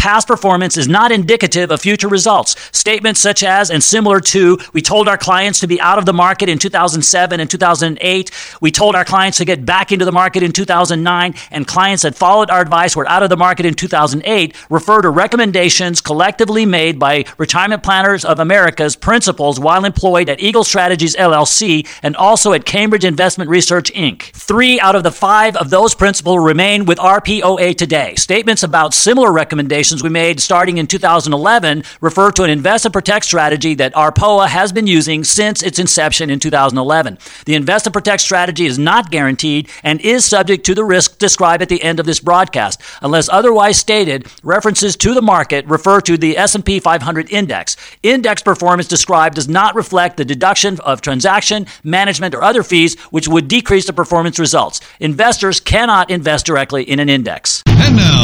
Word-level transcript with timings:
Past 0.00 0.26
performance 0.26 0.78
is 0.78 0.88
not 0.88 1.12
indicative 1.12 1.70
of 1.70 1.82
future 1.82 2.08
results. 2.08 2.56
Statements 2.74 3.20
such 3.20 3.42
as 3.42 3.70
and 3.70 3.84
similar 3.84 4.18
to, 4.18 4.56
we 4.72 4.80
told 4.80 5.08
our 5.08 5.18
clients 5.18 5.60
to 5.60 5.66
be 5.66 5.78
out 5.78 5.98
of 5.98 6.06
the 6.06 6.14
market 6.14 6.48
in 6.48 6.58
2007 6.58 7.38
and 7.38 7.50
2008, 7.50 8.30
we 8.62 8.70
told 8.70 8.96
our 8.96 9.04
clients 9.04 9.36
to 9.36 9.44
get 9.44 9.66
back 9.66 9.92
into 9.92 10.06
the 10.06 10.10
market 10.10 10.42
in 10.42 10.52
2009, 10.52 11.34
and 11.50 11.66
clients 11.66 12.04
that 12.04 12.14
followed 12.14 12.48
our 12.48 12.62
advice 12.62 12.96
were 12.96 13.06
out 13.10 13.22
of 13.22 13.28
the 13.28 13.36
market 13.36 13.66
in 13.66 13.74
2008 13.74 14.56
refer 14.70 15.02
to 15.02 15.10
recommendations 15.10 16.00
collectively 16.00 16.64
made 16.64 16.98
by 16.98 17.26
Retirement 17.36 17.82
Planners 17.82 18.24
of 18.24 18.40
America's 18.40 18.96
principals 18.96 19.60
while 19.60 19.84
employed 19.84 20.30
at 20.30 20.40
Eagle 20.40 20.64
Strategies 20.64 21.14
LLC 21.14 21.86
and 22.02 22.16
also 22.16 22.54
at 22.54 22.64
Cambridge 22.64 23.04
Investment 23.04 23.50
Research 23.50 23.92
Inc. 23.92 24.22
Three 24.32 24.80
out 24.80 24.96
of 24.96 25.02
the 25.02 25.12
five 25.12 25.56
of 25.56 25.68
those 25.68 25.94
principals 25.94 26.38
remain 26.42 26.86
with 26.86 26.96
RPOA 26.96 27.76
today. 27.76 28.14
Statements 28.14 28.62
about 28.62 28.94
similar 28.94 29.30
recommendations 29.30 29.89
we 29.98 30.08
made 30.08 30.40
starting 30.40 30.78
in 30.78 30.86
2011 30.86 31.82
refer 32.00 32.30
to 32.30 32.44
an 32.44 32.50
invest 32.50 32.84
and 32.84 32.92
protect 32.92 33.24
strategy 33.24 33.74
that 33.74 33.92
RPOA 33.94 34.46
has 34.46 34.72
been 34.72 34.86
using 34.86 35.24
since 35.24 35.62
its 35.62 35.78
inception 35.78 36.30
in 36.30 36.38
2011. 36.38 37.18
The 37.46 37.54
invest 37.54 37.86
and 37.86 37.92
protect 37.92 38.22
strategy 38.22 38.66
is 38.66 38.78
not 38.78 39.10
guaranteed 39.10 39.68
and 39.82 40.00
is 40.00 40.24
subject 40.24 40.64
to 40.66 40.74
the 40.74 40.84
risk 40.84 41.18
described 41.18 41.62
at 41.62 41.68
the 41.68 41.82
end 41.82 41.98
of 41.98 42.06
this 42.06 42.20
broadcast. 42.20 42.80
Unless 43.02 43.28
otherwise 43.28 43.76
stated, 43.76 44.26
references 44.42 44.96
to 44.96 45.14
the 45.14 45.22
market 45.22 45.66
refer 45.66 46.00
to 46.02 46.16
the 46.16 46.38
S&P 46.38 46.78
500 46.78 47.30
index. 47.32 47.76
Index 48.02 48.42
performance 48.42 48.88
described 48.88 49.34
does 49.34 49.48
not 49.48 49.74
reflect 49.74 50.16
the 50.16 50.24
deduction 50.24 50.78
of 50.80 51.00
transaction, 51.00 51.66
management, 51.82 52.34
or 52.34 52.42
other 52.42 52.62
fees 52.62 52.98
which 53.10 53.28
would 53.28 53.48
decrease 53.48 53.86
the 53.86 53.92
performance 53.92 54.38
results. 54.38 54.80
Investors 55.00 55.60
cannot 55.60 56.10
invest 56.10 56.46
directly 56.46 56.82
in 56.82 57.00
an 57.00 57.08
index. 57.08 57.62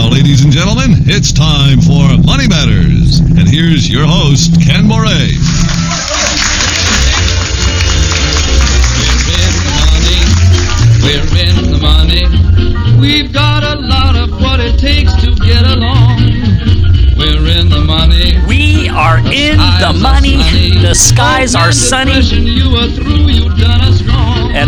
And 0.06 0.12
now, 0.12 0.18
ladies 0.18 0.44
and 0.44 0.52
gentlemen, 0.52 1.02
it's 1.06 1.32
time 1.32 1.80
for 1.80 2.06
Money 2.24 2.46
Matters. 2.46 3.18
And 3.18 3.48
here's 3.48 3.90
your 3.90 4.06
host, 4.06 4.54
Ken 4.62 4.84
Moraif. 4.84 5.42
We're 11.02 11.26
in 11.42 11.72
the 11.72 11.78
money. 11.80 13.00
We've 13.00 13.32
got 13.32 13.64
a 13.64 13.80
lot 13.80 14.16
of 14.16 14.30
what 14.40 14.60
it 14.60 14.78
takes 14.78 15.12
to 15.22 15.34
get 15.44 15.66
along. 15.66 16.18
We're 17.16 17.46
in 17.58 17.68
the 17.68 17.82
money. 17.84 18.38
We 18.46 18.88
are 18.88 19.18
in 19.18 19.58
the 19.58 19.98
money. 20.00 20.36
The 20.82 20.94
skies 20.94 21.54
are 21.56 21.72
sunny. 21.72 22.22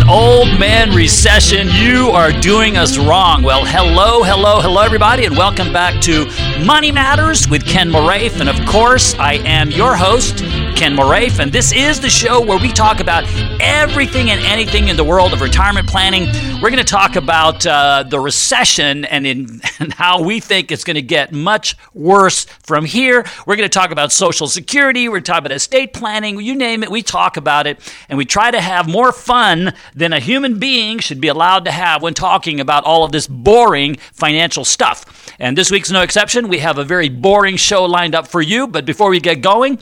Old 0.09 0.59
man 0.59 0.89
recession, 0.95 1.67
you 1.69 2.09
are 2.09 2.31
doing 2.31 2.77
us 2.77 2.97
wrong. 2.97 3.43
Well, 3.43 3.63
hello, 3.63 4.23
hello, 4.23 4.59
hello, 4.59 4.81
everybody, 4.81 5.25
and 5.25 5.37
welcome 5.37 5.71
back 5.71 6.01
to 6.01 6.25
Money 6.65 6.91
Matters 6.91 7.47
with 7.47 7.63
Ken 7.63 7.91
Moraif. 7.91 8.39
And 8.39 8.49
of 8.49 8.65
course, 8.65 9.13
I 9.19 9.33
am 9.45 9.69
your 9.69 9.95
host, 9.95 10.41
Ken 10.79 10.95
Moraif, 10.95 11.39
and 11.39 11.51
this 11.51 11.73
is 11.73 11.99
the 11.99 12.09
show 12.09 12.39
where 12.39 12.57
we 12.57 12.71
talk 12.71 13.01
about 13.01 13.25
everything 13.59 14.29
and 14.29 14.39
anything 14.45 14.87
in 14.87 14.95
the 14.95 15.03
world 15.03 15.33
of 15.33 15.41
retirement 15.41 15.89
planning. 15.89 16.23
We're 16.61 16.69
going 16.69 16.77
to 16.77 16.85
talk 16.85 17.17
about 17.17 17.65
uh, 17.65 18.05
the 18.07 18.17
recession 18.17 19.03
and, 19.03 19.27
in, 19.27 19.59
and 19.79 19.93
how 19.93 20.23
we 20.23 20.39
think 20.39 20.71
it's 20.71 20.85
going 20.85 20.95
to 20.95 21.01
get 21.01 21.33
much 21.33 21.75
worse 21.93 22.45
from 22.63 22.85
here. 22.85 23.25
We're 23.45 23.57
going 23.57 23.67
to 23.67 23.77
talk 23.77 23.91
about 23.91 24.13
Social 24.13 24.47
Security. 24.47 25.09
We're 25.09 25.15
going 25.15 25.23
to 25.23 25.31
talk 25.33 25.39
about 25.39 25.51
estate 25.51 25.91
planning. 25.91 26.39
You 26.39 26.55
name 26.55 26.81
it, 26.81 26.89
we 26.89 27.03
talk 27.03 27.35
about 27.35 27.67
it, 27.67 27.77
and 28.07 28.17
we 28.17 28.23
try 28.23 28.49
to 28.49 28.61
have 28.61 28.87
more 28.87 29.11
fun 29.11 29.73
than 29.95 30.13
a 30.13 30.21
human 30.21 30.59
being 30.59 30.99
should 30.99 31.19
be 31.19 31.27
allowed 31.27 31.65
to 31.65 31.71
have 31.71 32.01
when 32.01 32.13
talking 32.13 32.61
about 32.61 32.85
all 32.85 33.03
of 33.03 33.11
this 33.11 33.27
boring 33.27 33.97
financial 34.13 34.63
stuff. 34.63 35.29
And 35.39 35.57
this 35.57 35.71
week's 35.71 35.91
no 35.91 36.03
exception. 36.03 36.47
We 36.47 36.59
have 36.59 36.77
a 36.77 36.85
very 36.85 37.09
boring 37.09 37.57
show 37.57 37.83
lined 37.83 38.15
up 38.15 38.29
for 38.29 38.41
you. 38.41 38.65
But 38.65 38.85
before 38.85 39.09
we 39.09 39.19
get 39.19 39.41
going, 39.41 39.77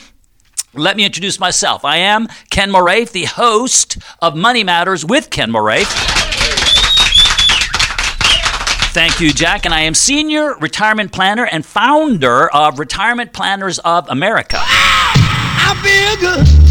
let 0.77 0.95
me 0.95 1.05
introduce 1.05 1.39
myself. 1.39 1.83
I 1.83 1.97
am 1.97 2.27
Ken 2.49 2.71
Moraif, 2.71 3.11
the 3.11 3.25
host 3.25 3.97
of 4.21 4.35
Money 4.35 4.63
Matters 4.63 5.03
with 5.03 5.29
Ken 5.29 5.51
Moraif. 5.51 5.87
Thank 8.93 9.19
you, 9.19 9.31
Jack. 9.31 9.65
And 9.65 9.73
I 9.73 9.81
am 9.81 9.93
senior 9.93 10.55
retirement 10.57 11.11
planner 11.11 11.45
and 11.45 11.65
founder 11.65 12.49
of 12.49 12.79
Retirement 12.79 13.33
Planners 13.33 13.79
of 13.79 14.09
America. 14.09 14.57
I 14.59 15.77
feel 15.83 16.19
good. 16.19 16.66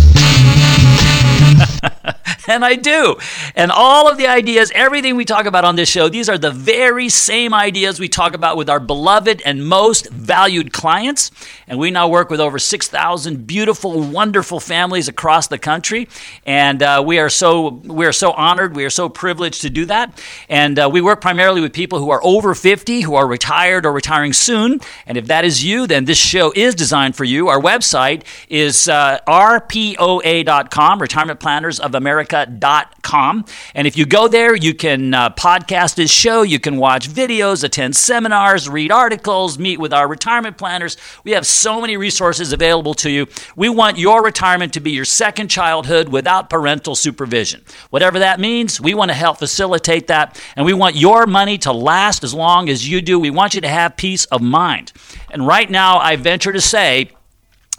and 2.49 2.65
I 2.65 2.77
do. 2.77 3.17
And 3.55 3.71
all 3.71 4.09
of 4.09 4.19
the 4.19 4.27
ideas, 4.27 4.71
everything 4.75 5.17
we 5.17 5.25
talk 5.25 5.47
about 5.47 5.65
on 5.65 5.77
this 5.77 5.89
show, 5.89 6.09
these 6.09 6.29
are 6.29 6.39
the 6.39 6.51
very 6.51 7.09
same 7.09 7.55
ideas 7.55 7.99
we 7.99 8.09
talk 8.09 8.35
about 8.35 8.57
with 8.57 8.69
our 8.71 8.81
beloved 8.81 9.43
and 9.45 9.67
most 9.67 10.11
valued 10.11 10.73
clients. 10.73 11.31
And 11.67 11.79
we 11.79 11.91
now 11.91 12.09
work 12.09 12.31
with 12.31 12.41
over 12.41 12.59
6,000 12.59 13.47
beautiful, 13.47 14.01
wonderful 14.01 14.61
families 14.61 15.09
across 15.09 15.49
the 15.49 15.59
country. 15.59 16.09
And 16.45 16.83
uh, 16.83 17.03
we 17.05 17.19
are 17.19 17.29
so 17.29 17.81
we 17.85 18.07
are 18.07 18.13
so 18.13 18.33
honored, 18.33 18.77
we 18.77 18.85
are 18.85 18.91
so 18.91 19.09
privileged 19.09 19.63
to 19.63 19.71
do 19.71 19.87
that. 19.87 20.21
And 20.49 20.79
uh, 20.79 20.89
we 20.93 21.01
work 21.01 21.21
primarily 21.21 21.61
with 21.61 21.73
people 21.73 21.99
who 21.99 22.11
are 22.11 22.21
over 22.23 22.55
50, 22.55 23.01
who 23.01 23.15
are 23.15 23.27
retired 23.27 23.85
or 23.87 23.93
retiring 23.93 24.33
soon. 24.33 24.81
And 25.07 25.19
if 25.19 25.27
that 25.27 25.45
is 25.45 25.65
you, 25.65 25.87
then 25.87 26.05
this 26.05 26.19
show 26.19 26.53
is 26.55 26.75
designed 26.75 27.17
for 27.17 27.25
you. 27.25 27.49
Our 27.49 27.61
website 27.61 28.23
is 28.49 28.89
uh, 28.89 29.19
rpoa.com, 29.27 31.01
Retirement 31.01 31.41
Planners 31.41 31.66
of 31.81 31.95
America.com. 31.95 33.45
And 33.75 33.87
if 33.87 33.97
you 33.97 34.07
go 34.07 34.29
there, 34.29 34.55
you 34.55 34.75
can 34.75 35.13
uh, 35.13 35.31
podcast 35.31 35.97
this 35.97 36.11
show, 36.11 36.43
you 36.43 36.61
can 36.61 36.77
watch 36.77 37.09
videos, 37.09 37.65
attend 37.65 37.97
seminars, 37.97 38.69
read 38.69 38.93
articles, 38.93 39.59
meet 39.59 39.79
with 39.81 39.93
our 39.93 40.07
retirement 40.09 40.57
planners. 40.57 40.97
We 41.25 41.33
have 41.33 41.47
so 41.47 41.81
many 41.81 41.97
resources 41.97 42.53
available 42.53 42.95
to 42.95 43.11
you. 43.11 43.27
We 43.57 43.69
want 43.69 43.99
your 43.99 44.23
retirement 44.23 44.73
to 44.75 44.81
be 44.81 44.93
your 44.93 45.05
second 45.05 45.49
childhood 45.49 46.09
without 46.09 46.49
parental 46.49 46.95
supervision. 46.95 47.63
Whatever 47.91 48.21
that 48.21 48.39
means, 48.39 48.81
we 48.81 48.95
want 48.95 49.11
to 49.11 49.15
help 49.15 49.39
facilitate 49.39 50.07
that. 50.07 50.41
And 50.55 50.65
we 50.65 50.73
want 50.73 50.97
your 50.97 51.27
money 51.27 51.59
to 51.59 51.73
last 51.73 52.23
as 52.23 52.33
long 52.33 52.69
as 52.69 52.89
you 52.89 53.03
do. 53.03 53.19
We 53.19 53.31
want 53.31 53.55
you 53.55 53.61
to 53.63 53.69
have 53.69 53.97
peace 53.97 54.25
of 54.27 54.41
mind. 54.41 54.93
And 55.31 55.47
right 55.47 55.69
now, 55.69 55.99
I 55.99 56.17
venture 56.17 56.53
to 56.53 56.61
say, 56.61 57.11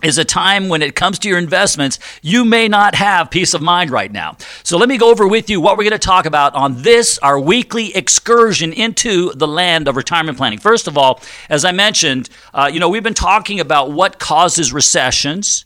is 0.03 0.17
a 0.17 0.25
time 0.25 0.69
when 0.69 0.81
it 0.81 0.95
comes 0.95 1.17
to 1.19 1.27
your 1.27 1.39
investments, 1.39 1.97
you 2.21 2.45
may 2.45 2.67
not 2.67 2.93
have 2.93 3.31
peace 3.31 3.55
of 3.55 3.61
mind 3.61 3.89
right 3.89 4.11
now. 4.11 4.37
So 4.61 4.77
let 4.77 4.89
me 4.89 4.97
go 4.97 5.09
over 5.09 5.27
with 5.27 5.49
you 5.49 5.59
what 5.59 5.75
we're 5.77 5.85
going 5.85 5.91
to 5.91 5.99
talk 5.99 6.25
about 6.27 6.53
on 6.53 6.83
this, 6.83 7.17
our 7.19 7.39
weekly 7.39 7.95
excursion 7.95 8.73
into 8.73 9.33
the 9.33 9.47
land 9.47 9.87
of 9.87 9.95
retirement 9.95 10.37
planning. 10.37 10.59
First 10.59 10.87
of 10.87 10.97
all, 10.97 11.21
as 11.49 11.65
I 11.65 11.71
mentioned, 11.71 12.29
uh, 12.53 12.69
you 12.71 12.79
know, 12.79 12.89
we've 12.89 13.03
been 13.03 13.15
talking 13.15 13.59
about 13.59 13.91
what 13.91 14.19
causes 14.19 14.71
recessions. 14.71 15.65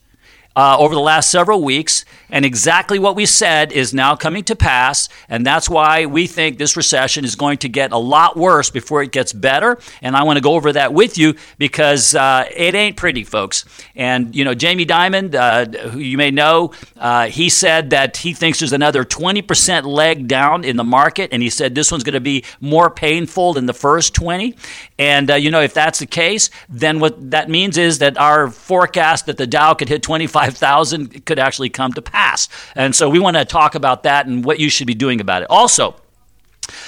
Uh, 0.54 0.76
over 0.78 0.94
the 0.94 1.00
last 1.00 1.32
several 1.32 1.64
weeks, 1.64 2.04
and 2.32 2.46
exactly 2.46 2.98
what 2.98 3.16
we 3.16 3.26
said 3.26 3.72
is 3.72 3.94
now 3.94 4.16
coming 4.16 4.44
to 4.46 4.56
pass, 4.56 5.10
and 5.30 5.46
that's 5.46 5.70
why 5.70 6.06
we 6.06 6.28
think 6.28 6.58
this 6.58 6.78
recession 6.78 7.26
is 7.26 7.36
going 7.36 7.58
to 7.60 7.70
get 7.70 7.92
a 7.92 7.98
lot 7.98 8.38
worse 8.38 8.70
before 8.70 9.04
it 9.04 9.12
gets 9.12 9.34
better. 9.34 9.78
And 10.02 10.16
I 10.16 10.24
want 10.24 10.38
to 10.38 10.42
go 10.42 10.54
over 10.54 10.72
that 10.74 10.94
with 10.94 11.18
you 11.18 11.36
because 11.58 12.16
uh, 12.16 12.46
it 12.56 12.74
ain't 12.74 12.96
pretty, 12.96 13.24
folks. 13.24 13.66
And 13.96 14.36
you 14.36 14.46
know, 14.46 14.54
Jamie 14.54 14.86
Dimon, 14.86 15.36
uh, 15.36 15.90
who 15.90 16.00
you 16.00 16.18
may 16.18 16.32
know, 16.32 16.72
uh, 16.98 17.28
he 17.28 17.50
said 17.50 17.90
that 17.90 18.18
he 18.18 18.34
thinks 18.34 18.60
there's 18.60 18.74
another 18.74 19.04
20% 19.04 19.84
leg 19.84 20.28
down 20.28 20.64
in 20.64 20.78
the 20.78 20.84
market, 20.84 21.30
and 21.34 21.44
he 21.44 21.50
said 21.50 21.76
this 21.76 21.92
one's 21.92 22.04
going 22.04 22.14
to 22.14 22.22
be 22.22 22.46
more 22.62 22.90
painful 22.90 23.54
than 23.54 23.66
the 23.66 23.74
first 23.74 24.16
20. 24.16 24.56
And 24.98 25.30
uh, 25.30 25.36
you 25.36 25.52
know, 25.52 25.62
if 25.62 25.74
that's 25.74 26.00
the 26.00 26.06
case, 26.06 26.50
then 26.70 27.00
what 27.00 27.32
that 27.32 27.50
means 27.50 27.78
is 27.78 28.00
that 28.00 28.18
our 28.18 28.50
forecast 28.50 29.26
that 29.26 29.38
the 29.38 29.48
Dow 29.48 29.74
could 29.74 29.90
hit 29.90 30.02
25,000 30.02 31.26
could 31.26 31.40
actually 31.40 31.70
come 31.70 31.92
to 31.94 32.02
pass. 32.02 32.21
And 32.76 32.96
so 32.96 33.10
we 33.10 33.20
want 33.20 33.38
to 33.38 33.46
talk 33.46 33.76
about 33.76 34.04
that 34.04 34.28
and 34.28 34.46
what 34.46 34.60
you 34.60 34.70
should 34.70 34.88
be 34.88 34.94
doing 34.94 35.22
about 35.22 35.42
it. 35.42 35.50
Also, 35.50 35.96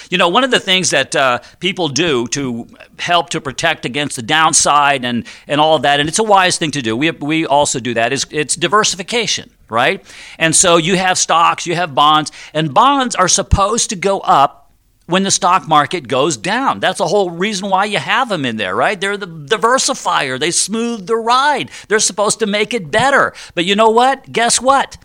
you 0.10 0.18
know, 0.18 0.30
one 0.30 0.44
of 0.44 0.52
the 0.52 0.60
things 0.60 0.92
that 0.92 1.16
uh, 1.16 1.40
people 1.60 1.90
do 1.90 2.28
to 2.28 2.68
help 3.00 3.30
to 3.32 3.42
protect 3.42 3.86
against 3.86 4.16
the 4.16 4.22
downside 4.22 5.04
and, 5.04 5.26
and 5.48 5.60
all 5.60 5.76
of 5.76 5.82
that, 5.82 6.00
and 6.00 6.08
it's 6.08 6.20
a 6.20 6.24
wise 6.24 6.58
thing 6.58 6.72
to 6.72 6.82
do, 6.82 6.96
we, 6.96 7.12
we 7.12 7.46
also 7.46 7.80
do 7.80 7.94
that, 7.94 8.14
is 8.14 8.26
it's 8.32 8.56
diversification, 8.56 9.50
right? 9.70 10.06
And 10.38 10.56
so 10.56 10.78
you 10.78 10.96
have 10.96 11.18
stocks, 11.18 11.66
you 11.66 11.76
have 11.76 11.96
bonds, 11.96 12.32
and 12.54 12.74
bonds 12.74 13.16
are 13.16 13.28
supposed 13.28 13.90
to 13.90 13.96
go 13.96 14.20
up 14.20 14.72
when 15.06 15.24
the 15.24 15.32
stock 15.32 15.68
market 15.68 16.08
goes 16.08 16.38
down. 16.38 16.80
That's 16.80 17.00
the 17.00 17.08
whole 17.08 17.30
reason 17.30 17.70
why 17.70 17.86
you 17.86 17.98
have 17.98 18.30
them 18.30 18.46
in 18.46 18.58
there, 18.58 18.76
right? 18.76 19.00
They're 19.00 19.18
the 19.18 19.28
diversifier. 19.28 20.40
They 20.40 20.52
smooth 20.52 21.08
the 21.08 21.18
ride. 21.18 21.70
They're 21.90 22.00
supposed 22.00 22.40
to 22.40 22.46
make 22.46 22.74
it 22.74 22.90
better. 22.90 23.34
But 23.54 23.66
you 23.66 23.76
know 23.76 23.90
what? 23.90 24.32
Guess 24.32 24.62
what? 24.62 24.98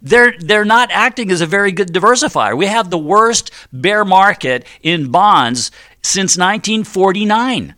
They're, 0.00 0.34
they're 0.38 0.64
not 0.64 0.90
acting 0.92 1.30
as 1.30 1.40
a 1.40 1.46
very 1.46 1.72
good 1.72 1.88
diversifier. 1.88 2.56
We 2.56 2.66
have 2.66 2.90
the 2.90 2.98
worst 2.98 3.50
bear 3.72 4.04
market 4.04 4.64
in 4.82 5.10
bonds 5.10 5.70
since 6.02 6.36
1949. 6.36 7.74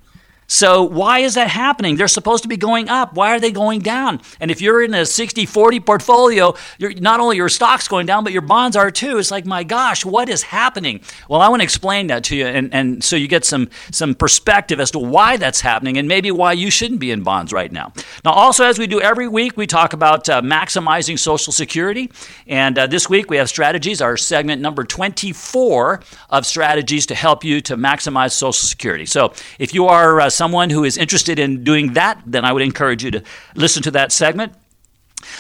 So, 0.53 0.83
why 0.83 1.21
is 1.21 1.35
that 1.35 1.49
happening? 1.49 1.95
They're 1.95 2.09
supposed 2.09 2.43
to 2.43 2.49
be 2.49 2.57
going 2.57 2.89
up. 2.89 3.15
Why 3.15 3.31
are 3.31 3.39
they 3.39 3.53
going 3.53 3.83
down? 3.83 4.21
And 4.41 4.51
if 4.51 4.61
you're 4.61 4.83
in 4.83 4.93
a 4.95 5.07
60 5.07 5.47
40 5.47 5.79
portfolio, 5.79 6.57
not 6.81 7.21
only 7.21 7.37
your 7.37 7.49
stocks 7.49 7.87
going 7.87 8.05
down, 8.05 8.25
but 8.25 8.33
your 8.33 8.43
bonds 8.43 8.77
are 8.77 8.91
too. 8.91 9.19
It's 9.19 9.31
like, 9.31 9.47
my 9.47 9.63
gosh, 9.63 10.05
what 10.05 10.29
is 10.29 10.43
happening? 10.43 11.03
Well, 11.29 11.41
I 11.41 11.49
want 11.49 11.61
to 11.61 11.65
explain 11.65 12.09
that 12.09 12.25
to 12.25 12.37
you, 12.37 12.47
and, 12.47 12.75
and 12.75 13.05
so 13.05 13.15
you 13.15 13.29
get 13.29 13.45
some, 13.45 13.69
some 13.93 14.13
perspective 14.13 14.81
as 14.81 14.91
to 14.91 14.99
why 14.99 15.37
that's 15.37 15.61
happening 15.61 15.97
and 15.99 16.09
maybe 16.09 16.33
why 16.33 16.53
you 16.55 16.69
shouldn't 16.69 16.99
be 16.99 17.13
in 17.13 17.23
bonds 17.23 17.53
right 17.53 17.71
now. 17.71 17.93
Now, 18.25 18.33
also, 18.33 18.65
as 18.65 18.77
we 18.77 18.89
do 18.89 19.01
every 19.01 19.29
week, 19.29 19.57
we 19.57 19.69
talk 19.69 19.93
about 19.93 20.29
uh, 20.29 20.43
maximizing 20.43 21.17
Social 21.17 21.53
Security. 21.53 22.11
And 22.49 22.77
uh, 22.77 22.89
this 22.89 23.09
week 23.09 23.31
we 23.31 23.37
have 23.37 23.49
strategies, 23.49 24.03
our 24.03 24.17
segment 24.17 24.61
number 24.61 24.83
24 24.83 26.01
of 26.31 26.45
strategies 26.45 27.07
to 27.07 27.15
help 27.15 27.45
you 27.45 27.61
to 27.61 27.77
maximize 27.77 28.33
Social 28.33 28.67
Security. 28.67 29.07
So, 29.07 29.33
if 29.61 29.73
you 29.75 29.87
are 29.87 30.21
uh, 30.21 30.29
someone 30.41 30.71
who 30.71 30.85
is 30.85 30.97
interested 30.97 31.39
in 31.39 31.63
doing 31.65 31.93
that, 31.93 32.19
then 32.25 32.47
I 32.47 32.55
would 32.55 32.63
encourage 32.63 33.05
you 33.05 33.11
to 33.11 33.23
listen 33.55 33.83
to 33.83 33.91
that 33.91 34.11
segment. 34.11 34.55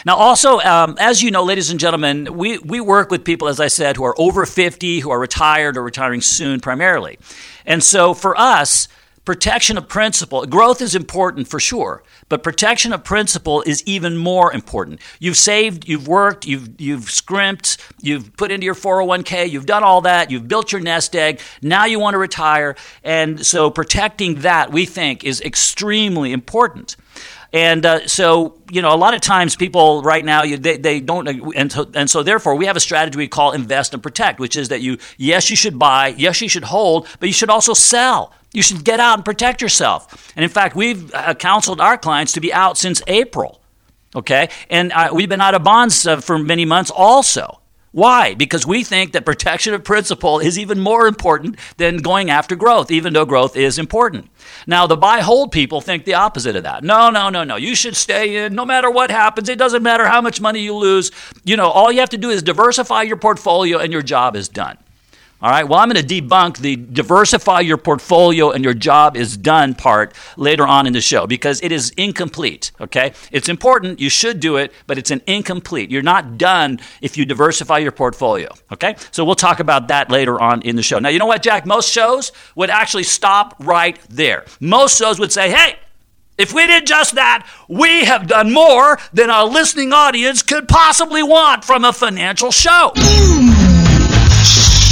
Now, 0.04 0.16
also, 0.16 0.58
um, 0.60 0.94
as 1.00 1.22
you 1.22 1.30
know, 1.30 1.42
ladies 1.42 1.70
and 1.70 1.80
gentlemen, 1.80 2.28
we, 2.36 2.58
we 2.58 2.82
work 2.82 3.10
with 3.10 3.24
people, 3.24 3.48
as 3.48 3.60
I 3.60 3.68
said, 3.68 3.96
who 3.96 4.04
are 4.04 4.14
over 4.20 4.44
50, 4.44 5.00
who 5.00 5.08
are 5.08 5.18
retired 5.18 5.78
or 5.78 5.82
retiring 5.82 6.20
soon 6.20 6.60
primarily. 6.60 7.18
And 7.64 7.82
so 7.82 8.12
for 8.12 8.38
us, 8.38 8.88
protection 9.24 9.76
of 9.76 9.88
principle, 9.88 10.44
growth 10.46 10.80
is 10.80 10.94
important 10.94 11.46
for 11.46 11.60
sure, 11.60 12.02
but 12.28 12.42
protection 12.42 12.92
of 12.92 13.04
principle 13.04 13.62
is 13.62 13.82
even 13.86 14.16
more 14.16 14.52
important. 14.52 15.00
You've 15.18 15.36
saved, 15.36 15.88
you've 15.88 16.08
worked, 16.08 16.46
you've, 16.46 16.80
you've 16.80 17.10
scrimped, 17.10 17.76
you've 18.00 18.34
put 18.36 18.50
into 18.50 18.64
your 18.64 18.74
401k, 18.74 19.50
you've 19.50 19.66
done 19.66 19.84
all 19.84 20.00
that, 20.02 20.30
you've 20.30 20.48
built 20.48 20.72
your 20.72 20.80
nest 20.80 21.14
egg, 21.14 21.40
now 21.62 21.84
you 21.84 22.00
want 22.00 22.14
to 22.14 22.18
retire. 22.18 22.76
And 23.04 23.44
so 23.44 23.70
protecting 23.70 24.36
that, 24.40 24.72
we 24.72 24.86
think, 24.86 25.22
is 25.24 25.40
extremely 25.42 26.32
important. 26.32 26.96
And 27.52 27.84
uh, 27.84 28.06
so, 28.06 28.58
you 28.70 28.80
know, 28.80 28.94
a 28.94 28.96
lot 28.96 29.14
of 29.14 29.20
times 29.20 29.56
people 29.56 30.02
right 30.02 30.24
now, 30.24 30.44
you, 30.44 30.56
they, 30.56 30.76
they 30.76 31.00
don't, 31.00 31.26
and 31.54 31.70
so, 31.70 31.90
and 31.94 32.08
so 32.08 32.22
therefore 32.22 32.54
we 32.54 32.66
have 32.66 32.76
a 32.76 32.80
strategy 32.80 33.18
we 33.18 33.28
call 33.28 33.52
invest 33.52 33.92
and 33.92 34.02
protect, 34.02 34.38
which 34.38 34.56
is 34.56 34.68
that 34.68 34.80
you, 34.80 34.98
yes, 35.16 35.50
you 35.50 35.56
should 35.56 35.78
buy, 35.78 36.08
yes, 36.16 36.40
you 36.40 36.48
should 36.48 36.64
hold, 36.64 37.08
but 37.18 37.28
you 37.28 37.32
should 37.32 37.50
also 37.50 37.74
sell. 37.74 38.32
You 38.52 38.62
should 38.62 38.84
get 38.84 39.00
out 39.00 39.18
and 39.18 39.24
protect 39.24 39.62
yourself. 39.62 40.32
And 40.34 40.44
in 40.44 40.50
fact, 40.50 40.74
we've 40.74 41.12
uh, 41.14 41.34
counseled 41.34 41.80
our 41.80 41.96
clients 41.96 42.32
to 42.32 42.40
be 42.40 42.52
out 42.52 42.76
since 42.76 43.02
April. 43.06 43.60
Okay? 44.14 44.48
And 44.68 44.92
uh, 44.92 45.10
we've 45.12 45.28
been 45.28 45.40
out 45.40 45.54
of 45.54 45.62
bonds 45.62 46.06
uh, 46.06 46.20
for 46.20 46.38
many 46.38 46.64
months 46.64 46.90
also. 46.90 47.60
Why? 47.92 48.34
Because 48.34 48.64
we 48.64 48.84
think 48.84 49.12
that 49.12 49.24
protection 49.24 49.74
of 49.74 49.82
principle 49.82 50.38
is 50.38 50.58
even 50.58 50.78
more 50.78 51.08
important 51.08 51.56
than 51.76 51.96
going 51.96 52.30
after 52.30 52.54
growth, 52.54 52.92
even 52.92 53.12
though 53.12 53.24
growth 53.24 53.56
is 53.56 53.80
important. 53.80 54.30
Now, 54.64 54.86
the 54.86 54.96
buy 54.96 55.20
hold 55.20 55.50
people 55.50 55.80
think 55.80 56.04
the 56.04 56.14
opposite 56.14 56.54
of 56.54 56.62
that. 56.62 56.84
No, 56.84 57.10
no, 57.10 57.30
no, 57.30 57.42
no. 57.42 57.56
You 57.56 57.74
should 57.74 57.96
stay 57.96 58.44
in 58.44 58.54
no 58.54 58.64
matter 58.64 58.88
what 58.90 59.10
happens. 59.10 59.48
It 59.48 59.58
doesn't 59.58 59.82
matter 59.82 60.06
how 60.06 60.20
much 60.20 60.40
money 60.40 60.60
you 60.60 60.74
lose. 60.76 61.10
You 61.44 61.56
know, 61.56 61.68
all 61.68 61.90
you 61.90 61.98
have 61.98 62.10
to 62.10 62.18
do 62.18 62.30
is 62.30 62.44
diversify 62.44 63.02
your 63.02 63.16
portfolio 63.16 63.78
and 63.78 63.92
your 63.92 64.02
job 64.02 64.36
is 64.36 64.48
done. 64.48 64.78
All 65.42 65.50
right, 65.50 65.66
well, 65.66 65.78
I'm 65.78 65.88
going 65.88 66.04
to 66.04 66.20
debunk 66.20 66.58
the 66.58 66.76
diversify 66.76 67.60
your 67.60 67.78
portfolio 67.78 68.50
and 68.50 68.62
your 68.62 68.74
job 68.74 69.16
is 69.16 69.38
done 69.38 69.74
part 69.74 70.14
later 70.36 70.66
on 70.66 70.86
in 70.86 70.92
the 70.92 71.00
show 71.00 71.26
because 71.26 71.62
it 71.62 71.72
is 71.72 71.90
incomplete. 71.96 72.72
Okay, 72.78 73.14
it's 73.32 73.48
important, 73.48 74.00
you 74.00 74.10
should 74.10 74.38
do 74.38 74.56
it, 74.56 74.70
but 74.86 74.98
it's 74.98 75.10
an 75.10 75.22
incomplete. 75.26 75.90
You're 75.90 76.02
not 76.02 76.36
done 76.36 76.78
if 77.00 77.16
you 77.16 77.24
diversify 77.24 77.78
your 77.78 77.90
portfolio. 77.90 78.50
Okay, 78.70 78.96
so 79.12 79.24
we'll 79.24 79.34
talk 79.34 79.60
about 79.60 79.88
that 79.88 80.10
later 80.10 80.38
on 80.38 80.60
in 80.60 80.76
the 80.76 80.82
show. 80.82 80.98
Now, 80.98 81.08
you 81.08 81.18
know 81.18 81.26
what, 81.26 81.42
Jack? 81.42 81.64
Most 81.64 81.90
shows 81.90 82.32
would 82.54 82.68
actually 82.68 83.04
stop 83.04 83.56
right 83.60 83.98
there. 84.10 84.44
Most 84.60 84.98
shows 84.98 85.18
would 85.18 85.32
say, 85.32 85.50
hey, 85.50 85.76
if 86.36 86.52
we 86.52 86.66
did 86.66 86.86
just 86.86 87.14
that, 87.14 87.46
we 87.66 88.04
have 88.04 88.26
done 88.26 88.52
more 88.52 88.98
than 89.14 89.30
our 89.30 89.46
listening 89.46 89.94
audience 89.94 90.42
could 90.42 90.68
possibly 90.68 91.22
want 91.22 91.64
from 91.64 91.84
a 91.84 91.94
financial 91.94 92.50
show. 92.50 92.92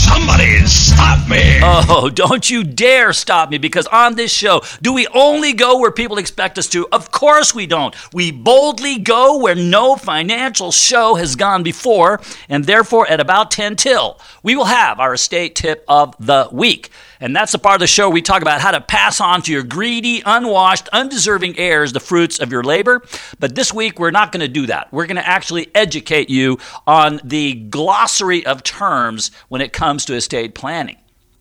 Somebody 0.08 0.66
stop 0.66 1.28
me! 1.28 1.60
Oh, 1.62 2.08
don't 2.12 2.49
you 2.49 2.64
dare 2.64 3.12
stop 3.12 3.50
me 3.50 3.58
because 3.58 3.87
on 3.88 4.14
this 4.14 4.32
show, 4.32 4.62
do 4.81 4.94
we 4.94 5.06
only 5.08 5.52
go 5.52 5.78
where 5.78 5.90
people 5.90 6.16
expect 6.19 6.56
us 6.56 6.66
to? 6.69 6.88
Of 6.90 7.10
course 7.10 7.55
we 7.55 7.66
don't. 7.66 7.94
We 8.14 8.32
boldly 8.32 8.99
go 8.99 9.38
where 9.38 9.55
no 9.55 9.96
financial 9.96 10.72
show 10.72 11.16
has 11.16 11.37
gone 11.37 11.62
before, 11.62 12.20
and 12.49 12.64
therefore, 12.64 13.06
at 13.06 13.20
about 13.20 13.50
10 13.50 13.76
till, 13.76 14.19
we 14.43 14.56
will 14.56 14.64
have 14.64 14.99
our 14.99 15.12
estate 15.14 15.55
tip 15.55 15.84
of 15.88 16.14
the 16.19 16.49
week. 16.52 16.90
And 17.20 17.35
that's 17.35 17.53
the 17.53 17.59
part 17.59 17.75
of 17.75 17.81
the 17.81 17.87
show 17.87 18.09
we 18.09 18.23
talk 18.23 18.43
about 18.43 18.61
how 18.61 18.70
to 18.70 18.81
pass 18.81 19.20
on 19.20 19.43
to 19.43 19.53
your 19.53 19.62
greedy, 19.62 20.23
unwashed, 20.25 20.88
undeserving 20.93 21.59
heirs 21.59 21.93
the 21.93 22.00
fruits 22.00 22.38
of 22.38 22.53
your 22.53 22.62
labor. 22.62 23.03
But 23.38 23.55
this 23.55 23.73
week, 23.73 23.99
we're 23.99 24.11
not 24.11 24.32
going 24.32 24.41
to 24.41 24.49
do 24.49 24.67
that. 24.67 24.93
We're 24.93 25.06
going 25.06 25.17
to 25.17 25.29
actually 25.29 25.69
educate 25.75 26.31
you 26.31 26.59
on 26.87 27.20
the 27.25 27.55
glossary 27.55 28.47
of 28.47 28.62
terms 28.62 29.31
when 29.49 29.61
it 29.61 29.73
comes 29.73 30.05
to 30.06 30.15
estate 30.15 30.55
planning. 30.55 30.97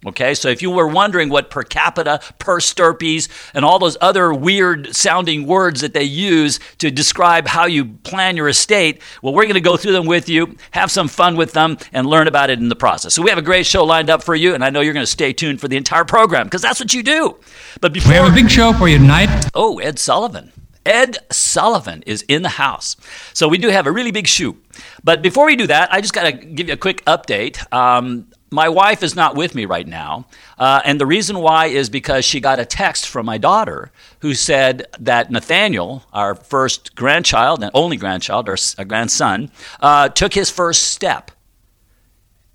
Okay, 0.08 0.36
so 0.36 0.48
if 0.48 0.62
you 0.62 0.72
were 0.72 0.88
wondering 0.88 1.28
what 1.28 1.50
per 1.50 1.64
capita, 1.64 2.22
per 2.40 2.62
stirpes, 2.62 3.28
and 3.54 3.66
all 3.66 3.78
those 3.78 3.98
other 4.00 4.34
weird 4.34 4.96
sounding 4.96 5.46
words 5.46 5.82
that 5.82 5.94
they 5.94 6.04
use 6.04 6.62
to 6.78 6.90
describe 6.90 7.46
how 7.46 7.66
you 7.66 7.86
plan 8.04 8.38
your 8.38 8.48
estate, 8.48 9.02
well, 9.22 9.34
we're 9.34 9.44
going 9.44 9.56
to 9.56 9.60
go 9.62 9.76
through 9.76 9.92
them 9.92 10.06
with 10.06 10.30
you, 10.30 10.56
have 10.72 10.92
some 10.92 11.10
fun 11.10 11.36
with 11.36 11.52
them, 11.52 11.78
and 11.92 12.08
learn 12.08 12.30
about 12.30 12.50
it 12.50 12.58
in 12.58 12.70
the 12.70 12.76
process. 12.76 13.14
So 13.16 13.22
we 13.22 13.30
have 13.30 13.38
a 13.38 13.42
great 13.42 13.66
show 13.66 13.84
lined 13.84 14.10
up 14.10 14.24
for 14.24 14.34
you, 14.34 14.54
and 14.54 14.64
I 14.64 14.70
know 14.70 14.80
you're 14.80 14.94
going 14.94 15.06
to 15.06 15.12
stay 15.12 15.34
tuned 15.34 15.60
for 15.60 15.68
the 15.68 15.76
entire 15.76 16.06
program 16.06 16.46
because 16.46 16.62
that's 16.62 16.80
what 16.80 16.94
you 16.94 17.04
do. 17.04 17.36
But 17.82 17.92
before 17.92 18.12
we 18.12 18.16
have 18.16 18.32
a 18.32 18.36
big 18.36 18.50
show 18.50 18.72
for 18.72 18.88
you 18.88 19.00
tonight. 19.00 19.50
Oh, 19.54 19.80
Ed 19.80 20.00
Sullivan. 20.00 20.54
Ed 20.86 21.18
Sullivan 21.34 22.02
is 22.08 22.22
in 22.30 22.44
the 22.44 22.50
house. 22.50 22.96
So 23.34 23.50
we 23.50 23.58
do 23.58 23.68
have 23.68 23.88
a 23.88 23.92
really 23.92 24.12
big 24.12 24.26
shoe. 24.26 24.56
But 25.04 25.22
before 25.22 25.46
we 25.46 25.58
do 25.58 25.68
that, 25.68 25.92
I 25.92 26.00
just 26.00 26.14
got 26.14 26.24
to 26.24 26.32
give 26.32 26.70
you 26.70 26.74
a 26.76 26.78
quick 26.78 27.04
update. 27.04 27.62
Um, 27.74 28.28
my 28.50 28.70
wife 28.70 29.04
is 29.04 29.16
not 29.16 29.36
with 29.36 29.56
me 29.56 29.66
right 29.66 29.88
now. 29.88 30.26
Uh, 30.58 30.82
and 30.86 31.00
the 31.00 31.06
reason 31.06 31.40
why 31.40 31.68
is 31.68 31.90
because 31.90 32.24
she 32.24 32.40
got 32.40 32.60
a 32.60 32.66
text 32.66 33.08
from 33.08 33.26
my 33.26 33.38
daughter 33.38 33.92
who 34.20 34.34
said 34.34 34.88
that 35.00 35.30
Nathaniel, 35.30 36.04
our 36.14 36.34
first 36.36 36.96
grandchild 36.96 37.62
and 37.62 37.72
only 37.74 37.98
grandchild, 37.98 38.48
our, 38.48 38.58
our 38.78 38.86
grandson, 38.86 39.52
uh, 39.82 40.10
took 40.10 40.34
his 40.34 40.50
first 40.50 40.84
step. 40.84 41.32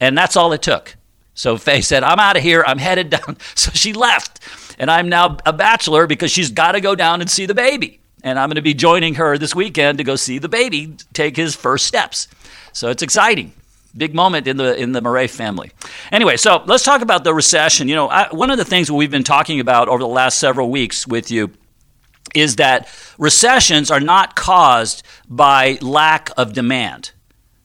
And 0.00 0.16
that's 0.16 0.36
all 0.36 0.52
it 0.52 0.62
took. 0.62 0.96
So 1.34 1.56
Faye 1.56 1.80
said, 1.80 2.02
I'm 2.02 2.18
out 2.18 2.36
of 2.36 2.42
here. 2.42 2.64
I'm 2.66 2.78
headed 2.78 3.10
down. 3.10 3.36
So 3.54 3.70
she 3.72 3.92
left. 3.92 4.40
And 4.78 4.90
I'm 4.90 5.08
now 5.08 5.36
a 5.46 5.52
bachelor 5.52 6.06
because 6.06 6.30
she's 6.30 6.50
got 6.50 6.72
to 6.72 6.80
go 6.80 6.94
down 6.94 7.20
and 7.20 7.30
see 7.30 7.46
the 7.46 7.54
baby. 7.54 8.00
And 8.24 8.38
I'm 8.38 8.48
going 8.48 8.56
to 8.56 8.62
be 8.62 8.74
joining 8.74 9.14
her 9.14 9.36
this 9.36 9.54
weekend 9.54 9.98
to 9.98 10.04
go 10.04 10.16
see 10.16 10.38
the 10.38 10.48
baby 10.48 10.96
take 11.12 11.36
his 11.36 11.54
first 11.54 11.86
steps. 11.86 12.28
So 12.72 12.88
it's 12.88 13.02
exciting 13.02 13.52
big 13.96 14.14
moment 14.14 14.46
in 14.46 14.56
the 14.56 14.76
in 14.76 14.92
the 14.92 15.00
Murray 15.00 15.28
family. 15.28 15.70
Anyway, 16.10 16.36
so 16.36 16.62
let's 16.66 16.84
talk 16.84 17.02
about 17.02 17.24
the 17.24 17.34
recession. 17.34 17.88
You 17.88 17.94
know, 17.94 18.08
I, 18.08 18.28
one 18.32 18.50
of 18.50 18.58
the 18.58 18.64
things 18.64 18.90
we've 18.90 19.10
been 19.10 19.24
talking 19.24 19.60
about 19.60 19.88
over 19.88 19.98
the 19.98 20.08
last 20.08 20.38
several 20.38 20.70
weeks 20.70 21.06
with 21.06 21.30
you 21.30 21.52
is 22.34 22.56
that 22.56 22.88
recessions 23.18 23.90
are 23.90 24.00
not 24.00 24.36
caused 24.36 25.02
by 25.28 25.78
lack 25.80 26.30
of 26.36 26.52
demand. 26.52 27.12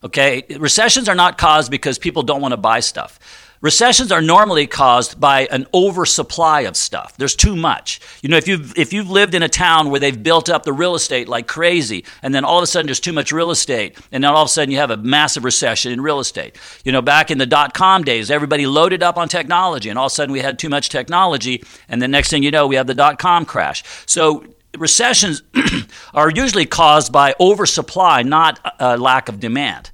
Okay, 0.04 0.44
recessions 0.58 1.08
are 1.08 1.14
not 1.14 1.38
caused 1.38 1.70
because 1.70 1.98
people 1.98 2.22
don't 2.22 2.40
want 2.40 2.52
to 2.52 2.58
buy 2.58 2.80
stuff. 2.80 3.18
Recessions 3.60 4.12
are 4.12 4.22
normally 4.22 4.68
caused 4.68 5.18
by 5.18 5.46
an 5.50 5.66
oversupply 5.74 6.60
of 6.60 6.76
stuff. 6.76 7.16
There's 7.16 7.34
too 7.34 7.56
much. 7.56 8.00
You 8.22 8.28
know, 8.28 8.36
if 8.36 8.46
you've, 8.46 8.76
if 8.78 8.92
you've 8.92 9.10
lived 9.10 9.34
in 9.34 9.42
a 9.42 9.48
town 9.48 9.90
where 9.90 9.98
they've 9.98 10.22
built 10.22 10.48
up 10.48 10.62
the 10.62 10.72
real 10.72 10.94
estate 10.94 11.28
like 11.28 11.48
crazy, 11.48 12.04
and 12.22 12.32
then 12.32 12.44
all 12.44 12.58
of 12.58 12.62
a 12.62 12.68
sudden 12.68 12.86
there's 12.86 13.00
too 13.00 13.12
much 13.12 13.32
real 13.32 13.50
estate, 13.50 13.98
and 14.12 14.22
then 14.22 14.30
all 14.30 14.42
of 14.42 14.46
a 14.46 14.50
sudden 14.50 14.70
you 14.70 14.78
have 14.78 14.92
a 14.92 14.96
massive 14.96 15.44
recession 15.44 15.90
in 15.90 16.00
real 16.00 16.20
estate. 16.20 16.56
You 16.84 16.92
know, 16.92 17.02
back 17.02 17.32
in 17.32 17.38
the 17.38 17.46
dot 17.46 17.74
com 17.74 18.04
days, 18.04 18.30
everybody 18.30 18.66
loaded 18.66 19.02
up 19.02 19.16
on 19.16 19.28
technology, 19.28 19.88
and 19.88 19.98
all 19.98 20.06
of 20.06 20.12
a 20.12 20.14
sudden 20.14 20.32
we 20.32 20.40
had 20.40 20.58
too 20.58 20.68
much 20.68 20.88
technology, 20.88 21.64
and 21.88 22.00
the 22.00 22.08
next 22.08 22.30
thing 22.30 22.44
you 22.44 22.52
know, 22.52 22.66
we 22.68 22.76
have 22.76 22.86
the 22.86 22.94
dot 22.94 23.18
com 23.18 23.44
crash. 23.44 23.82
So 24.06 24.44
recessions 24.76 25.42
are 26.14 26.30
usually 26.30 26.66
caused 26.66 27.12
by 27.12 27.34
oversupply, 27.40 28.22
not 28.22 28.60
a 28.78 28.96
lack 28.96 29.28
of 29.28 29.40
demand. 29.40 29.90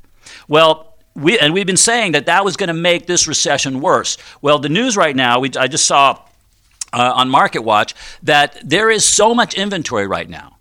Well, 0.49 0.94
we, 1.14 1.38
and 1.38 1.54
we've 1.54 1.66
been 1.66 1.76
saying 1.76 2.12
that 2.12 2.26
that 2.26 2.44
was 2.44 2.56
going 2.56 2.68
to 2.68 2.75
make 2.75 3.06
this 3.06 3.28
recession 3.28 3.80
worse. 3.80 4.18
Well, 4.42 4.59
the 4.59 4.68
news 4.68 4.97
right 4.97 5.14
now, 5.14 5.40
we, 5.40 5.50
I 5.59 5.68
just 5.68 5.87
saw 5.87 6.18
uh, 6.92 7.12
on 7.14 7.28
Market 7.28 7.61
Watch 7.61 7.94
that 8.23 8.59
there 8.64 8.90
is 8.90 9.04
so 9.04 9.35
much 9.35 9.54
inventory 9.54 10.06
right 10.06 10.28
now. 10.28 10.56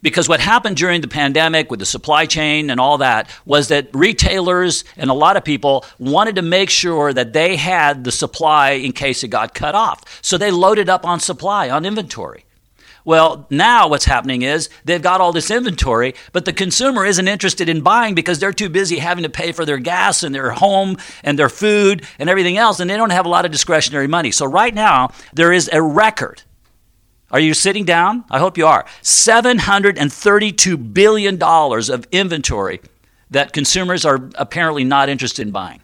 Because 0.00 0.28
what 0.28 0.40
happened 0.40 0.76
during 0.76 1.00
the 1.00 1.06
pandemic 1.06 1.70
with 1.70 1.78
the 1.78 1.86
supply 1.86 2.26
chain 2.26 2.70
and 2.70 2.80
all 2.80 2.98
that 2.98 3.30
was 3.44 3.68
that 3.68 3.88
retailers 3.94 4.82
and 4.96 5.10
a 5.10 5.14
lot 5.14 5.36
of 5.36 5.44
people 5.44 5.84
wanted 5.98 6.34
to 6.36 6.42
make 6.42 6.70
sure 6.70 7.12
that 7.12 7.32
they 7.32 7.54
had 7.54 8.02
the 8.02 8.10
supply 8.10 8.70
in 8.70 8.90
case 8.90 9.22
it 9.22 9.28
got 9.28 9.54
cut 9.54 9.76
off. 9.76 10.20
So 10.20 10.36
they 10.36 10.50
loaded 10.50 10.88
up 10.88 11.06
on 11.06 11.20
supply, 11.20 11.70
on 11.70 11.86
inventory. 11.86 12.44
Well, 13.04 13.46
now 13.50 13.88
what's 13.88 14.04
happening 14.04 14.42
is 14.42 14.68
they've 14.84 15.02
got 15.02 15.20
all 15.20 15.32
this 15.32 15.50
inventory, 15.50 16.14
but 16.32 16.44
the 16.44 16.52
consumer 16.52 17.04
isn't 17.04 17.26
interested 17.26 17.68
in 17.68 17.80
buying 17.80 18.14
because 18.14 18.38
they're 18.38 18.52
too 18.52 18.68
busy 18.68 18.98
having 18.98 19.24
to 19.24 19.28
pay 19.30 19.52
for 19.52 19.64
their 19.64 19.78
gas 19.78 20.22
and 20.22 20.34
their 20.34 20.52
home 20.52 20.96
and 21.24 21.38
their 21.38 21.48
food 21.48 22.06
and 22.18 22.30
everything 22.30 22.56
else, 22.58 22.78
and 22.78 22.88
they 22.88 22.96
don't 22.96 23.10
have 23.10 23.26
a 23.26 23.28
lot 23.28 23.44
of 23.44 23.50
discretionary 23.50 24.06
money. 24.06 24.30
So 24.30 24.46
right 24.46 24.74
now, 24.74 25.10
there 25.32 25.52
is 25.52 25.68
a 25.72 25.82
record 25.82 26.42
Are 27.32 27.40
you 27.40 27.54
sitting 27.54 27.84
down? 27.86 28.24
I 28.30 28.38
hope 28.38 28.58
you 28.58 28.66
are. 28.66 28.84
$732 29.02 30.92
billion 30.92 31.42
of 31.42 32.06
inventory 32.12 32.80
that 33.30 33.52
consumers 33.54 34.04
are 34.04 34.28
apparently 34.34 34.84
not 34.84 35.08
interested 35.08 35.46
in 35.46 35.50
buying. 35.52 35.80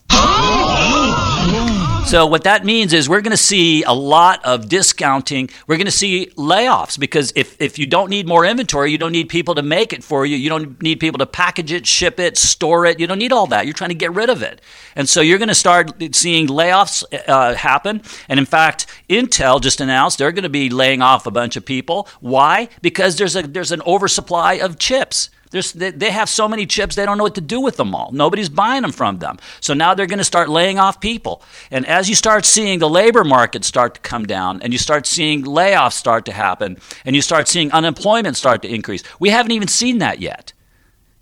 So, 2.08 2.24
what 2.24 2.44
that 2.44 2.64
means 2.64 2.94
is 2.94 3.06
we're 3.06 3.20
going 3.20 3.32
to 3.32 3.36
see 3.36 3.82
a 3.82 3.92
lot 3.92 4.42
of 4.42 4.66
discounting. 4.66 5.50
We're 5.66 5.76
going 5.76 5.84
to 5.84 5.90
see 5.90 6.32
layoffs 6.38 6.98
because 6.98 7.34
if, 7.36 7.60
if 7.60 7.78
you 7.78 7.84
don't 7.84 8.08
need 8.08 8.26
more 8.26 8.46
inventory, 8.46 8.90
you 8.90 8.96
don't 8.96 9.12
need 9.12 9.28
people 9.28 9.54
to 9.56 9.62
make 9.62 9.92
it 9.92 10.02
for 10.02 10.24
you. 10.24 10.34
You 10.38 10.48
don't 10.48 10.80
need 10.80 11.00
people 11.00 11.18
to 11.18 11.26
package 11.26 11.70
it, 11.70 11.86
ship 11.86 12.18
it, 12.18 12.38
store 12.38 12.86
it. 12.86 12.98
You 12.98 13.06
don't 13.06 13.18
need 13.18 13.30
all 13.30 13.46
that. 13.48 13.66
You're 13.66 13.74
trying 13.74 13.90
to 13.90 13.94
get 13.94 14.14
rid 14.14 14.30
of 14.30 14.42
it. 14.42 14.62
And 14.96 15.06
so, 15.06 15.20
you're 15.20 15.36
going 15.36 15.48
to 15.48 15.54
start 15.54 16.02
seeing 16.16 16.46
layoffs 16.46 17.04
uh, 17.28 17.54
happen. 17.54 18.00
And 18.26 18.40
in 18.40 18.46
fact, 18.46 18.86
Intel 19.10 19.60
just 19.60 19.82
announced 19.82 20.16
they're 20.16 20.32
going 20.32 20.44
to 20.44 20.48
be 20.48 20.70
laying 20.70 21.02
off 21.02 21.26
a 21.26 21.30
bunch 21.30 21.56
of 21.56 21.66
people. 21.66 22.08
Why? 22.20 22.70
Because 22.80 23.18
there's, 23.18 23.36
a, 23.36 23.42
there's 23.42 23.70
an 23.70 23.82
oversupply 23.82 24.54
of 24.54 24.78
chips. 24.78 25.28
There's, 25.50 25.72
they 25.72 26.10
have 26.10 26.28
so 26.28 26.46
many 26.46 26.66
chips, 26.66 26.94
they 26.94 27.06
don't 27.06 27.16
know 27.16 27.24
what 27.24 27.34
to 27.36 27.40
do 27.40 27.60
with 27.60 27.76
them 27.76 27.94
all. 27.94 28.10
Nobody's 28.12 28.48
buying 28.48 28.82
them 28.82 28.92
from 28.92 29.18
them. 29.18 29.38
So 29.60 29.72
now 29.74 29.94
they're 29.94 30.06
going 30.06 30.18
to 30.18 30.24
start 30.24 30.48
laying 30.48 30.78
off 30.78 31.00
people. 31.00 31.42
And 31.70 31.86
as 31.86 32.08
you 32.08 32.14
start 32.14 32.44
seeing 32.44 32.78
the 32.78 32.88
labor 32.88 33.24
market 33.24 33.64
start 33.64 33.94
to 33.94 34.00
come 34.00 34.26
down, 34.26 34.60
and 34.62 34.72
you 34.72 34.78
start 34.78 35.06
seeing 35.06 35.44
layoffs 35.44 35.92
start 35.92 36.24
to 36.26 36.32
happen, 36.32 36.76
and 37.04 37.16
you 37.16 37.22
start 37.22 37.48
seeing 37.48 37.72
unemployment 37.72 38.36
start 38.36 38.62
to 38.62 38.72
increase, 38.72 39.02
we 39.18 39.30
haven't 39.30 39.52
even 39.52 39.68
seen 39.68 39.98
that 39.98 40.20
yet. 40.20 40.52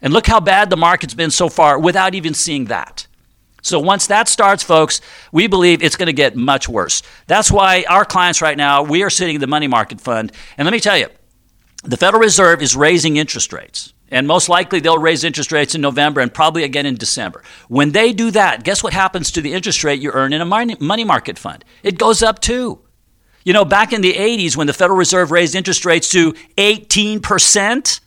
And 0.03 0.13
look 0.13 0.27
how 0.27 0.41
bad 0.41 0.71
the 0.71 0.77
market's 0.77 1.15
been 1.15 1.31
so 1.31 1.49
far 1.49 1.79
without 1.79 2.15
even 2.15 2.35
seeing 2.35 2.67
that. 2.67 3.07
So 3.63 3.81
once 3.81 4.07
that 4.07 4.29
starts, 4.29 4.63
folks, 4.63 5.01
we 5.33 5.49
believe 5.49 5.83
it's 5.83 5.97
going 5.97 6.07
to 6.07 6.13
get 6.13 6.37
much 6.37 6.69
worse. 6.69 7.03
That's 7.27 7.51
why 7.51 7.85
our 7.89 8.05
clients 8.05 8.41
right 8.41 8.57
now, 8.57 8.85
we 8.85 9.03
are 9.03 9.11
sitting 9.11 9.35
in 9.35 9.41
the 9.41 9.49
money 9.49 9.67
market 9.67 10.01
fund. 10.01 10.31
And 10.57 10.67
let 10.67 10.73
me 10.73 10.79
tell 10.79 10.97
you, 10.97 11.09
the 11.83 11.97
Federal 11.97 12.21
Reserve 12.21 12.63
is 12.63 12.77
raising 12.77 13.17
interest 13.17 13.53
rates. 13.53 13.93
And 14.09 14.27
most 14.27 14.49
likely 14.49 14.81
they'll 14.81 14.99
raise 14.99 15.25
interest 15.25 15.51
rates 15.51 15.75
in 15.75 15.81
November 15.81 16.21
and 16.21 16.33
probably 16.33 16.63
again 16.63 16.87
in 16.87 16.95
December. 16.95 17.43
When 17.69 17.93
they 17.93 18.13
do 18.13 18.31
that, 18.31 18.63
guess 18.63 18.83
what 18.83 18.93
happens 18.93 19.33
to 19.33 19.41
the 19.41 19.53
interest 19.53 19.83
rate 19.83 20.01
you 20.01 20.13
earn 20.13 20.33
in 20.33 20.41
a 20.41 20.45
money 20.45 21.05
market 21.05 21.39
fund? 21.39 21.65
It 21.83 21.99
goes 21.99 22.23
up 22.23 22.41
too. 22.41 22.81
You 23.45 23.53
know, 23.53 23.65
back 23.65 23.93
in 23.93 24.01
the 24.01 24.13
80s 24.13 24.57
when 24.57 24.67
the 24.67 24.73
Federal 24.73 24.99
Reserve 24.99 25.31
raised 25.31 25.55
interest 25.55 25.85
rates 25.85 26.09
to 26.11 26.33
18%, 26.57 28.01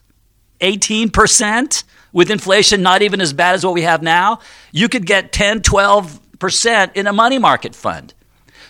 18%, 0.62 1.84
with 2.12 2.32
inflation 2.32 2.82
not 2.82 3.02
even 3.02 3.22
as 3.22 3.34
bad 3.34 3.56
as 3.56 3.64
what 3.64 3.74
we 3.74 3.84
have 3.84 4.02
now, 4.02 4.40
you 4.72 4.90
could 4.90 5.06
get 5.06 5.32
10, 5.32 5.62
12% 5.62 6.96
in 6.96 7.08
a 7.08 7.14
money 7.14 7.38
market 7.38 7.76
fund. 7.76 8.14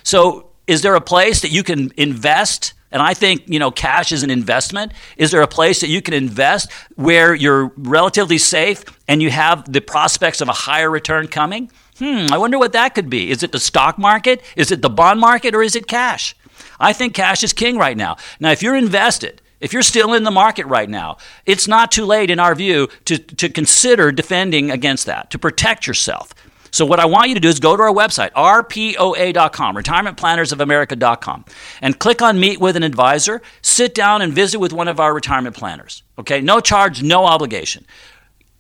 So, 0.04 0.50
is 0.68 0.82
there 0.82 0.96
a 0.96 1.02
place 1.02 1.42
that 1.42 1.52
you 1.52 1.64
can 1.64 1.92
invest 1.98 2.74
and 2.92 3.02
I 3.02 3.14
think, 3.14 3.44
you 3.48 3.60
know, 3.60 3.72
cash 3.72 4.12
is 4.12 4.24
an 4.24 4.30
investment. 4.30 4.94
Is 5.18 5.32
there 5.32 5.42
a 5.42 5.48
place 5.48 5.82
that 5.82 5.90
you 5.90 6.02
can 6.02 6.14
invest 6.14 6.72
where 6.96 7.36
you're 7.36 7.72
relatively 7.78 8.38
safe 8.38 8.84
and 9.08 9.22
you 9.22 9.30
have 9.30 9.72
the 9.72 9.82
prospects 9.82 10.42
of 10.42 10.50
a 10.50 10.54
higher 10.54 10.90
return 10.90 11.28
coming? 11.28 11.72
Hmm, 12.00 12.28
I 12.32 12.38
wonder 12.38 12.58
what 12.58 12.74
that 12.74 12.96
could 12.96 13.10
be. 13.10 13.30
Is 13.30 13.44
it 13.44 13.52
the 13.52 13.60
stock 13.60 13.98
market? 13.98 14.42
Is 14.56 14.72
it 14.72 14.82
the 14.82 14.90
bond 14.90 15.20
market? 15.20 15.54
Or 15.54 15.62
is 15.62 15.76
it 15.76 15.88
cash? 15.88 16.36
I 16.80 16.94
think 16.94 17.14
cash 17.14 17.44
is 17.44 17.54
king 17.54 17.78
right 17.78 17.98
now. 17.98 18.18
Now, 18.40 18.52
if 18.52 18.64
you're 18.64 18.76
invested, 18.76 19.42
if 19.60 19.74
you're 19.74 19.82
still 19.82 20.14
in 20.14 20.24
the 20.24 20.32
market 20.32 20.66
right 20.66 20.90
now, 20.90 21.18
it's 21.46 21.68
not 21.68 21.92
too 21.92 22.06
late, 22.06 22.30
in 22.30 22.40
our 22.40 22.56
view, 22.56 22.88
to, 23.06 23.18
to 23.18 23.50
consider 23.50 24.12
defending 24.12 24.72
against 24.72 25.06
that, 25.06 25.30
to 25.32 25.38
protect 25.40 25.86
yourself. 25.86 26.34
So, 26.72 26.86
what 26.86 27.00
I 27.00 27.06
want 27.06 27.30
you 27.30 27.36
to 27.36 27.42
do 27.42 27.50
is 27.50 27.60
go 27.60 27.76
to 27.76 27.84
our 27.84 27.94
website, 27.94 28.32
rpoa.com, 28.32 29.76
retirementplannersofamerica.com, 29.76 31.46
and 31.82 32.00
click 32.00 32.22
on 32.22 32.40
Meet 32.40 32.60
with 32.60 32.76
an 32.76 32.84
Advisor. 32.84 33.42
Sit 33.62 33.94
down 33.96 34.22
and 34.22 34.34
visit 34.34 34.60
with 34.60 34.74
one 34.74 34.88
of 34.88 35.00
our 35.00 35.14
retirement 35.14 35.56
planners. 35.56 36.04
Okay? 36.18 36.42
No 36.42 36.60
charge, 36.60 37.04
no 37.04 37.26
obligation. 37.26 37.86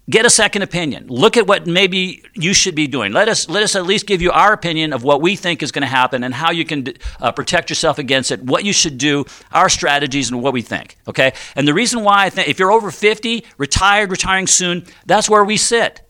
Get 0.09 0.25
a 0.25 0.29
second 0.29 0.63
opinion. 0.63 1.05
Look 1.07 1.37
at 1.37 1.45
what 1.45 1.67
maybe 1.67 2.23
you 2.33 2.55
should 2.55 2.73
be 2.73 2.87
doing. 2.87 3.11
Let 3.11 3.27
us, 3.27 3.47
let 3.47 3.61
us 3.61 3.75
at 3.75 3.85
least 3.85 4.07
give 4.07 4.23
you 4.23 4.31
our 4.31 4.53
opinion 4.53 4.91
of 4.91 5.03
what 5.03 5.21
we 5.21 5.35
think 5.35 5.61
is 5.61 5.71
going 5.71 5.83
to 5.83 5.87
happen 5.87 6.23
and 6.23 6.33
how 6.33 6.49
you 6.49 6.65
can 6.65 6.87
uh, 7.21 7.31
protect 7.31 7.69
yourself 7.69 7.99
against 7.99 8.31
it, 8.31 8.41
what 8.41 8.63
you 8.63 8.73
should 8.73 8.97
do, 8.97 9.25
our 9.51 9.69
strategies, 9.69 10.31
and 10.31 10.41
what 10.41 10.51
we 10.51 10.63
think. 10.63 10.97
Okay? 11.07 11.33
And 11.55 11.67
the 11.67 11.75
reason 11.75 12.03
why 12.03 12.25
I 12.25 12.31
think 12.31 12.47
if 12.47 12.57
you're 12.57 12.71
over 12.71 12.89
50, 12.89 13.45
retired, 13.59 14.09
retiring 14.09 14.47
soon, 14.47 14.83
that's 15.05 15.29
where 15.29 15.43
we 15.43 15.57
sit. 15.57 16.01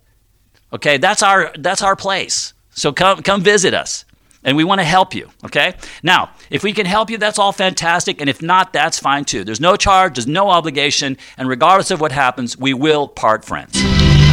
Okay, 0.74 0.98
that's 0.98 1.24
our 1.24 1.52
that's 1.58 1.82
our 1.82 1.96
place. 1.96 2.54
So 2.72 2.92
come 2.92 3.22
come 3.24 3.42
visit 3.42 3.74
us. 3.74 4.06
And 4.42 4.56
we 4.56 4.64
want 4.64 4.80
to 4.80 4.86
help 4.86 5.14
you, 5.14 5.30
okay? 5.44 5.74
Now, 6.02 6.30
if 6.50 6.64
we 6.64 6.72
can 6.72 6.86
help 6.86 7.10
you, 7.10 7.18
that's 7.18 7.38
all 7.38 7.52
fantastic. 7.52 8.22
And 8.22 8.30
if 8.30 8.42
not, 8.42 8.72
that's 8.72 8.98
fine 8.98 9.26
too. 9.26 9.44
There's 9.44 9.60
no 9.60 9.76
charge, 9.76 10.16
there's 10.16 10.28
no 10.28 10.50
obligation, 10.50 11.18
and 11.38 11.50
regardless 11.50 11.92
of 11.92 12.00
what 12.00 12.14
happens, 12.14 12.58
we 12.58 12.74
will 12.74 13.10
part 13.10 13.44
friends 13.44 13.74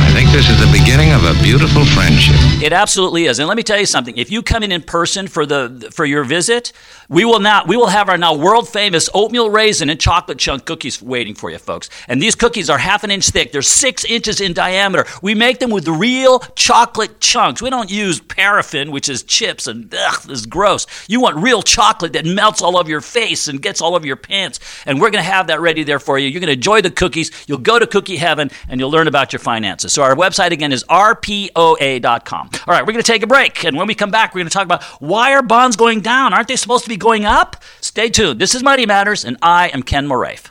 I 0.07 0.11
think 0.15 0.31
this 0.31 0.49
is 0.49 0.61
the 0.61 0.71
beginning 0.79 1.13
of 1.13 1.25
a 1.25 1.35
beautiful 1.43 1.85
friendship. 1.87 2.39
It 2.63 2.73
absolutely 2.73 3.27
is. 3.27 3.39
And 3.39 3.49
let 3.49 3.59
me 3.59 3.63
tell 3.63 3.79
you 3.79 3.85
something. 3.85 4.17
If 4.17 4.31
you 4.31 4.43
come 4.43 4.63
in 4.63 4.73
in 4.73 4.81
person 4.81 5.29
for 5.29 5.45
the 5.45 5.91
for 5.93 6.07
your 6.07 6.25
visit, 6.25 6.73
we 7.07 7.27
will 7.27 7.39
not 7.39 7.69
we 7.69 7.77
will 7.77 7.89
have 7.89 8.09
our 8.09 8.17
now 8.17 8.35
world 8.35 8.67
famous 8.67 9.11
oatmeal 9.13 9.51
raisin 9.51 9.91
and 9.91 10.01
chocolate 10.01 10.39
chunk 10.39 10.65
cookies 10.65 11.03
waiting 11.03 11.35
for 11.35 11.51
you, 11.51 11.59
folks. 11.59 11.91
And 12.09 12.21
these 12.21 12.35
cookies 12.35 12.71
are 12.71 12.79
half 12.79 13.05
an 13.05 13.11
inch 13.11 13.29
thick. 13.29 13.53
They're 13.53 13.61
six 13.61 14.07
inches 14.07 14.41
in 14.41 14.55
diameter. 14.55 15.05
We 15.21 15.35
make 15.35 15.59
them 15.59 15.69
with 15.69 15.87
real 15.87 16.39
chocolate 16.57 17.21
chunks. 17.21 17.61
We 17.61 17.69
don't 17.69 17.91
use 17.91 18.21
paraffin, 18.21 18.91
which 18.91 19.11
is 19.11 19.23
chips 19.23 19.67
and 19.67 19.95
ugh, 19.95 20.31
is 20.31 20.47
gross. 20.47 20.87
You 21.09 21.21
want 21.21 21.37
real 21.37 21.61
chocolate 21.61 22.15
that 22.15 22.25
melts 22.25 22.63
all 22.63 22.79
over 22.79 22.89
your 22.89 23.03
face 23.03 23.49
and 23.49 23.61
gets 23.61 23.83
all 23.83 23.95
over 23.95 24.07
your 24.07 24.17
pants. 24.17 24.61
And 24.87 24.99
we're 24.99 25.11
going 25.11 25.23
to 25.23 25.31
have 25.31 25.49
that 25.49 25.61
ready 25.61 25.85
there 25.85 26.01
for 26.01 26.19
you. 26.19 26.29
You're 26.29 26.41
going 26.41 26.49
to 26.49 26.55
enjoy 26.55 26.81
the 26.81 26.91
cookies. 26.91 27.31
You'll 27.47 27.59
go 27.59 27.79
to 27.79 27.87
cookie 27.87 28.17
heaven 28.17 28.51
and 28.67 28.81
you'll 28.81 28.91
learn 28.91 29.09
about 29.09 29.35
your 29.35 29.41
finances. 29.41 29.93
So 29.93 30.03
our 30.03 30.17
website 30.17 30.53
again 30.53 30.73
is 30.73 30.85
rpoa.com. 30.85 32.46
All 32.67 32.75
right, 32.75 32.83
we're 32.83 32.93
going 32.93 33.03
to 33.03 33.13
take 33.13 33.23
a 33.23 33.27
break. 33.27 33.65
And 33.65 33.77
when 33.77 33.87
we 33.87 33.95
come 33.95 34.11
back, 34.11 34.35
we're 34.35 34.41
going 34.41 34.49
to 34.49 34.53
talk 34.53 34.65
about 34.65 34.83
why 35.01 35.33
are 35.33 35.43
bonds 35.43 35.77
going 35.77 36.01
down? 36.01 36.33
Aren't 36.35 36.49
they 36.49 36.57
supposed 36.57 36.85
to 36.85 36.89
be 36.89 36.97
going 36.97 37.25
up? 37.25 37.63
Stay 37.81 38.09
tuned. 38.09 38.41
This 38.41 38.55
is 38.55 38.63
Money 38.63 38.87
Matters, 38.87 39.25
and 39.25 39.37
I 39.43 39.69
am 39.69 39.83
Ken 39.83 40.07
Moraif. 40.07 40.51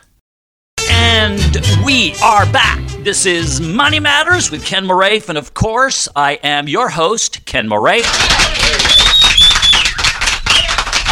And 0.90 1.84
we 1.84 2.14
are 2.22 2.46
back. 2.52 2.80
This 3.00 3.26
is 3.26 3.60
Money 3.60 4.00
Matters 4.00 4.50
with 4.50 4.64
Ken 4.64 4.84
Moraif. 4.84 5.28
And 5.28 5.38
of 5.38 5.54
course, 5.54 6.08
I 6.16 6.34
am 6.42 6.68
your 6.68 6.88
host, 6.88 7.44
Ken 7.46 7.68
Moraif. 7.68 9.05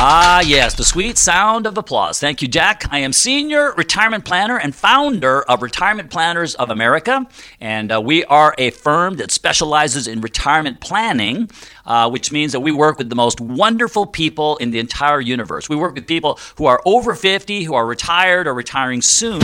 Ah, 0.07 0.43
yes, 0.43 0.75
the 0.75 0.85
sweet 0.85 1.17
sound 1.17 1.67
of 1.67 1.79
applause. 1.79 2.21
Thank 2.21 2.43
you, 2.43 2.49
Jack. 2.49 2.85
I 2.91 2.99
am 2.99 3.15
senior 3.15 3.73
retirement 3.73 4.27
planner 4.27 4.59
and 4.59 4.75
founder 4.75 5.41
of 5.45 5.63
Retirement 5.63 6.11
Planners 6.11 6.55
of 6.57 6.69
America. 6.69 7.27
And 7.59 7.91
uh, 7.91 8.03
we 8.03 8.23
are 8.27 8.55
a 8.59 8.69
firm 8.69 9.17
that 9.17 9.31
specializes 9.31 10.07
in 10.07 10.21
retirement 10.21 10.83
planning, 10.83 11.51
uh, 11.87 12.11
which 12.11 12.31
means 12.31 12.53
that 12.53 12.61
we 12.61 12.71
work 12.71 12.99
with 12.99 13.09
the 13.09 13.17
most 13.17 13.41
wonderful 13.41 14.05
people 14.05 14.59
in 14.59 14.73
the 14.73 14.79
entire 14.79 15.23
universe. 15.23 15.71
We 15.71 15.77
work 15.77 15.95
with 15.95 16.07
people 16.07 16.39
who 16.59 16.67
are 16.67 16.83
over 16.85 17.15
50, 17.15 17.65
who 17.65 17.73
are 17.73 17.87
retired 17.87 18.47
or 18.47 18.53
retiring 18.53 19.01
soon. 19.01 19.41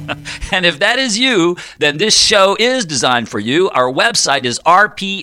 and 0.54 0.64
if 0.64 0.78
that 0.78 1.00
is 1.00 1.18
you, 1.18 1.56
then 1.78 1.98
this 1.98 2.16
show 2.16 2.56
is 2.60 2.86
designed 2.86 3.28
for 3.28 3.40
you. 3.40 3.70
Our 3.70 3.92
website 3.92 4.44
is 4.44 4.60
rpoa.com, 4.60 5.22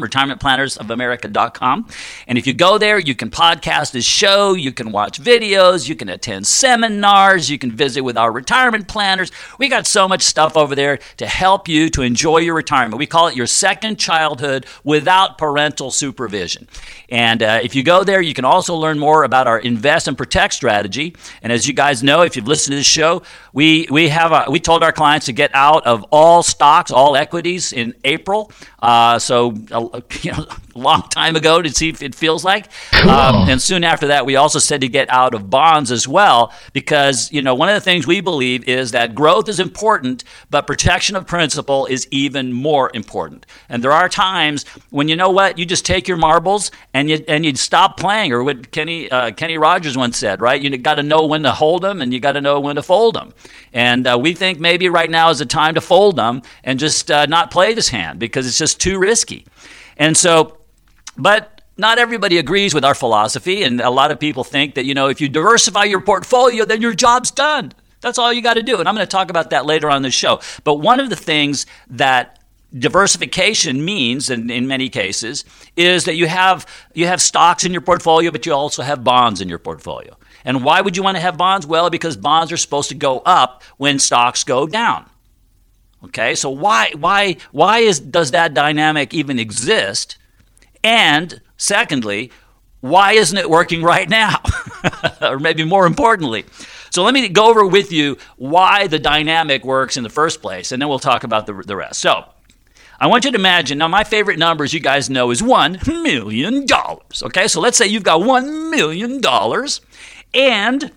retirementplannersofamerica.com. 0.00 1.88
And 2.28 2.38
if 2.38 2.46
you 2.46 2.54
go 2.54 2.78
there, 2.78 3.00
you 3.00 3.16
can 3.16 3.30
podcast 3.30 3.90
this 3.90 4.04
show, 4.04 4.54
you 4.54 4.70
can 4.70 4.92
watch 4.92 5.20
videos, 5.20 5.88
you 5.88 5.96
can 5.96 6.08
attend 6.08 6.46
seminars, 6.46 7.50
you 7.50 7.58
can 7.58 7.72
visit 7.72 8.02
with 8.02 8.16
our 8.16 8.30
retirement 8.30 8.86
planners. 8.86 9.32
We 9.58 9.68
got 9.68 9.88
so 9.88 10.06
much 10.06 10.22
stuff 10.22 10.56
over 10.56 10.76
there 10.76 11.00
to 11.16 11.26
help 11.26 11.66
you 11.66 11.90
to 11.90 12.02
enjoy 12.02 12.38
your 12.38 12.54
retirement. 12.54 12.98
We 12.98 13.06
call 13.06 13.26
it 13.26 13.34
your 13.34 13.48
second 13.48 13.98
childhood 13.98 14.66
without 14.84 15.36
parental 15.36 15.90
supervision. 15.90 16.68
And 17.08 17.42
uh, 17.42 17.58
if 17.62 17.74
you 17.74 17.82
go 17.82 18.04
there, 18.04 18.20
you 18.20 18.34
can 18.34 18.44
also 18.44 18.76
learn 18.76 19.00
more 19.00 19.24
about 19.24 19.48
our 19.48 19.58
invest 19.58 20.06
and 20.06 20.16
protect 20.16 20.54
strategy. 20.54 21.16
And 21.42 21.52
as 21.52 21.66
you 21.66 21.74
guys 21.74 22.04
know, 22.04 22.22
if 22.22 22.36
you've 22.36 22.46
listened 22.46 22.72
to 22.72 22.76
this 22.76 22.86
show, 22.86 23.22
we, 23.52 23.63
we, 23.64 23.86
we 23.90 24.08
have 24.08 24.32
a, 24.32 24.50
we 24.50 24.60
told 24.60 24.82
our 24.82 24.92
clients 24.92 25.26
to 25.26 25.32
get 25.32 25.50
out 25.54 25.86
of 25.86 26.04
all 26.10 26.42
stocks, 26.42 26.90
all 26.90 27.16
equities 27.16 27.72
in 27.72 27.94
April. 28.04 28.52
Uh, 28.78 29.18
so, 29.18 29.54
uh, 29.72 30.00
you 30.20 30.32
know, 30.32 30.46
long 30.78 31.02
time 31.10 31.36
ago 31.36 31.62
to 31.62 31.70
see 31.70 31.88
if 31.88 32.02
it 32.02 32.14
feels 32.14 32.44
like. 32.44 32.68
Um, 33.04 33.48
and 33.48 33.60
soon 33.60 33.84
after 33.84 34.08
that, 34.08 34.26
we 34.26 34.36
also 34.36 34.58
said 34.58 34.80
to 34.80 34.88
get 34.88 35.10
out 35.10 35.34
of 35.34 35.50
bonds 35.50 35.90
as 35.90 36.08
well, 36.08 36.52
because, 36.72 37.30
you 37.32 37.42
know, 37.42 37.54
one 37.54 37.68
of 37.68 37.74
the 37.74 37.80
things 37.80 38.06
we 38.06 38.20
believe 38.20 38.68
is 38.68 38.92
that 38.92 39.14
growth 39.14 39.48
is 39.48 39.60
important, 39.60 40.24
but 40.50 40.66
protection 40.66 41.16
of 41.16 41.26
principle 41.26 41.86
is 41.86 42.08
even 42.10 42.52
more 42.52 42.90
important. 42.94 43.46
And 43.68 43.82
there 43.82 43.92
are 43.92 44.08
times 44.08 44.64
when, 44.90 45.08
you 45.08 45.16
know 45.16 45.30
what, 45.30 45.58
you 45.58 45.66
just 45.66 45.84
take 45.84 46.08
your 46.08 46.16
marbles 46.16 46.70
and 46.92 47.10
you, 47.10 47.24
and 47.28 47.44
you 47.44 47.54
stop 47.56 47.98
playing, 47.98 48.32
or 48.32 48.42
what 48.42 48.70
Kenny, 48.70 49.10
uh, 49.10 49.30
Kenny 49.32 49.58
Rogers 49.58 49.96
once 49.96 50.16
said, 50.16 50.40
right? 50.40 50.60
You 50.60 50.76
got 50.78 50.96
to 50.96 51.02
know 51.02 51.26
when 51.26 51.42
to 51.42 51.52
hold 51.52 51.82
them 51.82 52.00
and 52.00 52.12
you 52.12 52.20
got 52.20 52.32
to 52.32 52.40
know 52.40 52.60
when 52.60 52.76
to 52.76 52.82
fold 52.82 53.14
them. 53.14 53.32
And 53.72 54.06
uh, 54.06 54.18
we 54.20 54.34
think 54.34 54.60
maybe 54.60 54.88
right 54.88 55.10
now 55.10 55.30
is 55.30 55.38
the 55.38 55.46
time 55.46 55.74
to 55.74 55.80
fold 55.80 56.16
them 56.16 56.42
and 56.62 56.78
just 56.78 57.10
uh, 57.10 57.26
not 57.26 57.50
play 57.50 57.74
this 57.74 57.88
hand 57.88 58.18
because 58.18 58.46
it's 58.46 58.58
just 58.58 58.80
too 58.80 58.98
risky. 58.98 59.46
And 59.96 60.16
so, 60.16 60.58
but 61.16 61.62
not 61.76 61.98
everybody 61.98 62.38
agrees 62.38 62.74
with 62.74 62.84
our 62.84 62.94
philosophy, 62.94 63.62
and 63.62 63.80
a 63.80 63.90
lot 63.90 64.10
of 64.10 64.20
people 64.20 64.44
think 64.44 64.74
that, 64.74 64.84
you 64.84 64.94
know, 64.94 65.08
if 65.08 65.20
you 65.20 65.28
diversify 65.28 65.84
your 65.84 66.00
portfolio, 66.00 66.64
then 66.64 66.80
your 66.80 66.94
job's 66.94 67.30
done. 67.30 67.72
That's 68.00 68.18
all 68.18 68.32
you 68.32 68.42
got 68.42 68.54
to 68.54 68.62
do. 68.62 68.78
And 68.78 68.88
I'm 68.88 68.94
going 68.94 69.06
to 69.06 69.10
talk 69.10 69.30
about 69.30 69.50
that 69.50 69.66
later 69.66 69.90
on 69.90 70.02
the 70.02 70.10
show. 70.10 70.40
But 70.62 70.74
one 70.74 71.00
of 71.00 71.08
the 71.10 71.16
things 71.16 71.66
that 71.88 72.38
diversification 72.78 73.84
means 73.84 74.30
in, 74.30 74.50
in 74.50 74.66
many 74.66 74.88
cases 74.88 75.44
is 75.76 76.04
that 76.04 76.16
you 76.16 76.26
have 76.26 76.66
you 76.92 77.06
have 77.06 77.22
stocks 77.22 77.64
in 77.64 77.70
your 77.70 77.80
portfolio 77.80 78.32
but 78.32 78.44
you 78.44 78.52
also 78.52 78.82
have 78.82 79.04
bonds 79.04 79.40
in 79.40 79.48
your 79.48 79.60
portfolio 79.60 80.16
and 80.44 80.64
why 80.64 80.80
would 80.80 80.96
you 80.96 81.02
want 81.02 81.16
to 81.16 81.20
have 81.20 81.36
bonds 81.36 81.64
well 81.68 81.88
because 81.88 82.16
bonds 82.16 82.50
are 82.50 82.56
supposed 82.56 82.88
to 82.88 82.96
go 82.96 83.20
up 83.20 83.62
when 83.76 84.00
stocks 84.00 84.42
go 84.42 84.66
down 84.66 85.08
okay 86.02 86.34
so 86.34 86.50
why 86.50 86.90
why 86.98 87.36
why 87.52 87.78
is 87.78 88.00
does 88.00 88.32
that 88.32 88.54
dynamic 88.54 89.14
even 89.14 89.38
exist 89.38 90.18
and 90.84 91.40
secondly 91.56 92.30
why 92.80 93.12
isn't 93.12 93.38
it 93.38 93.48
working 93.48 93.82
right 93.82 94.08
now? 94.08 94.40
Or 95.22 95.38
maybe 95.38 95.64
more 95.64 95.86
importantly. 95.86 96.44
So 96.90 97.02
let 97.02 97.14
me 97.14 97.26
go 97.30 97.48
over 97.48 97.64
with 97.64 97.90
you 97.90 98.18
why 98.36 98.86
the 98.86 98.98
dynamic 98.98 99.64
works 99.64 99.96
in 99.96 100.02
the 100.02 100.10
first 100.10 100.42
place 100.42 100.70
and 100.70 100.82
then 100.82 100.90
we'll 100.90 100.98
talk 100.98 101.24
about 101.24 101.46
the, 101.46 101.54
the 101.54 101.74
rest. 101.74 102.00
So 102.00 102.26
I 103.00 103.06
want 103.06 103.24
you 103.24 103.32
to 103.32 103.38
imagine 103.38 103.78
now, 103.78 103.88
my 103.88 104.04
favorite 104.04 104.38
number, 104.38 104.64
as 104.64 104.74
you 104.74 104.80
guys 104.80 105.08
know 105.08 105.30
is 105.30 105.40
$1 105.40 105.86
million. 106.02 106.66
Okay, 107.22 107.48
so 107.48 107.60
let's 107.60 107.78
say 107.78 107.86
you've 107.86 108.04
got 108.04 108.20
$1 108.20 108.70
million 108.70 109.20
and 110.34 110.92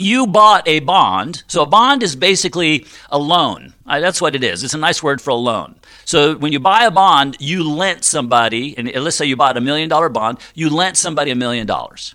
you 0.00 0.26
bought 0.26 0.66
a 0.66 0.80
bond. 0.80 1.42
So 1.46 1.62
a 1.62 1.66
bond 1.66 2.02
is 2.02 2.16
basically 2.16 2.86
a 3.10 3.18
loan. 3.18 3.74
Uh, 3.86 4.00
that's 4.00 4.20
what 4.20 4.34
it 4.34 4.42
is. 4.42 4.64
It's 4.64 4.74
a 4.74 4.78
nice 4.78 5.02
word 5.02 5.20
for 5.20 5.30
a 5.30 5.34
loan. 5.34 5.76
So 6.04 6.36
when 6.36 6.52
you 6.52 6.60
buy 6.60 6.84
a 6.84 6.90
bond, 6.90 7.36
you 7.38 7.68
lent 7.70 8.04
somebody, 8.04 8.76
and 8.76 8.90
let's 8.92 9.16
say 9.16 9.26
you 9.26 9.36
bought 9.36 9.56
a 9.56 9.60
million 9.60 9.88
dollar 9.88 10.08
bond, 10.08 10.38
you 10.54 10.70
lent 10.70 10.96
somebody 10.96 11.30
a 11.30 11.36
million 11.36 11.66
dollars. 11.66 12.14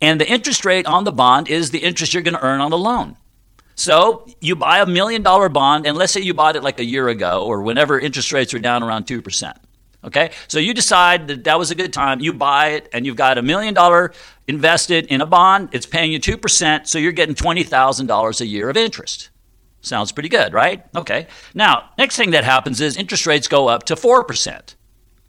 And 0.00 0.20
the 0.20 0.28
interest 0.28 0.64
rate 0.64 0.86
on 0.86 1.04
the 1.04 1.12
bond 1.12 1.48
is 1.48 1.70
the 1.70 1.78
interest 1.78 2.14
you're 2.14 2.22
going 2.22 2.34
to 2.34 2.44
earn 2.44 2.60
on 2.60 2.70
the 2.70 2.78
loan. 2.78 3.16
So 3.74 4.26
you 4.40 4.56
buy 4.56 4.80
a 4.80 4.86
million 4.86 5.22
dollar 5.22 5.50
bond, 5.50 5.86
and 5.86 5.96
let's 5.96 6.12
say 6.12 6.22
you 6.22 6.32
bought 6.32 6.56
it 6.56 6.62
like 6.62 6.80
a 6.80 6.84
year 6.84 7.08
ago 7.08 7.44
or 7.44 7.62
whenever 7.62 8.00
interest 8.00 8.32
rates 8.32 8.54
were 8.54 8.58
down 8.58 8.82
around 8.82 9.06
2%. 9.06 9.52
Okay, 10.04 10.30
so 10.46 10.60
you 10.60 10.72
decide 10.72 11.26
that 11.28 11.44
that 11.44 11.58
was 11.58 11.72
a 11.72 11.74
good 11.74 11.92
time. 11.92 12.20
You 12.20 12.32
buy 12.32 12.68
it, 12.68 12.88
and 12.92 13.04
you've 13.04 13.16
got 13.16 13.38
a 13.38 13.42
million 13.42 13.74
dollar 13.74 14.12
invested 14.48 15.06
in 15.06 15.20
a 15.20 15.26
bond. 15.26 15.70
It's 15.72 15.86
paying 15.86 16.12
you 16.12 16.20
2%, 16.20 16.86
so 16.86 16.98
you're 16.98 17.12
getting 17.12 17.34
$20,000 17.34 18.40
a 18.40 18.46
year 18.46 18.70
of 18.70 18.76
interest. 18.76 19.30
Sounds 19.80 20.12
pretty 20.12 20.28
good, 20.28 20.52
right? 20.52 20.84
Okay. 20.96 21.26
Now, 21.54 21.90
next 21.96 22.16
thing 22.16 22.32
that 22.32 22.44
happens 22.44 22.80
is 22.80 22.96
interest 22.96 23.26
rates 23.26 23.46
go 23.48 23.68
up 23.68 23.84
to 23.84 23.94
4%. 23.94 24.74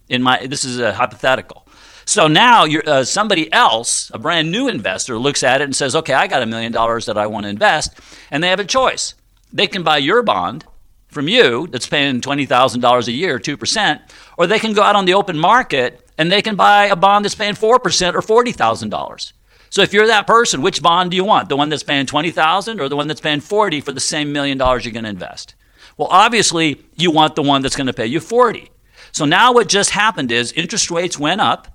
In 0.09 0.24
my 0.24 0.47
this 0.47 0.63
is 0.63 0.79
a 0.79 0.93
hypothetical. 0.93 1.67
So 2.05 2.27
now 2.27 2.65
uh, 2.65 3.03
somebody 3.03 3.51
else, 3.51 4.09
a 4.13 4.17
brand 4.17 4.50
new 4.50 4.69
investor, 4.69 5.19
looks 5.19 5.43
at 5.43 5.59
it 5.59 5.65
and 5.65 5.75
says, 5.75 5.93
okay, 5.93 6.13
I 6.13 6.27
got 6.27 6.41
a 6.41 6.45
million 6.45 6.71
dollars 6.71 7.05
that 7.07 7.17
I 7.17 7.27
want 7.27 7.43
to 7.43 7.50
invest. 7.50 8.00
And 8.31 8.41
they 8.41 8.47
have 8.47 8.62
a 8.62 8.65
choice. 8.65 9.13
They 9.51 9.67
can 9.67 9.83
buy 9.83 9.97
your 9.97 10.24
bond 10.24 10.65
from 11.08 11.28
you 11.28 11.68
that's 11.68 11.88
paying 11.88 12.22
$20,000 12.22 13.08
a 13.08 13.12
year, 13.12 13.40
2%, 13.40 14.02
or 14.38 14.48
they 14.48 14.60
can 14.60 14.74
go 14.74 14.84
out 14.84 14.96
on 14.96 15.06
the 15.06 15.14
open 15.14 15.38
market 15.38 16.08
and 16.18 16.32
they 16.32 16.42
can 16.42 16.56
buy 16.56 16.86
a 16.86 16.96
bond 16.96 17.26
that's 17.26 17.36
paying 17.36 17.54
4% 17.54 17.64
or 17.64 17.80
$40,000. 17.80 19.34
So 19.70 19.82
if 19.82 19.94
you're 19.94 20.08
that 20.08 20.28
person, 20.28 20.62
which 20.62 20.82
bond 20.82 21.12
do 21.12 21.18
you 21.18 21.24
want? 21.24 21.50
The 21.50 21.58
one 21.58 21.70
that's 21.70 21.84
paying 21.84 22.06
20,000 22.06 22.80
or 22.80 22.90
the 22.90 22.96
one 22.96 23.08
that's 23.08 23.22
paying 23.22 23.42
40 23.42 23.82
for 23.82 23.92
the 23.92 24.00
same 24.00 24.32
million 24.32 24.58
dollars 24.58 24.86
you're 24.86 24.94
going 24.94 25.04
to 25.04 25.10
invest? 25.10 25.56
Well, 25.98 26.08
obviously, 26.12 26.86
you 26.96 27.12
want 27.12 27.36
the 27.36 27.42
one 27.42 27.62
that's 27.62 27.76
going 27.76 27.88
to 27.88 27.94
pay 27.94 28.06
you 28.06 28.20
40. 28.20 28.72
So 29.12 29.26
now 29.26 29.54
what 29.54 29.68
just 29.68 29.92
happened 29.92 30.32
is 30.32 30.52
interest 30.54 30.92
rates 30.92 31.18
went 31.18 31.42
up 31.42 31.68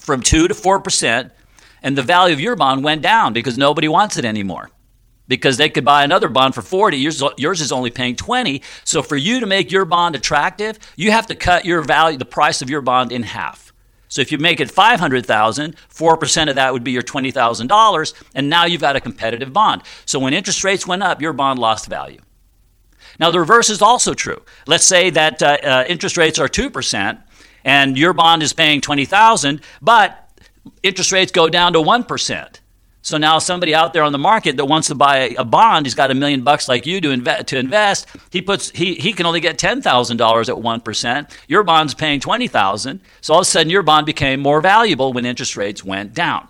from 0.00 0.22
2 0.22 0.48
to 0.48 0.54
4%, 0.54 1.30
and 1.82 1.98
the 1.98 2.02
value 2.02 2.32
of 2.32 2.40
your 2.40 2.56
bond 2.56 2.84
went 2.84 3.02
down 3.02 3.32
because 3.32 3.58
nobody 3.58 3.88
wants 3.88 4.16
it 4.16 4.24
anymore. 4.24 4.70
Because 5.26 5.56
they 5.56 5.70
could 5.70 5.84
buy 5.84 6.04
another 6.04 6.28
bond 6.28 6.54
for 6.54 6.62
40, 6.62 6.98
yours, 6.98 7.22
yours 7.38 7.60
is 7.60 7.72
only 7.72 7.90
paying 7.90 8.14
20. 8.14 8.60
So 8.84 9.02
for 9.02 9.16
you 9.16 9.40
to 9.40 9.46
make 9.46 9.72
your 9.72 9.86
bond 9.86 10.14
attractive, 10.14 10.78
you 10.96 11.12
have 11.12 11.26
to 11.28 11.34
cut 11.34 11.64
your 11.64 11.80
value, 11.80 12.18
the 12.18 12.26
price 12.26 12.60
of 12.60 12.68
your 12.68 12.82
bond 12.82 13.10
in 13.10 13.22
half. 13.22 13.72
So 14.08 14.20
if 14.20 14.30
you 14.30 14.38
make 14.38 14.60
it 14.60 14.70
500,000, 14.70 15.76
4% 15.92 16.48
of 16.48 16.54
that 16.54 16.72
would 16.72 16.84
be 16.84 16.92
your 16.92 17.02
$20,000 17.02 18.24
and 18.34 18.48
now 18.48 18.64
you've 18.64 18.80
got 18.80 18.94
a 18.94 19.00
competitive 19.00 19.52
bond. 19.52 19.82
So 20.06 20.20
when 20.20 20.34
interest 20.34 20.62
rates 20.62 20.86
went 20.86 21.02
up, 21.02 21.20
your 21.20 21.32
bond 21.32 21.58
lost 21.58 21.88
value. 21.88 22.20
Now 23.18 23.30
the 23.30 23.40
reverse 23.40 23.70
is 23.70 23.82
also 23.82 24.14
true. 24.14 24.42
Let's 24.66 24.84
say 24.84 25.10
that 25.10 25.42
uh, 25.42 25.56
uh, 25.62 25.84
interest 25.88 26.16
rates 26.16 26.38
are 26.38 26.48
2% 26.48 27.18
and 27.64 27.98
your 27.98 28.12
bond 28.12 28.42
is 28.42 28.52
paying 28.52 28.80
20,000, 28.80 29.60
but 29.80 30.30
interest 30.82 31.10
rates 31.10 31.32
go 31.32 31.48
down 31.48 31.72
to 31.72 31.80
1%. 31.80 32.60
So 33.04 33.18
now 33.18 33.38
somebody 33.38 33.74
out 33.74 33.92
there 33.92 34.02
on 34.02 34.12
the 34.12 34.18
market 34.18 34.56
that 34.56 34.64
wants 34.64 34.88
to 34.88 34.94
buy 34.94 35.34
a 35.36 35.44
bond, 35.44 35.84
he's 35.84 35.94
got 35.94 36.10
a 36.10 36.14
million 36.14 36.42
bucks 36.42 36.70
like 36.70 36.86
you 36.86 37.02
to 37.02 37.10
invest. 37.10 37.48
To 37.48 37.58
invest, 37.58 38.08
he 38.30 38.40
puts 38.40 38.70
he 38.70 38.94
he 38.94 39.12
can 39.12 39.26
only 39.26 39.40
get 39.40 39.58
ten 39.58 39.82
thousand 39.82 40.16
dollars 40.16 40.48
at 40.48 40.58
one 40.62 40.80
percent. 40.80 41.28
Your 41.46 41.64
bond's 41.64 41.92
paying 41.92 42.18
twenty 42.18 42.48
thousand. 42.48 43.02
So 43.20 43.34
all 43.34 43.40
of 43.40 43.42
a 43.42 43.44
sudden, 43.44 43.68
your 43.68 43.82
bond 43.82 44.06
became 44.06 44.40
more 44.40 44.62
valuable 44.62 45.12
when 45.12 45.26
interest 45.26 45.54
rates 45.54 45.84
went 45.84 46.14
down. 46.14 46.48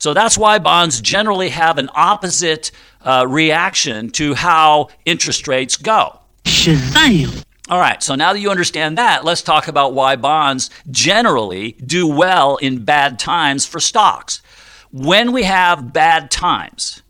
So 0.00 0.14
that's 0.14 0.36
why 0.36 0.58
bonds 0.58 1.00
generally 1.00 1.50
have 1.50 1.78
an 1.78 1.88
opposite 1.94 2.72
uh, 3.02 3.24
reaction 3.28 4.10
to 4.10 4.34
how 4.34 4.88
interest 5.04 5.46
rates 5.46 5.76
go. 5.76 6.18
Shazam! 6.42 7.44
All 7.70 7.78
right, 7.78 8.02
so 8.02 8.14
now 8.14 8.32
that 8.32 8.40
you 8.40 8.50
understand 8.50 8.98
that, 8.98 9.24
let's 9.24 9.40
talk 9.40 9.68
about 9.68 9.94
why 9.94 10.16
bonds 10.16 10.68
generally 10.90 11.72
do 11.72 12.06
well 12.06 12.56
in 12.56 12.84
bad 12.84 13.18
times 13.18 13.64
for 13.64 13.80
stocks. 13.80 14.42
When 14.94 15.32
we 15.32 15.42
have 15.42 15.92
bad 15.92 16.30
times, 16.30 17.02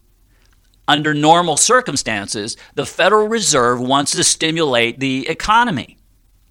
under 0.89 1.13
normal 1.13 1.59
circumstances, 1.59 2.57
the 2.75 2.87
Federal 2.87 3.29
Reserve 3.29 3.79
wants 3.79 4.13
to 4.13 4.25
stimulate 4.25 5.01
the 5.01 5.29
economy, 5.29 5.99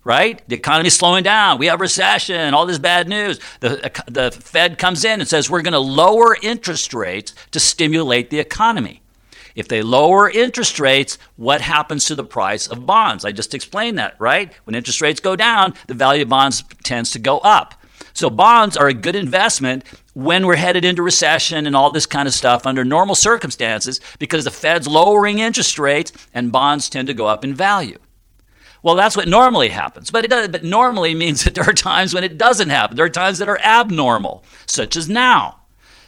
right? 0.03 0.47
The 0.47 0.53
economy 0.53 0.89
is 0.89 0.95
slowing 0.95 1.23
down. 1.23 1.57
We 1.57 1.65
have 1.65 1.81
recession, 1.81 2.53
all 2.53 2.67
this 2.67 2.77
bad 2.77 3.09
news. 3.09 3.39
The, 3.61 3.91
the 4.05 4.29
Fed 4.29 4.77
comes 4.77 5.03
in 5.05 5.21
and 5.21 5.27
says, 5.27 5.49
we're 5.49 5.63
going 5.63 5.73
to 5.73 5.79
lower 5.79 6.37
interest 6.43 6.93
rates 6.93 7.33
to 7.49 7.59
stimulate 7.59 8.29
the 8.29 8.37
economy. 8.37 9.01
If 9.55 9.67
they 9.67 9.81
lower 9.81 10.29
interest 10.29 10.79
rates, 10.79 11.17
what 11.35 11.61
happens 11.61 12.05
to 12.05 12.15
the 12.15 12.23
price 12.23 12.67
of 12.67 12.85
bonds? 12.85 13.25
I 13.25 13.31
just 13.31 13.55
explained 13.55 13.97
that, 13.97 14.15
right? 14.19 14.53
When 14.65 14.75
interest 14.75 15.01
rates 15.01 15.19
go 15.19 15.35
down, 15.35 15.73
the 15.87 15.95
value 15.95 16.21
of 16.21 16.29
bonds 16.29 16.63
tends 16.83 17.09
to 17.11 17.19
go 17.19 17.39
up. 17.39 17.73
So 18.13 18.29
bonds 18.29 18.77
are 18.77 18.87
a 18.87 18.93
good 18.93 19.15
investment 19.15 19.83
when 20.13 20.45
we're 20.45 20.55
headed 20.55 20.85
into 20.85 21.01
recession 21.01 21.65
and 21.65 21.75
all 21.75 21.91
this 21.91 22.05
kind 22.05 22.27
of 22.27 22.33
stuff 22.33 22.67
under 22.67 22.85
normal 22.85 23.15
circumstances 23.15 23.99
because 24.19 24.43
the 24.43 24.51
Fed's 24.51 24.87
lowering 24.87 25.39
interest 25.39 25.79
rates 25.79 26.11
and 26.33 26.51
bonds 26.51 26.89
tend 26.89 27.07
to 27.07 27.13
go 27.13 27.25
up 27.25 27.43
in 27.43 27.55
value. 27.55 27.97
Well, 28.83 28.95
that's 28.95 29.15
what 29.15 29.29
normally 29.29 29.69
happens, 29.69 30.11
but 30.11 30.25
it 30.25 30.29
does, 30.29 30.49
but 30.49 30.63
normally 30.63 31.15
means 31.15 31.43
that 31.43 31.55
there 31.55 31.63
are 31.63 31.73
times 31.73 32.13
when 32.13 32.23
it 32.23 32.37
doesn't 32.37 32.69
happen. 32.69 32.97
There 32.97 33.05
are 33.05 33.09
times 33.09 33.39
that 33.39 33.49
are 33.49 33.59
abnormal, 33.59 34.43
such 34.65 34.95
as 34.95 35.09
now. 35.09 35.61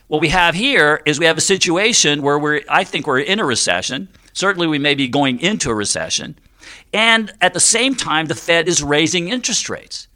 What 0.07 0.21
we 0.21 0.29
have 0.29 0.53
here 0.53 1.01
is 1.05 1.17
we 1.17 1.25
have 1.25 1.37
a 1.37 1.41
situation 1.41 2.21
where 2.21 2.37
we're, 2.37 2.61
I 2.69 2.83
think 2.83 3.07
we're 3.07 3.21
in 3.21 3.39
a 3.39 3.45
recession. 3.45 4.09
Certainly, 4.33 4.67
we 4.67 4.77
may 4.77 4.93
be 4.93 5.07
going 5.07 5.39
into 5.39 5.71
a 5.71 5.75
recession. 5.75 6.37
And 6.93 7.31
at 7.41 7.53
the 7.53 7.59
same 7.59 7.95
time, 7.95 8.27
the 8.27 8.35
Fed 8.35 8.67
is 8.67 8.83
raising 8.83 9.29
interest 9.29 9.69
rates. 9.69 10.07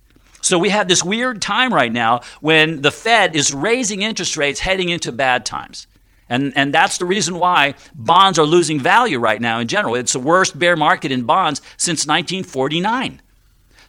So 0.41 0.57
we 0.57 0.69
have 0.69 0.87
this 0.87 1.03
weird 1.03 1.41
time 1.41 1.73
right 1.73 1.91
now 1.91 2.21
when 2.41 2.81
the 2.81 2.91
Fed 2.91 3.35
is 3.35 3.53
raising 3.53 4.01
interest 4.01 4.37
rates 4.37 4.59
heading 4.59 4.89
into 4.89 5.11
bad 5.11 5.45
times. 5.45 5.87
And, 6.29 6.53
and 6.55 6.73
that's 6.73 6.99
the 6.99 7.05
reason 7.05 7.39
why 7.39 7.73
bonds 7.95 8.37
are 8.37 8.45
losing 8.45 8.79
value 8.79 9.19
right 9.19 9.41
now 9.41 9.59
in 9.59 9.67
general. 9.67 9.95
It's 9.95 10.13
the 10.13 10.19
worst 10.19 10.57
bear 10.57 10.75
market 10.75 11.11
in 11.11 11.23
bonds 11.23 11.59
since 11.77 12.05
1949. 12.05 13.21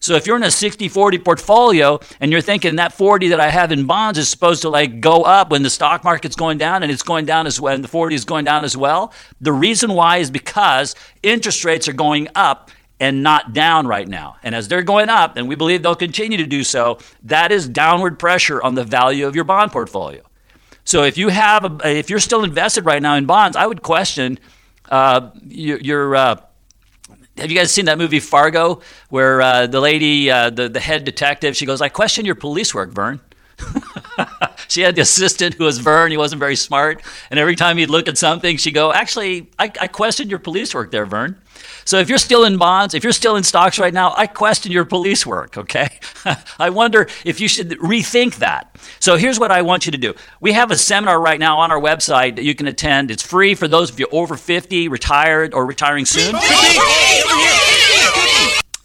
So 0.02 0.14
if 0.14 0.26
you're 0.26 0.36
in 0.36 0.42
a 0.42 0.50
60 0.50 0.88
40 0.88 1.18
portfolio 1.18 2.00
and 2.20 2.32
you're 2.32 2.40
thinking 2.40 2.76
that 2.76 2.94
40 2.94 3.28
that 3.28 3.40
I 3.40 3.50
have 3.50 3.70
in 3.70 3.86
bonds 3.86 4.18
is 4.18 4.30
supposed 4.30 4.62
to 4.62 4.70
like 4.70 5.00
go 5.00 5.22
up 5.22 5.50
when 5.50 5.62
the 5.62 5.68
stock 5.68 6.04
market's 6.04 6.36
going 6.36 6.56
down 6.56 6.82
and 6.82 6.90
it's 6.90 7.02
going 7.02 7.26
down 7.26 7.46
as 7.46 7.60
well, 7.60 7.74
and 7.74 7.84
the 7.84 7.88
40 7.88 8.14
is 8.14 8.24
going 8.24 8.46
down 8.46 8.64
as 8.64 8.74
well, 8.74 9.12
the 9.42 9.52
reason 9.52 9.92
why 9.92 10.16
is 10.16 10.30
because 10.30 10.94
interest 11.22 11.66
rates 11.66 11.86
are 11.86 11.92
going 11.92 12.28
up 12.34 12.70
and 13.00 13.22
not 13.22 13.54
down 13.54 13.86
right 13.86 14.06
now. 14.06 14.36
And 14.42 14.54
as 14.54 14.68
they're 14.68 14.82
going 14.82 15.08
up, 15.08 15.36
and 15.36 15.48
we 15.48 15.54
believe 15.54 15.82
they'll 15.82 15.94
continue 15.96 16.36
to 16.38 16.46
do 16.46 16.62
so, 16.62 16.98
that 17.24 17.50
is 17.50 17.66
downward 17.66 18.18
pressure 18.18 18.62
on 18.62 18.74
the 18.74 18.84
value 18.84 19.26
of 19.26 19.34
your 19.34 19.44
bond 19.44 19.72
portfolio. 19.72 20.22
So 20.84 21.02
if 21.04 21.16
you 21.16 21.28
have, 21.28 21.64
a, 21.64 21.88
if 21.98 22.10
you're 22.10 22.20
still 22.20 22.44
invested 22.44 22.84
right 22.84 23.00
now 23.00 23.14
in 23.14 23.24
bonds, 23.24 23.56
I 23.56 23.66
would 23.66 23.82
question 23.82 24.38
uh, 24.90 25.30
your, 25.48 25.78
your 25.78 26.16
uh, 26.16 26.36
have 27.36 27.50
you 27.50 27.56
guys 27.56 27.72
seen 27.72 27.86
that 27.86 27.96
movie 27.96 28.20
Fargo, 28.20 28.80
where 29.08 29.40
uh, 29.40 29.66
the 29.66 29.80
lady, 29.80 30.30
uh, 30.30 30.50
the 30.50 30.68
the 30.68 30.80
head 30.80 31.04
detective, 31.04 31.56
she 31.56 31.64
goes, 31.64 31.80
"I 31.80 31.88
question 31.88 32.26
your 32.26 32.34
police 32.34 32.74
work, 32.74 32.90
Vern." 32.90 33.20
she 34.68 34.82
had 34.82 34.96
the 34.96 35.02
assistant 35.02 35.54
who 35.54 35.64
was 35.64 35.78
Vern. 35.78 36.10
He 36.10 36.16
wasn't 36.16 36.40
very 36.40 36.56
smart, 36.56 37.02
and 37.30 37.38
every 37.38 37.56
time 37.56 37.78
he'd 37.78 37.88
look 37.88 38.08
at 38.08 38.18
something, 38.18 38.56
she'd 38.58 38.74
go, 38.74 38.92
"Actually, 38.92 39.48
I, 39.58 39.72
I 39.80 39.86
questioned 39.86 40.28
your 40.28 40.38
police 40.38 40.74
work 40.74 40.90
there, 40.90 41.06
Vern." 41.06 41.39
So 41.84 41.98
if 41.98 42.08
you're 42.08 42.18
still 42.18 42.44
in 42.44 42.56
bonds, 42.56 42.94
if 42.94 43.04
you're 43.04 43.12
still 43.12 43.36
in 43.36 43.42
stocks 43.42 43.78
right 43.78 43.92
now, 43.92 44.14
I 44.16 44.26
question 44.26 44.72
your 44.72 44.84
police 44.84 45.26
work, 45.26 45.56
okay? 45.56 45.88
I 46.58 46.70
wonder 46.70 47.08
if 47.24 47.40
you 47.40 47.48
should 47.48 47.70
rethink 47.78 48.36
that. 48.36 48.76
So 48.98 49.16
here's 49.16 49.38
what 49.38 49.50
I 49.50 49.62
want 49.62 49.86
you 49.86 49.92
to 49.92 49.98
do. 49.98 50.14
We 50.40 50.52
have 50.52 50.70
a 50.70 50.76
seminar 50.76 51.20
right 51.20 51.38
now 51.38 51.58
on 51.58 51.70
our 51.70 51.80
website 51.80 52.36
that 52.36 52.44
you 52.44 52.54
can 52.54 52.66
attend. 52.66 53.10
It's 53.10 53.22
free 53.22 53.54
for 53.54 53.68
those 53.68 53.90
of 53.90 53.98
you 53.98 54.06
over 54.12 54.36
50, 54.36 54.88
retired, 54.88 55.54
or 55.54 55.66
retiring 55.66 56.06
soon. 56.06 56.34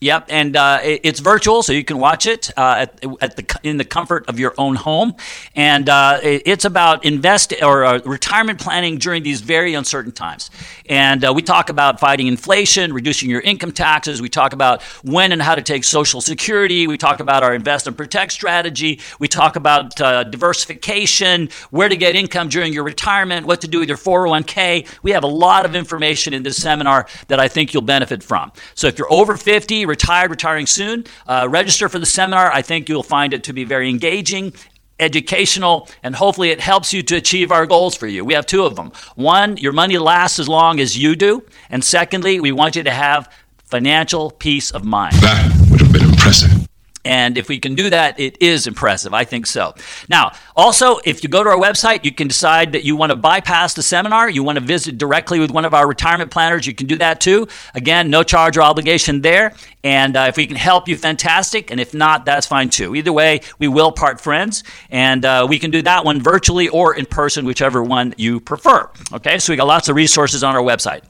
Yep, 0.05 0.27
and 0.29 0.55
uh, 0.55 0.81
it, 0.83 1.01
it's 1.03 1.19
virtual, 1.19 1.63
so 1.63 1.73
you 1.73 1.83
can 1.83 1.97
watch 1.97 2.27
it 2.27 2.51
uh, 2.55 2.85
at, 2.85 3.03
at, 3.21 3.35
the 3.37 3.59
in 3.63 3.77
the 3.77 3.83
comfort 3.83 4.29
of 4.29 4.37
your 4.37 4.53
own 4.55 4.75
home. 4.75 5.15
And 5.55 5.89
uh, 5.89 6.19
it, 6.21 6.43
it's 6.45 6.63
about 6.63 7.05
invest 7.05 7.55
or 7.63 7.83
uh, 7.83 7.99
retirement 8.05 8.61
planning 8.61 8.99
during 8.99 9.23
these 9.23 9.41
very 9.41 9.73
uncertain 9.73 10.11
times. 10.11 10.51
And 10.87 11.25
uh, 11.25 11.33
we 11.33 11.41
talk 11.41 11.71
about 11.71 11.99
fighting 11.99 12.27
inflation, 12.27 12.93
reducing 12.93 13.31
your 13.31 13.41
income 13.41 13.71
taxes. 13.71 14.21
We 14.21 14.29
talk 14.29 14.53
about 14.53 14.83
when 15.03 15.31
and 15.31 15.41
how 15.41 15.55
to 15.55 15.63
take 15.63 15.83
Social 15.83 16.21
Security. 16.21 16.85
We 16.85 16.99
talk 16.99 17.19
about 17.19 17.41
our 17.41 17.55
invest 17.55 17.87
and 17.87 17.97
protect 17.97 18.31
strategy. 18.31 18.99
We 19.17 19.27
talk 19.27 19.55
about 19.55 19.99
uh, 19.99 20.23
diversification, 20.25 21.49
where 21.71 21.89
to 21.89 21.95
get 21.95 22.15
income 22.15 22.49
during 22.49 22.73
your 22.73 22.83
retirement, 22.83 23.47
what 23.47 23.61
to 23.61 23.67
do 23.67 23.79
with 23.79 23.89
your 23.89 23.97
401k. 23.97 24.87
We 25.01 25.09
have 25.11 25.23
a 25.23 25.33
lot 25.45 25.65
of 25.65 25.73
information 25.73 26.35
in 26.35 26.43
this 26.43 26.61
seminar 26.61 27.07
that 27.27 27.39
I 27.39 27.47
think 27.47 27.73
you'll 27.73 27.81
benefit 27.81 28.21
from. 28.21 28.51
So 28.75 28.85
if 28.85 28.99
you're 28.99 29.11
over 29.11 29.35
50 29.35 29.94
retired, 29.95 30.29
retiring 30.29 30.67
soon, 30.67 31.05
uh, 31.25 31.47
register 31.49 31.87
for 31.87 31.99
the 31.99 32.05
seminar. 32.05 32.51
I 32.51 32.61
think 32.61 32.89
you'll 32.89 33.01
find 33.17 33.33
it 33.33 33.45
to 33.45 33.53
be 33.53 33.63
very 33.63 33.89
engaging 33.89 34.53
educational, 34.99 35.87
and 36.03 36.15
hopefully 36.15 36.49
it 36.49 36.59
helps 36.59 36.93
you 36.93 37.01
to 37.03 37.15
achieve 37.15 37.51
our 37.51 37.65
goals 37.65 37.95
for 37.95 38.07
you. 38.07 38.25
We 38.25 38.33
have 38.33 38.45
two 38.45 38.63
of 38.65 38.75
them. 38.75 38.91
One, 39.15 39.57
your 39.57 39.73
money 39.73 39.97
lasts 39.97 40.37
as 40.39 40.47
long 40.49 40.79
as 40.79 40.97
you 40.97 41.15
do. 41.15 41.43
And 41.69 41.83
secondly, 41.83 42.39
we 42.39 42.51
want 42.51 42.75
you 42.75 42.83
to 42.83 42.91
have 42.91 43.31
financial 43.63 44.31
peace 44.31 44.71
of 44.71 44.83
mind. 44.83 45.15
That 45.15 45.69
would 45.71 45.81
have 45.81 45.93
been 45.93 46.03
impressive. 46.03 46.67
And 47.05 47.37
if 47.37 47.47
we 47.47 47.59
can 47.59 47.75
do 47.75 47.89
that, 47.91 48.19
it 48.19 48.41
is 48.41 48.65
impressive. 48.67 49.13
I 49.13 49.23
think 49.23 49.45
so. 49.45 49.75
Now, 50.09 50.31
also, 50.55 50.97
if 51.05 51.23
you 51.23 51.29
go 51.29 51.43
to 51.43 51.49
our 51.51 51.57
website, 51.57 52.03
you 52.03 52.11
can 52.11 52.27
decide 52.27 52.73
that 52.73 52.83
you 52.83 52.95
want 52.95 53.11
to 53.11 53.15
bypass 53.15 53.75
the 53.75 53.83
seminar. 53.83 54.27
You 54.29 54.43
want 54.43 54.57
to 54.57 54.65
visit 54.65 54.97
directly 54.97 55.39
with 55.39 55.51
one 55.51 55.65
of 55.65 55.73
our 55.75 55.87
retirement 55.87 56.31
planners. 56.31 56.65
You 56.65 56.73
can 56.73 56.87
do 56.87 56.97
that 56.97 57.21
too. 57.21 57.47
Again, 57.75 58.09
no 58.09 58.23
charge 58.23 58.57
or 58.57 58.63
obligation 58.63 59.21
there. 59.21 59.53
And 59.83 60.17
uh, 60.17 60.25
if 60.29 60.35
we 60.35 60.47
can 60.47 60.55
help 60.55 60.87
you, 60.87 60.97
fantastic. 60.97 61.69
And 61.69 61.79
if 61.79 61.93
not, 61.93 62.25
that's 62.25 62.47
fine 62.47 62.69
too. 62.69 62.95
Either 62.95 63.13
way, 63.13 63.41
we 63.59 63.67
will 63.67 63.91
part 63.91 64.19
friends. 64.19 64.63
And 64.89 65.23
uh, 65.23 65.45
we 65.47 65.59
can 65.59 65.69
do 65.69 65.83
that 65.83 66.05
one 66.05 66.21
virtually 66.21 66.69
or 66.69 66.95
in 66.95 67.05
person, 67.05 67.45
whichever 67.45 67.83
one 67.83 68.15
you 68.17 68.39
prefer. 68.39 68.89
Okay, 69.13 69.37
so 69.37 69.53
we 69.53 69.57
got 69.57 69.67
lots 69.67 69.89
of 69.89 69.95
resources 69.95 70.43
on 70.43 70.55
our 70.55 70.63
website, 70.63 71.01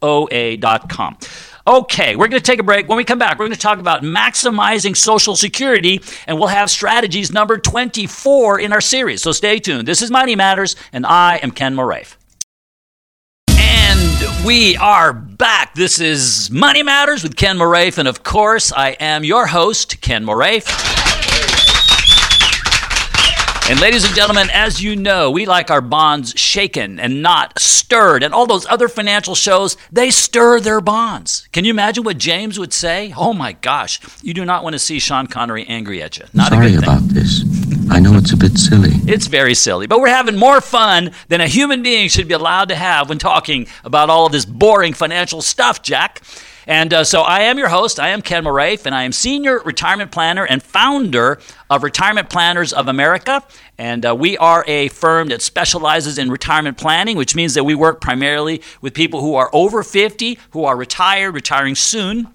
rpoa.com. 0.00 1.18
Okay, 1.66 2.14
we're 2.14 2.28
going 2.28 2.42
to 2.42 2.44
take 2.44 2.60
a 2.60 2.62
break. 2.62 2.90
When 2.90 2.98
we 2.98 3.04
come 3.04 3.18
back, 3.18 3.38
we're 3.38 3.46
going 3.46 3.56
to 3.56 3.58
talk 3.58 3.78
about 3.78 4.02
maximizing 4.02 4.94
Social 4.94 5.34
Security, 5.34 6.02
and 6.26 6.38
we'll 6.38 6.48
have 6.48 6.68
strategies 6.70 7.32
number 7.32 7.56
24 7.56 8.60
in 8.60 8.70
our 8.70 8.82
series. 8.82 9.22
So 9.22 9.32
stay 9.32 9.58
tuned. 9.58 9.88
This 9.88 10.02
is 10.02 10.10
Money 10.10 10.36
Matters, 10.36 10.76
and 10.92 11.06
I 11.06 11.36
am 11.38 11.50
Ken 11.50 11.74
Moraif. 11.74 12.16
And 13.48 14.46
we 14.46 14.76
are 14.76 15.14
back. 15.14 15.74
This 15.74 16.00
is 16.00 16.50
Money 16.50 16.82
Matters 16.82 17.22
with 17.22 17.34
Ken 17.34 17.56
Moraif, 17.56 17.96
and 17.96 18.08
of 18.08 18.22
course, 18.22 18.70
I 18.70 18.90
am 19.00 19.24
your 19.24 19.46
host, 19.46 20.02
Ken 20.02 20.22
Moraif. 20.22 21.03
And 23.66 23.80
ladies 23.80 24.04
and 24.04 24.14
gentlemen, 24.14 24.50
as 24.52 24.82
you 24.82 24.94
know, 24.94 25.30
we 25.30 25.46
like 25.46 25.70
our 25.70 25.80
bonds 25.80 26.38
shaken 26.38 27.00
and 27.00 27.22
not 27.22 27.58
stirred. 27.58 28.22
And 28.22 28.34
all 28.34 28.44
those 28.46 28.66
other 28.66 28.88
financial 28.88 29.34
shows, 29.34 29.78
they 29.90 30.10
stir 30.10 30.60
their 30.60 30.82
bonds. 30.82 31.48
Can 31.50 31.64
you 31.64 31.70
imagine 31.70 32.04
what 32.04 32.18
James 32.18 32.58
would 32.58 32.74
say? 32.74 33.14
Oh 33.16 33.32
my 33.32 33.52
gosh, 33.52 34.00
you 34.22 34.34
do 34.34 34.44
not 34.44 34.64
want 34.64 34.74
to 34.74 34.78
see 34.78 34.98
Sean 34.98 35.28
Connery 35.28 35.64
angry 35.66 36.02
at 36.02 36.18
you. 36.18 36.26
Not 36.34 36.52
Sorry 36.52 36.66
a 36.66 36.70
good 36.72 36.80
thing. 36.80 36.88
about 36.90 37.02
this. 37.08 37.42
I 37.90 38.00
know 38.00 38.14
it's 38.18 38.34
a 38.34 38.36
bit 38.36 38.58
silly. 38.58 38.90
It's 39.10 39.28
very 39.28 39.54
silly, 39.54 39.86
but 39.86 39.98
we're 39.98 40.08
having 40.08 40.36
more 40.36 40.60
fun 40.60 41.12
than 41.28 41.40
a 41.40 41.46
human 41.46 41.82
being 41.82 42.10
should 42.10 42.28
be 42.28 42.34
allowed 42.34 42.68
to 42.68 42.74
have 42.76 43.08
when 43.08 43.18
talking 43.18 43.66
about 43.82 44.10
all 44.10 44.26
of 44.26 44.32
this 44.32 44.44
boring 44.44 44.92
financial 44.92 45.40
stuff, 45.40 45.82
Jack. 45.82 46.20
And 46.66 46.92
uh, 46.92 47.04
so 47.04 47.22
I 47.22 47.40
am 47.40 47.58
your 47.58 47.68
host. 47.68 48.00
I 48.00 48.08
am 48.08 48.22
Ken 48.22 48.44
Moraif, 48.44 48.86
and 48.86 48.94
I 48.94 49.02
am 49.04 49.12
senior 49.12 49.60
retirement 49.60 50.10
planner 50.10 50.44
and 50.44 50.62
founder 50.62 51.38
of 51.68 51.82
Retirement 51.82 52.30
Planners 52.30 52.72
of 52.72 52.88
America. 52.88 53.42
And 53.76 54.06
uh, 54.06 54.14
we 54.14 54.38
are 54.38 54.64
a 54.66 54.88
firm 54.88 55.28
that 55.28 55.42
specializes 55.42 56.18
in 56.18 56.30
retirement 56.30 56.78
planning, 56.78 57.16
which 57.16 57.34
means 57.34 57.54
that 57.54 57.64
we 57.64 57.74
work 57.74 58.00
primarily 58.00 58.62
with 58.80 58.94
people 58.94 59.20
who 59.20 59.34
are 59.34 59.50
over 59.52 59.82
50, 59.82 60.38
who 60.50 60.64
are 60.64 60.76
retired, 60.76 61.32
retiring 61.32 61.74
soon. 61.74 62.28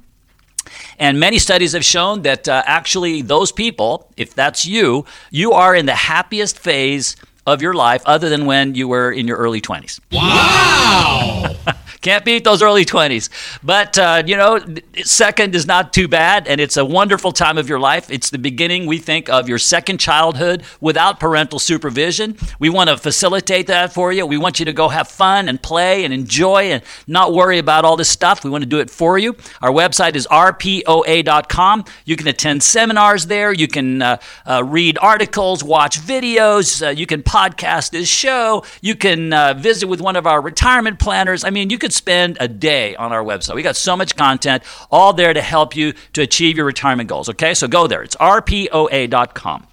And 1.00 1.20
many 1.20 1.40
studies 1.40 1.72
have 1.74 1.86
shown 1.86 2.22
that 2.24 2.48
uh, 2.48 2.62
actually 2.66 3.22
those 3.22 3.52
people, 3.52 4.12
if 4.18 4.36
that's 4.36 4.66
you, 4.66 5.06
you 5.32 5.54
are 5.54 5.76
in 5.76 5.88
the 5.88 5.96
happiest 5.96 6.60
phase 6.60 7.16
of 7.48 7.62
your 7.62 7.74
life 7.74 8.04
other 8.06 8.30
than 8.30 8.46
when 8.46 8.76
you 8.76 8.88
were 8.88 9.12
in 9.12 9.28
your 9.28 9.38
early 9.38 9.62
20s. 9.62 10.00
Wow! 10.12 11.56
Can't 12.02 12.24
beat 12.24 12.46
those 12.46 12.62
early 12.62 12.86
20s. 12.86 13.30
But, 13.62 13.98
uh, 13.98 14.24
you 14.26 14.38
know, 14.38 14.60
second 15.04 15.54
is 15.54 15.66
not 15.66 15.92
too 15.92 16.08
bad, 16.08 16.48
and 16.48 16.62
it's 16.62 16.78
a 16.78 16.86
wonderful 16.86 17.34
time 17.34 17.58
of 17.58 17.68
your 17.68 17.80
life. 17.80 18.10
It's 18.10 18.30
the 18.30 18.38
beginning, 18.38 18.86
we 18.86 19.00
think, 19.00 19.30
of 19.30 19.50
your 19.50 19.58
second 19.58 20.00
childhood 20.00 20.64
without 20.80 21.20
parental 21.20 21.60
supervision. 21.60 22.38
We 22.58 22.70
want 22.70 22.90
to 22.90 22.98
facilitate 22.98 23.68
that 23.68 23.92
for 23.94 24.14
you. 24.14 24.26
We 24.26 24.38
want 24.38 24.60
you 24.60 24.66
to 24.66 24.74
go 24.74 24.88
have 24.88 25.10
fun 25.10 25.50
and 25.50 25.62
play 25.62 26.06
and 26.06 26.14
enjoy 26.14 26.72
and 26.72 26.84
not 27.06 27.34
worry 27.34 27.58
about 27.58 27.84
all 27.84 27.98
this 27.98 28.10
stuff. 28.10 28.46
We 28.46 28.50
want 28.50 28.64
to 28.64 28.70
do 28.70 28.80
it 28.80 28.90
for 28.90 29.18
you. 29.18 29.36
Our 29.62 29.72
website 29.72 30.16
is 30.16 30.26
rpoa.com. 30.28 31.86
You 32.06 32.16
can 32.16 32.28
attend 32.28 32.64
seminars 32.64 33.26
there. 33.26 33.52
You 33.52 33.68
can 33.68 34.02
uh, 34.02 34.18
uh, 34.46 34.64
read 34.64 34.98
articles, 35.02 35.66
watch 35.66 36.00
videos. 36.00 36.86
Uh, 36.86 36.92
you 36.92 37.06
can 37.06 37.24
podcast 37.24 37.92
this 37.92 38.08
show. 38.08 38.64
You 38.82 38.96
can 38.96 39.34
uh, 39.34 39.54
visit 39.56 39.88
with 39.88 40.00
one 40.00 40.16
of 40.16 40.26
our 40.26 40.40
retirement 40.40 41.00
planners. 41.00 41.44
I 41.44 41.50
mean, 41.50 41.70
you 41.70 41.78
could 41.90 41.96
spend 41.96 42.38
a 42.40 42.48
day 42.48 42.96
on 42.96 43.12
our 43.12 43.24
website. 43.24 43.56
We 43.56 43.64
got 43.64 43.76
so 43.76 43.98
much 43.98 44.16
content, 44.16 44.62
all 44.92 45.12
there 45.12 45.34
to 45.34 45.42
help 45.42 45.76
you 45.76 45.94
to 46.14 46.22
achieve 46.22 46.56
your 46.56 46.68
retirement 46.68 47.10
goals. 47.10 47.30
Okay, 47.30 47.56
so 47.56 47.68
go 47.68 47.88
there. 47.88 48.04
It's 48.04 48.16
rpoa.com. 48.18 49.68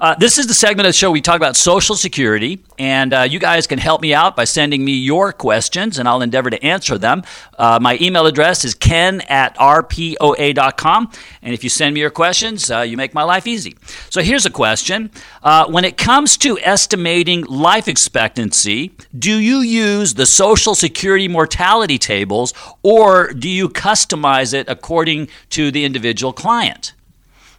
Uh, 0.00 0.14
this 0.16 0.38
is 0.38 0.48
the 0.48 0.54
segment 0.54 0.86
of 0.86 0.88
the 0.88 0.96
show 0.96 1.10
we 1.10 1.20
talk 1.20 1.36
about 1.36 1.54
Social 1.54 1.94
Security, 1.94 2.62
and 2.78 3.14
uh, 3.14 3.20
you 3.22 3.38
guys 3.38 3.68
can 3.68 3.78
help 3.78 4.00
me 4.00 4.12
out 4.12 4.34
by 4.34 4.42
sending 4.42 4.84
me 4.84 4.92
your 4.92 5.32
questions, 5.32 5.98
and 5.98 6.08
I'll 6.08 6.20
endeavor 6.20 6.50
to 6.50 6.62
answer 6.64 6.98
them. 6.98 7.22
Uh, 7.56 7.78
my 7.80 7.96
email 8.00 8.26
address 8.26 8.64
is 8.64 8.74
ken 8.74 9.20
at 9.22 9.56
rpoa.com, 9.56 11.12
and 11.42 11.54
if 11.54 11.62
you 11.62 11.70
send 11.70 11.94
me 11.94 12.00
your 12.00 12.10
questions, 12.10 12.72
uh, 12.72 12.80
you 12.80 12.96
make 12.96 13.14
my 13.14 13.22
life 13.22 13.46
easy. 13.46 13.76
So 14.10 14.20
here's 14.20 14.44
a 14.44 14.50
question 14.50 15.12
uh, 15.44 15.66
When 15.66 15.84
it 15.84 15.96
comes 15.96 16.36
to 16.38 16.58
estimating 16.58 17.44
life 17.44 17.86
expectancy, 17.86 18.96
do 19.16 19.38
you 19.38 19.58
use 19.58 20.14
the 20.14 20.26
Social 20.26 20.74
Security 20.74 21.28
mortality 21.28 21.98
tables, 21.98 22.52
or 22.82 23.32
do 23.32 23.48
you 23.48 23.68
customize 23.68 24.52
it 24.54 24.68
according 24.68 25.28
to 25.50 25.70
the 25.70 25.84
individual 25.84 26.32
client? 26.32 26.94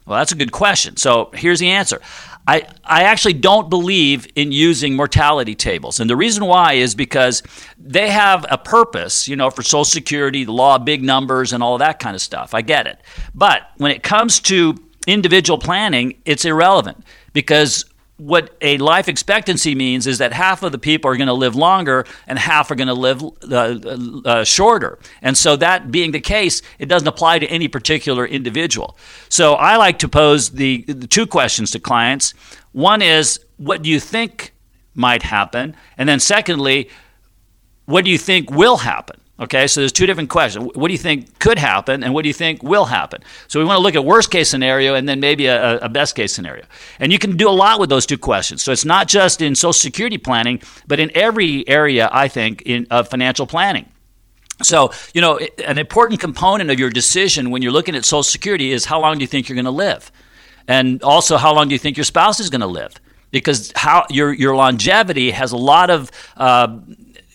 Well, 0.05 0.19
that's 0.19 0.31
a 0.31 0.35
good 0.35 0.51
question. 0.51 0.97
So 0.97 1.31
here's 1.33 1.59
the 1.59 1.69
answer. 1.69 1.99
I, 2.47 2.67
I 2.83 3.03
actually 3.03 3.33
don't 3.33 3.71
believe 3.71 4.27
in 4.35 4.51
using 4.51 4.95
mortality 4.95 5.55
tables. 5.55 5.99
And 5.99 6.07
the 6.07 6.15
reason 6.15 6.45
why 6.45 6.73
is 6.73 6.93
because 6.93 7.41
they 7.79 8.11
have 8.11 8.45
a 8.49 8.57
purpose, 8.57 9.27
you 9.27 9.35
know, 9.35 9.49
for 9.49 9.63
Social 9.63 9.83
Security, 9.83 10.43
the 10.43 10.51
law 10.51 10.77
big 10.77 11.03
numbers, 11.03 11.53
and 11.53 11.63
all 11.63 11.79
that 11.79 11.97
kind 11.97 12.15
of 12.15 12.21
stuff. 12.21 12.53
I 12.53 12.61
get 12.61 12.85
it. 12.85 13.01
But 13.33 13.63
when 13.77 13.89
it 13.91 14.03
comes 14.03 14.39
to 14.41 14.75
individual 15.07 15.57
planning, 15.57 16.21
it's 16.25 16.45
irrelevant 16.45 17.03
because 17.33 17.85
what 18.17 18.55
a 18.61 18.77
life 18.77 19.09
expectancy 19.09 19.75
means 19.75 20.07
is 20.07 20.19
that 20.19 20.31
half 20.31 20.63
of 20.63 20.71
the 20.71 20.77
people 20.77 21.11
are 21.11 21.17
going 21.17 21.27
to 21.27 21.33
live 21.33 21.55
longer 21.55 22.05
and 22.27 22.39
half 22.39 22.71
are 22.71 22.75
going 22.75 22.87
to 22.87 22.93
live 22.93 23.21
uh, 23.51 23.77
uh, 24.25 24.43
shorter. 24.43 24.99
And 25.21 25.37
so, 25.37 25.55
that 25.57 25.91
being 25.91 26.11
the 26.11 26.21
case, 26.21 26.61
it 26.79 26.85
doesn't 26.85 27.07
apply 27.07 27.39
to 27.39 27.47
any 27.47 27.67
particular 27.67 28.25
individual. 28.25 28.97
So, 29.27 29.55
I 29.55 29.75
like 29.75 29.99
to 29.99 30.07
pose 30.07 30.51
the, 30.51 30.83
the 30.87 31.07
two 31.07 31.27
questions 31.27 31.71
to 31.71 31.79
clients. 31.79 32.33
One 32.71 33.01
is, 33.01 33.39
what 33.57 33.81
do 33.81 33.89
you 33.89 33.99
think 33.99 34.53
might 34.93 35.23
happen? 35.23 35.75
And 35.97 36.07
then, 36.07 36.19
secondly, 36.19 36.89
what 37.85 38.05
do 38.05 38.11
you 38.11 38.17
think 38.17 38.49
will 38.49 38.77
happen? 38.77 39.19
Okay, 39.37 39.67
so 39.67 39.81
there's 39.81 39.91
two 39.91 40.05
different 40.05 40.29
questions. 40.29 40.69
What 40.75 40.87
do 40.87 40.93
you 40.93 40.97
think 40.97 41.39
could 41.39 41.59
happen, 41.59 42.05
and 42.05 42.13
what 42.13 42.21
do 42.21 42.29
you 42.29 42.33
think 42.33 42.63
will 42.63 42.85
happen? 42.85 43.21
So 43.49 43.59
we 43.59 43.65
want 43.65 43.77
to 43.77 43.81
look 43.81 43.95
at 43.95 44.05
worst 44.05 44.31
case 44.31 44.49
scenario 44.49 44.95
and 44.95 45.09
then 45.09 45.19
maybe 45.19 45.47
a, 45.47 45.77
a, 45.79 45.89
best 45.89 46.15
case 46.15 46.33
scenario. 46.33 46.63
And 46.99 47.11
you 47.11 47.19
can 47.19 47.35
do 47.35 47.49
a 47.49 47.51
lot 47.51 47.81
with 47.81 47.89
those 47.89 48.05
two 48.05 48.17
questions. 48.17 48.63
So 48.63 48.71
it's 48.71 48.85
not 48.85 49.09
just 49.09 49.41
in 49.41 49.53
Social 49.53 49.73
Security 49.73 50.17
planning, 50.17 50.61
but 50.87 51.01
in 51.01 51.11
every 51.13 51.67
area, 51.67 52.09
I 52.13 52.29
think, 52.29 52.61
in 52.61 52.87
of 52.89 53.09
financial 53.09 53.45
planning. 53.45 53.89
So, 54.63 54.93
you 55.13 55.19
know, 55.19 55.37
an 55.65 55.77
important 55.79 56.21
component 56.21 56.71
of 56.71 56.79
your 56.79 56.89
decision 56.89 57.51
when 57.51 57.61
you're 57.61 57.73
looking 57.73 57.95
at 57.97 58.05
Social 58.05 58.23
Security 58.23 58.71
is 58.71 58.85
how 58.85 59.01
long 59.01 59.17
do 59.17 59.23
you 59.23 59.27
think 59.27 59.49
you're 59.49 59.57
going 59.57 59.65
to 59.65 59.71
live? 59.71 60.13
And 60.65 61.03
also, 61.03 61.35
how 61.35 61.53
long 61.53 61.67
do 61.67 61.75
you 61.75 61.79
think 61.79 61.97
your 61.97 62.05
spouse 62.05 62.39
is 62.39 62.49
going 62.49 62.61
to 62.61 62.67
live? 62.67 62.93
because 63.35 63.73
how 63.75 64.05
your 64.09 64.31
your 64.31 64.55
longevity 64.55 65.29
has 65.29 65.51
a 65.51 65.57
lot 65.57 65.89
of 65.89 66.09
uh, 66.37 66.79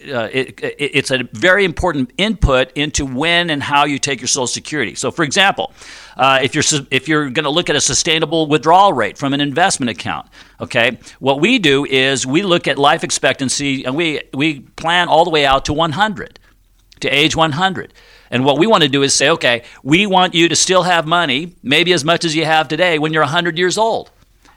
uh, 0.09 0.29
it, 0.33 0.61
it, 0.61 0.77
it's 0.79 1.11
a 1.11 1.25
very 1.33 1.65
important 1.65 2.13
input 2.17 2.73
into 2.73 3.05
when 3.05 3.51
and 3.51 3.63
how 3.63 3.85
you 3.85 3.99
take 3.99 4.21
your 4.21 4.29
Social 4.29 4.47
Security. 4.47 4.95
So, 4.95 5.11
for 5.11 5.23
example, 5.23 5.73
uh, 6.17 6.41
if 6.43 6.55
you're 6.55 6.65
if 6.91 7.09
you're 7.09 7.31
going 7.31 7.45
to 7.45 7.51
look 7.51 7.71
at 7.71 7.77
a 7.77 7.81
sustainable 7.81 8.47
withdrawal 8.47 8.93
rate 8.93 9.19
from 9.19 9.35
an 9.35 9.41
investment 9.41 9.91
account, 9.91 10.29
okay, 10.61 10.99
what 11.19 11.41
we 11.41 11.59
do 11.59 11.85
is 11.85 12.27
we 12.27 12.43
look 12.43 12.69
at 12.69 12.79
life 12.79 13.05
expectancy 13.05 13.85
and 13.85 13.97
we 13.97 14.21
we 14.35 14.61
plan 14.61 15.09
all 15.09 15.25
the 15.25 15.31
way 15.31 15.45
out 15.45 15.65
to 15.67 15.73
100, 15.73 16.39
to 17.01 17.09
age 17.09 17.37
100. 17.37 17.95
And 18.31 18.45
what 18.45 18.59
we 18.59 18.67
want 18.67 18.85
to 18.85 18.89
do 18.89 19.03
is 19.03 19.13
say, 19.13 19.29
okay, 19.31 19.65
we 19.83 20.07
want 20.07 20.35
you 20.35 20.49
to 20.49 20.57
still 20.57 20.85
have 20.85 21.07
money, 21.07 21.57
maybe 21.63 21.93
as 21.93 22.05
much 22.05 22.25
as 22.25 22.37
you 22.37 22.45
have 22.45 22.69
today, 22.69 22.99
when 22.99 23.13
you're 23.13 23.25
100 23.25 23.59
years 23.59 23.77
old. 23.77 24.11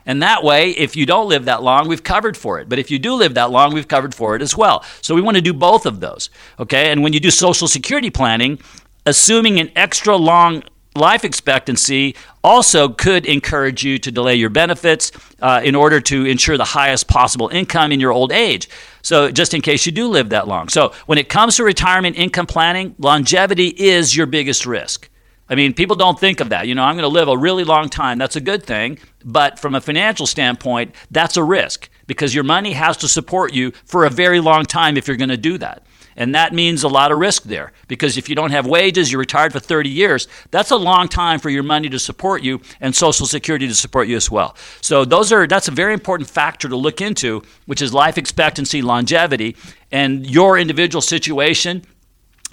And 0.06 0.22
that 0.22 0.44
way, 0.44 0.72
if 0.72 0.96
you 0.96 1.06
don't 1.06 1.30
live 1.30 1.46
that 1.46 1.64
long, 1.64 1.88
we've 1.88 2.04
covered 2.04 2.36
for 2.36 2.60
it. 2.60 2.70
But 2.70 2.80
if 2.80 2.92
you 2.92 3.00
do 3.00 3.16
live 3.16 3.36
that 3.36 3.52
long, 3.52 3.74
we've 3.74 3.88
covered 3.88 4.14
for 4.14 4.36
it 4.36 4.42
as 4.42 4.56
well. 4.56 4.84
So 5.02 5.16
we 5.16 5.22
want 5.22 5.36
to 5.36 5.42
do 5.42 5.54
both 5.54 5.86
of 5.86 6.00
those. 6.00 6.30
Okay? 6.60 6.92
And 6.92 7.04
when 7.04 7.14
you 7.14 7.20
do 7.20 7.32
Social 7.32 7.68
Security 7.68 8.10
planning, 8.10 8.60
assuming 9.06 9.60
an 9.60 9.72
extra 9.76 10.16
long 10.16 10.64
life 10.96 11.24
expectancy 11.24 12.16
also 12.44 12.90
could 12.90 13.26
encourage 13.26 13.84
you 13.84 13.98
to 13.98 14.12
delay 14.12 14.36
your 14.36 14.50
benefits 14.50 15.12
uh, 15.42 15.62
in 15.64 15.76
order 15.76 16.00
to 16.00 16.26
ensure 16.26 16.58
the 16.58 16.64
highest 16.64 17.08
possible 17.08 17.50
income 17.50 17.92
in 17.92 18.00
your 18.00 18.12
old 18.12 18.32
age. 18.32 18.70
So, 19.02 19.32
just 19.32 19.54
in 19.54 19.62
case 19.62 19.86
you 19.86 19.92
do 19.92 20.08
live 20.08 20.30
that 20.30 20.48
long. 20.48 20.70
So, 20.70 20.94
when 21.06 21.18
it 21.18 21.30
comes 21.30 21.56
to 21.58 21.64
retirement 21.64 22.16
income 22.18 22.46
planning, 22.46 22.96
longevity 23.00 23.68
is 23.68 24.16
your 24.16 24.28
biggest 24.28 24.66
risk. 24.66 25.10
I 25.50 25.56
mean, 25.56 25.74
people 25.74 25.96
don't 25.96 26.20
think 26.20 26.40
of 26.40 26.50
that. 26.50 26.68
You 26.68 26.76
know, 26.76 26.84
I'm 26.84 26.96
going 26.96 27.04
to 27.04 27.08
live 27.08 27.28
a 27.28 27.38
really 27.38 27.64
long 27.64 27.90
time. 27.90 28.18
That's 28.18 28.36
a 28.36 28.42
good 28.42 28.64
thing. 28.64 28.98
But 29.26 29.60
from 29.60 29.76
a 29.76 29.82
financial 29.82 30.26
standpoint, 30.26 30.96
that's 31.12 31.38
a 31.38 31.44
risk 31.44 31.90
because 32.08 32.34
your 32.34 32.44
money 32.44 32.74
has 32.74 32.98
to 32.98 33.08
support 33.08 33.54
you 33.54 33.72
for 33.86 34.06
a 34.06 34.10
very 34.10 34.40
long 34.40 34.66
time 34.66 34.98
if 34.98 35.08
you're 35.08 35.18
going 35.18 35.30
to 35.30 35.38
do 35.38 35.58
that. 35.58 35.86
And 36.16 36.36
that 36.36 36.54
means 36.54 36.84
a 36.84 36.88
lot 36.88 37.12
of 37.12 37.18
risk 37.18 37.44
there 37.44 37.72
because 37.88 38.18
if 38.18 38.30
you 38.30 38.36
don't 38.36 38.52
have 38.52 38.68
wages, 38.68 39.12
you're 39.12 39.20
retired 39.20 39.52
for 39.52 39.60
30 39.60 39.90
years, 39.90 40.28
that's 40.52 40.72
a 40.72 40.76
long 40.76 41.08
time 41.08 41.40
for 41.40 41.50
your 41.50 41.64
money 41.64 41.90
to 41.90 42.00
support 42.00 42.44
you 42.44 42.62
and 42.80 42.96
Social 42.96 43.26
Security 43.26 43.68
to 43.68 43.74
support 43.74 44.08
you 44.08 44.16
as 44.16 44.30
well. 44.30 44.56
So 44.82 45.06
those 45.06 45.32
are 45.32 45.48
that's 45.48 45.68
a 45.68 45.72
very 45.72 45.94
important 45.94 46.30
factor 46.30 46.70
to 46.70 46.76
look 46.76 47.02
into, 47.02 47.42
which 47.66 47.82
is 47.82 47.94
life 47.94 48.18
expectancy, 48.18 48.82
longevity, 48.82 49.56
and 49.92 50.30
your 50.30 50.58
individual 50.58 51.02
situation. 51.02 51.84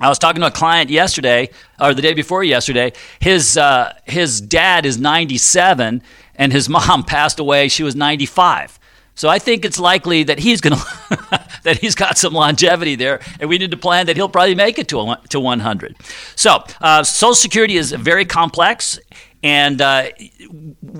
I 0.01 0.09
was 0.09 0.19
talking 0.19 0.41
to 0.41 0.47
a 0.47 0.51
client 0.51 0.89
yesterday, 0.89 1.51
or 1.79 1.93
the 1.93 2.03
day 2.03 2.15
before 2.15 2.43
yesterday. 2.43 2.93
His 3.21 3.57
uh, 3.57 3.93
his 4.05 4.41
dad 4.41 4.87
is 4.87 4.99
97, 4.99 6.03
and 6.37 6.53
his 6.53 6.69
mom 6.77 7.05
passed 7.05 7.39
away. 7.39 7.69
She 7.69 7.83
was 7.83 7.95
95. 7.95 8.79
So 9.15 9.29
I 9.29 9.39
think 9.39 9.67
it's 9.67 9.79
likely 9.79 10.23
that 10.23 10.39
he's 10.39 10.63
going 10.63 10.77
to 10.79 11.47
that 11.65 11.79
he's 11.79 11.95
got 11.95 12.17
some 12.17 12.33
longevity 12.33 12.95
there, 12.95 13.21
and 13.39 13.51
we 13.51 13.59
need 13.59 13.71
to 13.73 13.77
plan 13.77 14.07
that 14.07 14.17
he'll 14.17 14.31
probably 14.31 14.55
make 14.55 14.79
it 14.79 14.89
to 14.89 15.01
a, 15.01 15.21
to 15.29 15.39
100. 15.39 15.97
So 16.37 16.65
uh, 16.81 17.03
Social 17.03 17.35
Security 17.35 17.77
is 17.77 17.93
very 17.93 18.25
complex. 18.25 18.99
And 19.43 19.81
uh, 19.81 20.11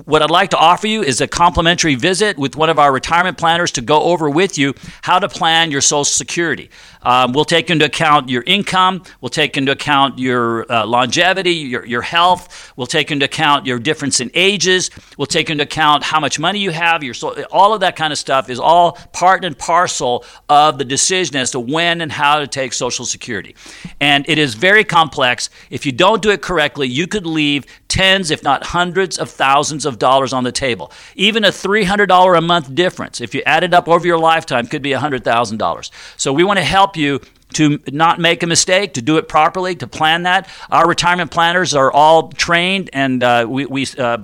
what 0.05 0.21
I'd 0.21 0.31
like 0.31 0.49
to 0.51 0.57
offer 0.57 0.87
you 0.87 1.03
is 1.03 1.21
a 1.21 1.27
complimentary 1.27 1.95
visit 1.95 2.37
with 2.37 2.55
one 2.55 2.69
of 2.69 2.79
our 2.79 2.91
retirement 2.91 3.37
planners 3.37 3.71
to 3.73 3.81
go 3.81 4.01
over 4.01 4.29
with 4.29 4.57
you 4.57 4.73
how 5.01 5.19
to 5.19 5.29
plan 5.29 5.69
your 5.69 5.81
Social 5.81 6.05
Security. 6.05 6.69
Um, 7.03 7.33
we'll 7.33 7.45
take 7.45 7.69
into 7.69 7.85
account 7.85 8.29
your 8.29 8.43
income, 8.45 9.03
we'll 9.21 9.29
take 9.29 9.57
into 9.57 9.71
account 9.71 10.19
your 10.19 10.71
uh, 10.71 10.85
longevity, 10.85 11.53
your, 11.53 11.85
your 11.85 12.01
health, 12.01 12.71
we'll 12.75 12.87
take 12.87 13.11
into 13.11 13.25
account 13.25 13.65
your 13.65 13.79
difference 13.79 14.19
in 14.19 14.29
ages, 14.33 14.91
we'll 15.17 15.25
take 15.25 15.49
into 15.49 15.63
account 15.63 16.03
how 16.03 16.19
much 16.19 16.39
money 16.39 16.59
you 16.59 16.69
have, 16.71 17.03
your 17.03 17.15
all 17.51 17.73
of 17.73 17.79
that 17.79 17.95
kind 17.95 18.13
of 18.13 18.19
stuff 18.19 18.49
is 18.49 18.59
all 18.59 18.93
part 19.13 19.43
and 19.43 19.57
parcel 19.57 20.23
of 20.49 20.77
the 20.77 20.85
decision 20.85 21.35
as 21.35 21.51
to 21.51 21.59
when 21.59 22.01
and 22.01 22.11
how 22.11 22.39
to 22.39 22.47
take 22.47 22.73
Social 22.73 23.05
Security. 23.05 23.55
And 23.99 24.27
it 24.27 24.37
is 24.37 24.53
very 24.53 24.83
complex. 24.83 25.49
If 25.69 25.85
you 25.85 25.91
don't 25.91 26.21
do 26.21 26.29
it 26.29 26.41
correctly, 26.41 26.87
you 26.87 27.07
could 27.07 27.25
leave 27.25 27.65
tens, 27.87 28.30
if 28.31 28.43
not 28.43 28.67
hundreds 28.67 29.17
of 29.17 29.29
thousands 29.29 29.85
of 29.85 29.99
dollars 29.99 30.33
on 30.33 30.43
the 30.43 30.51
table. 30.51 30.91
Even 31.15 31.43
a 31.43 31.49
$300 31.49 32.37
a 32.37 32.41
month 32.41 32.73
difference, 32.73 33.21
if 33.21 33.35
you 33.35 33.41
add 33.45 33.63
it 33.63 33.73
up 33.73 33.87
over 33.87 34.05
your 34.05 34.17
lifetime, 34.17 34.67
could 34.67 34.81
be 34.81 34.91
$100,000. 34.91 35.91
So 36.17 36.33
we 36.33 36.43
want 36.43 36.59
to 36.59 36.65
help 36.65 36.95
you 36.95 37.21
to 37.53 37.79
not 37.91 38.19
make 38.19 38.43
a 38.43 38.47
mistake, 38.47 38.93
to 38.93 39.01
do 39.01 39.17
it 39.17 39.27
properly, 39.27 39.75
to 39.75 39.87
plan 39.87 40.23
that. 40.23 40.47
Our 40.69 40.87
retirement 40.87 41.31
planners 41.31 41.73
are 41.73 41.91
all 41.91 42.29
trained 42.29 42.89
and 42.93 43.23
uh, 43.23 43.45
we, 43.47 43.65
we 43.65 43.85
uh, 43.97 44.19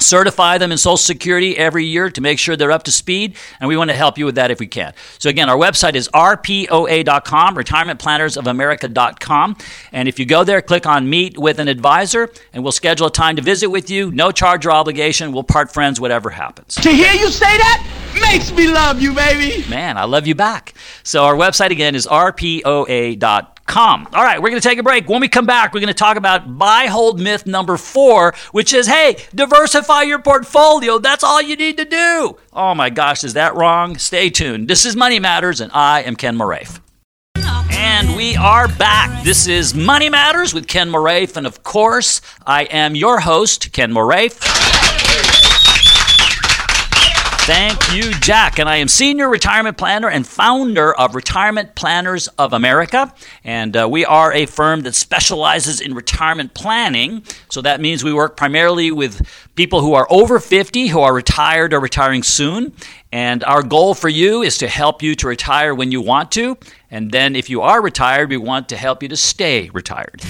certify 0.00 0.58
them 0.58 0.72
in 0.72 0.78
Social 0.78 0.96
Security 0.96 1.56
every 1.56 1.84
year 1.84 2.10
to 2.10 2.20
make 2.20 2.38
sure 2.38 2.56
they're 2.56 2.72
up 2.72 2.84
to 2.84 2.92
speed, 2.92 3.36
and 3.60 3.68
we 3.68 3.76
want 3.76 3.90
to 3.90 3.96
help 3.96 4.18
you 4.18 4.24
with 4.24 4.36
that 4.36 4.50
if 4.50 4.58
we 4.58 4.66
can. 4.66 4.94
So, 5.18 5.28
again, 5.28 5.48
our 5.48 5.56
website 5.56 5.94
is 5.94 6.08
rpoa.com, 6.08 7.56
retirementplannersofamerica.com. 7.56 9.56
And 9.92 10.08
if 10.08 10.18
you 10.18 10.26
go 10.26 10.44
there, 10.44 10.62
click 10.62 10.86
on 10.86 11.08
Meet 11.08 11.38
with 11.38 11.58
an 11.58 11.68
Advisor, 11.68 12.30
and 12.52 12.62
we'll 12.62 12.72
schedule 12.72 13.06
a 13.06 13.12
time 13.12 13.36
to 13.36 13.42
visit 13.42 13.68
with 13.68 13.90
you. 13.90 14.10
No 14.10 14.32
charge 14.32 14.66
or 14.66 14.72
obligation. 14.72 15.32
We'll 15.32 15.44
part 15.44 15.72
friends, 15.72 16.00
whatever 16.00 16.30
happens. 16.30 16.74
To 16.76 16.90
hear 16.90 17.12
you 17.12 17.28
say 17.28 17.58
that 17.58 17.86
makes 18.20 18.52
me 18.52 18.68
love 18.68 19.00
you, 19.00 19.14
baby. 19.14 19.68
Man, 19.68 19.96
I 19.96 20.04
love 20.04 20.26
you 20.26 20.34
back. 20.34 20.74
So, 21.02 21.24
our 21.24 21.34
website 21.34 21.70
again 21.70 21.94
is 21.94 22.06
rpoa.com. 22.06 23.49
Com. 23.70 24.08
All 24.12 24.24
right, 24.24 24.42
we're 24.42 24.50
going 24.50 24.60
to 24.60 24.68
take 24.68 24.78
a 24.78 24.82
break. 24.82 25.08
When 25.08 25.20
we 25.20 25.28
come 25.28 25.46
back, 25.46 25.72
we're 25.72 25.78
going 25.78 25.86
to 25.86 25.94
talk 25.94 26.16
about 26.16 26.58
buy 26.58 26.86
hold 26.86 27.20
myth 27.20 27.46
number 27.46 27.76
four, 27.76 28.34
which 28.50 28.72
is 28.72 28.88
hey, 28.88 29.16
diversify 29.32 30.02
your 30.02 30.18
portfolio. 30.18 30.98
That's 30.98 31.22
all 31.22 31.40
you 31.40 31.54
need 31.54 31.76
to 31.76 31.84
do. 31.84 32.36
Oh 32.52 32.74
my 32.74 32.90
gosh, 32.90 33.22
is 33.22 33.34
that 33.34 33.54
wrong? 33.54 33.96
Stay 33.96 34.28
tuned. 34.28 34.66
This 34.66 34.84
is 34.84 34.96
Money 34.96 35.20
Matters, 35.20 35.60
and 35.60 35.70
I 35.72 36.02
am 36.02 36.16
Ken 36.16 36.36
Moraif. 36.36 36.80
And 37.70 38.16
we 38.16 38.34
are 38.34 38.66
back. 38.66 39.22
This 39.22 39.46
is 39.46 39.72
Money 39.72 40.08
Matters 40.08 40.52
with 40.52 40.66
Ken 40.66 40.90
Moraif, 40.90 41.36
and 41.36 41.46
of 41.46 41.62
course, 41.62 42.20
I 42.44 42.64
am 42.64 42.96
your 42.96 43.20
host, 43.20 43.72
Ken 43.72 43.92
Moraif. 43.92 44.99
Thank 47.52 47.92
you, 47.92 48.12
Jack. 48.20 48.60
And 48.60 48.68
I 48.68 48.76
am 48.76 48.86
Senior 48.86 49.28
Retirement 49.28 49.76
Planner 49.76 50.08
and 50.08 50.24
founder 50.24 50.94
of 50.94 51.16
Retirement 51.16 51.74
Planners 51.74 52.28
of 52.38 52.52
America. 52.52 53.12
And 53.42 53.76
uh, 53.76 53.88
we 53.90 54.04
are 54.04 54.32
a 54.32 54.46
firm 54.46 54.82
that 54.82 54.94
specializes 54.94 55.80
in 55.80 55.94
retirement 55.94 56.54
planning. 56.54 57.24
So 57.48 57.60
that 57.62 57.80
means 57.80 58.04
we 58.04 58.12
work 58.14 58.36
primarily 58.36 58.92
with 58.92 59.26
people 59.56 59.80
who 59.80 59.94
are 59.94 60.06
over 60.10 60.38
50, 60.38 60.86
who 60.86 61.00
are 61.00 61.12
retired 61.12 61.74
or 61.74 61.80
retiring 61.80 62.22
soon. 62.22 62.72
And 63.10 63.42
our 63.42 63.64
goal 63.64 63.94
for 63.94 64.08
you 64.08 64.42
is 64.42 64.56
to 64.58 64.68
help 64.68 65.02
you 65.02 65.16
to 65.16 65.26
retire 65.26 65.74
when 65.74 65.90
you 65.90 66.00
want 66.00 66.30
to. 66.32 66.56
And 66.90 67.12
then 67.12 67.36
if 67.36 67.48
you 67.48 67.60
are 67.62 67.80
retired, 67.80 68.30
we 68.30 68.36
want 68.36 68.68
to 68.70 68.76
help 68.76 69.02
you 69.02 69.08
to 69.10 69.16
stay 69.16 69.70
retired. 69.70 70.22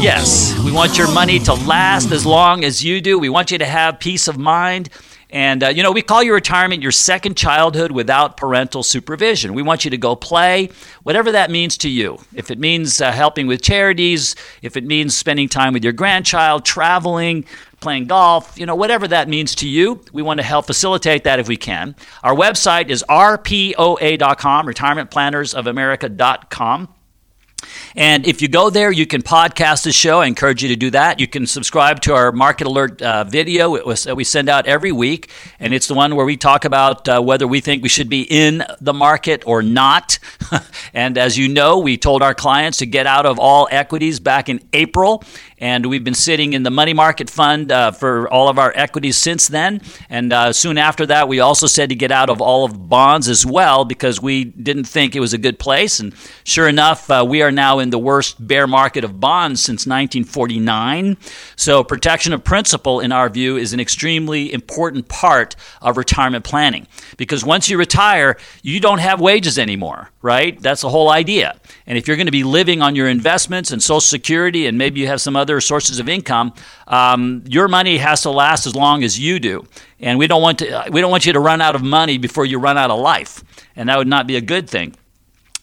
Yes, 0.00 0.58
we 0.64 0.72
want 0.72 0.96
your 0.96 1.12
money 1.12 1.38
to 1.40 1.52
last 1.54 2.10
as 2.12 2.24
long 2.24 2.64
as 2.64 2.82
you 2.82 3.00
do. 3.00 3.18
We 3.18 3.28
want 3.28 3.50
you 3.50 3.58
to 3.58 3.66
have 3.66 4.00
peace 4.00 4.26
of 4.26 4.38
mind. 4.38 4.88
And, 5.32 5.64
uh, 5.64 5.68
you 5.68 5.82
know, 5.82 5.92
we 5.92 6.02
call 6.02 6.22
your 6.22 6.34
retirement 6.34 6.82
your 6.82 6.92
second 6.92 7.38
childhood 7.38 7.90
without 7.90 8.36
parental 8.36 8.82
supervision. 8.82 9.54
We 9.54 9.62
want 9.62 9.86
you 9.86 9.90
to 9.90 9.96
go 9.96 10.14
play, 10.14 10.68
whatever 11.04 11.32
that 11.32 11.50
means 11.50 11.78
to 11.78 11.88
you. 11.88 12.18
If 12.34 12.50
it 12.50 12.58
means 12.58 13.00
uh, 13.00 13.10
helping 13.10 13.46
with 13.46 13.62
charities, 13.62 14.36
if 14.60 14.76
it 14.76 14.84
means 14.84 15.16
spending 15.16 15.48
time 15.48 15.72
with 15.72 15.84
your 15.84 15.94
grandchild, 15.94 16.66
traveling, 16.66 17.46
playing 17.80 18.08
golf, 18.08 18.58
you 18.58 18.66
know, 18.66 18.74
whatever 18.74 19.08
that 19.08 19.26
means 19.26 19.54
to 19.56 19.66
you, 19.66 20.04
we 20.12 20.20
want 20.20 20.38
to 20.38 20.44
help 20.44 20.66
facilitate 20.66 21.24
that 21.24 21.40
if 21.40 21.48
we 21.48 21.56
can. 21.56 21.96
Our 22.22 22.34
website 22.34 22.90
is 22.90 23.02
rpoa.com, 23.08 24.66
retirementplannersofamerica.com. 24.66 26.88
And 27.94 28.26
if 28.26 28.42
you 28.42 28.48
go 28.48 28.70
there, 28.70 28.90
you 28.90 29.06
can 29.06 29.22
podcast 29.22 29.84
the 29.84 29.92
show. 29.92 30.20
I 30.20 30.26
encourage 30.26 30.62
you 30.62 30.68
to 30.68 30.76
do 30.76 30.90
that. 30.90 31.20
You 31.20 31.26
can 31.26 31.46
subscribe 31.46 32.00
to 32.02 32.14
our 32.14 32.32
Market 32.32 32.66
Alert 32.66 33.02
uh, 33.02 33.24
video 33.24 33.76
uh, 33.76 34.14
we 34.14 34.24
send 34.24 34.48
out 34.48 34.66
every 34.66 34.92
week. 34.92 35.30
And 35.58 35.74
it's 35.74 35.88
the 35.88 35.94
one 35.94 36.16
where 36.16 36.26
we 36.26 36.36
talk 36.36 36.64
about 36.64 37.08
uh, 37.08 37.20
whether 37.20 37.46
we 37.46 37.60
think 37.60 37.82
we 37.82 37.88
should 37.88 38.08
be 38.08 38.22
in 38.22 38.64
the 38.80 38.92
market 38.92 39.42
or 39.46 39.62
not. 39.62 40.18
and 40.94 41.18
as 41.18 41.38
you 41.38 41.48
know, 41.48 41.78
we 41.78 41.96
told 41.96 42.22
our 42.22 42.34
clients 42.34 42.78
to 42.78 42.86
get 42.86 43.06
out 43.06 43.26
of 43.26 43.38
all 43.38 43.68
equities 43.70 44.20
back 44.20 44.48
in 44.48 44.60
April. 44.72 45.22
And 45.62 45.86
we've 45.86 46.02
been 46.02 46.12
sitting 46.12 46.54
in 46.54 46.64
the 46.64 46.72
money 46.72 46.92
market 46.92 47.30
fund 47.30 47.70
uh, 47.70 47.92
for 47.92 48.28
all 48.28 48.48
of 48.48 48.58
our 48.58 48.72
equities 48.74 49.16
since 49.16 49.46
then. 49.46 49.80
And 50.10 50.32
uh, 50.32 50.52
soon 50.52 50.76
after 50.76 51.06
that, 51.06 51.28
we 51.28 51.38
also 51.38 51.68
said 51.68 51.90
to 51.90 51.94
get 51.94 52.10
out 52.10 52.28
of 52.28 52.40
all 52.40 52.64
of 52.64 52.88
bonds 52.88 53.28
as 53.28 53.46
well 53.46 53.84
because 53.84 54.20
we 54.20 54.42
didn't 54.42 54.86
think 54.86 55.14
it 55.14 55.20
was 55.20 55.32
a 55.32 55.38
good 55.38 55.60
place. 55.60 56.00
And 56.00 56.16
sure 56.42 56.66
enough, 56.66 57.08
uh, 57.08 57.24
we 57.26 57.42
are 57.42 57.52
now 57.52 57.78
in 57.78 57.90
the 57.90 57.98
worst 57.98 58.44
bear 58.44 58.66
market 58.66 59.04
of 59.04 59.20
bonds 59.20 59.62
since 59.62 59.86
1949. 59.86 61.16
So, 61.54 61.84
protection 61.84 62.32
of 62.32 62.42
principal, 62.42 62.98
in 62.98 63.12
our 63.12 63.28
view, 63.28 63.56
is 63.56 63.72
an 63.72 63.78
extremely 63.78 64.52
important 64.52 65.06
part 65.06 65.54
of 65.80 65.96
retirement 65.96 66.44
planning 66.44 66.88
because 67.16 67.44
once 67.44 67.70
you 67.70 67.78
retire, 67.78 68.36
you 68.62 68.80
don't 68.80 68.98
have 68.98 69.20
wages 69.20 69.60
anymore, 69.60 70.10
right? 70.22 70.60
That's 70.60 70.80
the 70.80 70.88
whole 70.88 71.08
idea. 71.08 71.54
And 71.86 71.96
if 71.96 72.08
you're 72.08 72.16
going 72.16 72.26
to 72.26 72.32
be 72.32 72.42
living 72.42 72.82
on 72.82 72.96
your 72.96 73.08
investments 73.08 73.70
and 73.70 73.80
Social 73.80 74.00
Security, 74.00 74.66
and 74.66 74.76
maybe 74.76 74.98
you 74.98 75.06
have 75.06 75.20
some 75.20 75.36
other 75.36 75.51
other 75.52 75.60
sources 75.60 76.00
of 76.00 76.08
income, 76.08 76.54
um, 76.86 77.44
your 77.46 77.68
money 77.68 77.98
has 77.98 78.22
to 78.22 78.30
last 78.30 78.66
as 78.66 78.74
long 78.74 79.04
as 79.04 79.18
you 79.18 79.38
do. 79.38 79.66
And 80.00 80.18
we 80.18 80.26
don't 80.26 80.42
want 80.42 80.58
to 80.60 80.88
we 80.90 81.00
don't 81.00 81.10
want 81.10 81.26
you 81.26 81.32
to 81.34 81.40
run 81.40 81.60
out 81.60 81.74
of 81.74 81.82
money 81.82 82.18
before 82.18 82.44
you 82.44 82.58
run 82.58 82.76
out 82.76 82.90
of 82.90 82.98
life, 82.98 83.44
and 83.76 83.88
that 83.88 83.98
would 83.98 84.08
not 84.08 84.26
be 84.26 84.36
a 84.36 84.40
good 84.40 84.68
thing. 84.68 84.94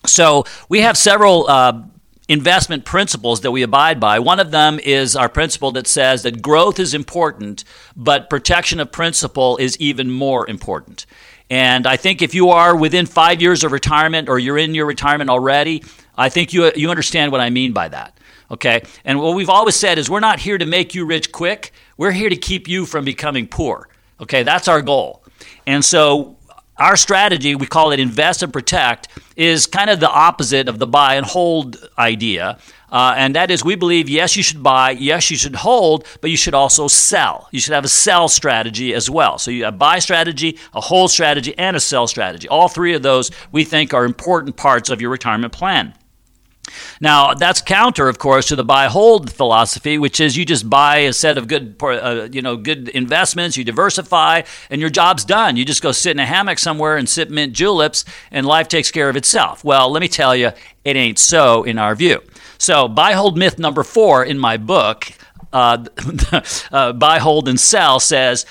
So 0.05 0.45
we 0.69 0.81
have 0.81 0.97
several 0.97 1.47
uh, 1.49 1.81
investment 2.29 2.85
principles 2.85 3.41
that 3.41 3.51
we 3.51 3.63
abide 3.63 3.99
by. 3.99 4.19
One 4.19 4.39
of 4.39 4.51
them 4.51 4.79
is 4.79 5.15
our 5.15 5.27
principle 5.27 5.71
that 5.71 5.87
says 5.87 6.23
that 6.23 6.41
growth 6.41 6.79
is 6.79 6.93
important, 6.93 7.65
but 7.97 8.29
protection 8.29 8.79
of 8.79 8.91
principle 8.91 9.57
is 9.57 9.75
even 9.77 10.09
more 10.09 10.47
important. 10.49 11.05
And 11.49 11.87
I 11.87 11.97
think 11.97 12.21
if 12.21 12.35
you 12.35 12.49
are 12.49 12.75
within 12.75 13.07
five 13.07 13.41
years 13.41 13.63
of 13.63 13.71
retirement 13.71 14.29
or 14.29 14.37
you're 14.37 14.59
in 14.59 14.75
your 14.75 14.85
retirement 14.85 15.31
already, 15.31 15.83
I 16.15 16.29
think 16.29 16.53
you, 16.53 16.71
you 16.75 16.91
understand 16.91 17.31
what 17.31 17.41
I 17.41 17.49
mean 17.49 17.73
by 17.73 17.89
that. 17.89 18.18
Okay? 18.51 18.81
And 19.05 19.19
what 19.19 19.35
we've 19.35 19.49
always 19.49 19.75
said 19.75 19.97
is 19.97 20.09
we're 20.09 20.19
not 20.19 20.39
here 20.39 20.57
to 20.57 20.65
make 20.65 20.95
you 20.95 21.05
rich 21.05 21.31
quick, 21.31 21.71
we're 21.97 22.11
here 22.11 22.29
to 22.29 22.35
keep 22.35 22.67
you 22.67 22.85
from 22.85 23.05
becoming 23.05 23.47
poor. 23.47 23.89
Okay? 24.19 24.43
That's 24.43 24.67
our 24.67 24.81
goal. 24.81 25.23
And 25.67 25.83
so 25.83 26.37
our 26.77 26.95
strategy, 26.95 27.55
we 27.55 27.67
call 27.67 27.91
it 27.91 27.99
invest 27.99 28.41
and 28.41 28.51
protect, 28.53 29.09
is 29.35 29.67
kind 29.67 29.89
of 29.89 29.99
the 29.99 30.09
opposite 30.09 30.67
of 30.67 30.79
the 30.79 30.87
buy 30.87 31.15
and 31.15 31.25
hold 31.25 31.77
idea. 31.97 32.57
Uh, 32.91 33.13
and 33.17 33.35
that 33.35 33.51
is, 33.51 33.63
we 33.63 33.75
believe, 33.75 34.09
yes, 34.09 34.35
you 34.35 34.41
should 34.41 34.63
buy, 34.63 34.91
yes, 34.91 35.29
you 35.29 35.37
should 35.37 35.55
hold, 35.55 36.07
but 36.21 36.31
you 36.31 36.37
should 36.37 36.53
also 36.53 36.87
sell. 36.87 37.47
You 37.51 37.59
should 37.59 37.73
have 37.73 37.83
a 37.83 37.89
sell 37.89 38.27
strategy 38.27 38.93
as 38.93 39.09
well. 39.09 39.37
So 39.37 39.51
you 39.51 39.65
have 39.65 39.75
a 39.75 39.77
buy 39.77 39.99
strategy, 39.99 40.57
a 40.73 40.81
hold 40.81 41.11
strategy, 41.11 41.55
and 41.57 41.75
a 41.75 41.79
sell 41.79 42.07
strategy. 42.07 42.47
All 42.47 42.67
three 42.67 42.93
of 42.93 43.03
those 43.03 43.29
we 43.51 43.63
think 43.63 43.93
are 43.93 44.05
important 44.05 44.55
parts 44.55 44.89
of 44.89 45.01
your 45.01 45.11
retirement 45.11 45.53
plan. 45.53 45.93
Now, 47.01 47.33
that's 47.33 47.61
counter, 47.61 48.07
of 48.07 48.19
course, 48.19 48.47
to 48.47 48.55
the 48.55 48.63
buy 48.63 48.87
hold 48.87 49.31
philosophy, 49.31 49.97
which 49.97 50.19
is 50.19 50.37
you 50.37 50.45
just 50.45 50.69
buy 50.69 50.97
a 50.99 51.13
set 51.13 51.37
of 51.37 51.47
good, 51.47 51.75
uh, 51.81 52.27
you 52.31 52.41
know, 52.41 52.57
good 52.57 52.89
investments, 52.89 53.57
you 53.57 53.63
diversify, 53.63 54.43
and 54.69 54.81
your 54.81 54.89
job's 54.89 55.25
done. 55.25 55.55
You 55.55 55.65
just 55.65 55.81
go 55.81 55.91
sit 55.91 56.11
in 56.11 56.19
a 56.19 56.25
hammock 56.25 56.59
somewhere 56.59 56.97
and 56.97 57.07
sip 57.07 57.29
mint 57.29 57.53
juleps, 57.53 58.05
and 58.31 58.45
life 58.45 58.67
takes 58.67 58.91
care 58.91 59.09
of 59.09 59.15
itself. 59.15 59.63
Well, 59.63 59.91
let 59.91 60.01
me 60.01 60.07
tell 60.07 60.35
you, 60.35 60.51
it 60.83 60.95
ain't 60.95 61.19
so 61.19 61.63
in 61.63 61.77
our 61.77 61.95
view. 61.95 62.21
So, 62.57 62.87
buy 62.87 63.13
hold 63.13 63.37
myth 63.37 63.57
number 63.59 63.83
four 63.83 64.23
in 64.23 64.37
my 64.37 64.57
book, 64.57 65.11
uh, 65.53 65.85
uh, 66.71 66.93
Buy, 66.93 67.19
Hold, 67.19 67.47
and 67.47 67.59
Sell, 67.59 67.99
says 67.99 68.45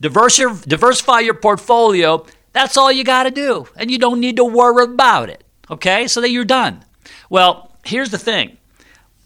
diversify 0.00 1.20
your 1.20 1.34
portfolio. 1.34 2.24
That's 2.52 2.76
all 2.76 2.90
you 2.90 3.04
got 3.04 3.24
to 3.24 3.30
do, 3.30 3.66
and 3.76 3.90
you 3.90 3.98
don't 3.98 4.20
need 4.20 4.36
to 4.36 4.44
worry 4.44 4.84
about 4.84 5.28
it. 5.28 5.44
Okay, 5.70 6.08
so 6.08 6.20
that 6.20 6.30
you're 6.30 6.44
done. 6.44 6.84
Well, 7.30 7.72
here's 7.84 8.10
the 8.10 8.18
thing 8.18 8.58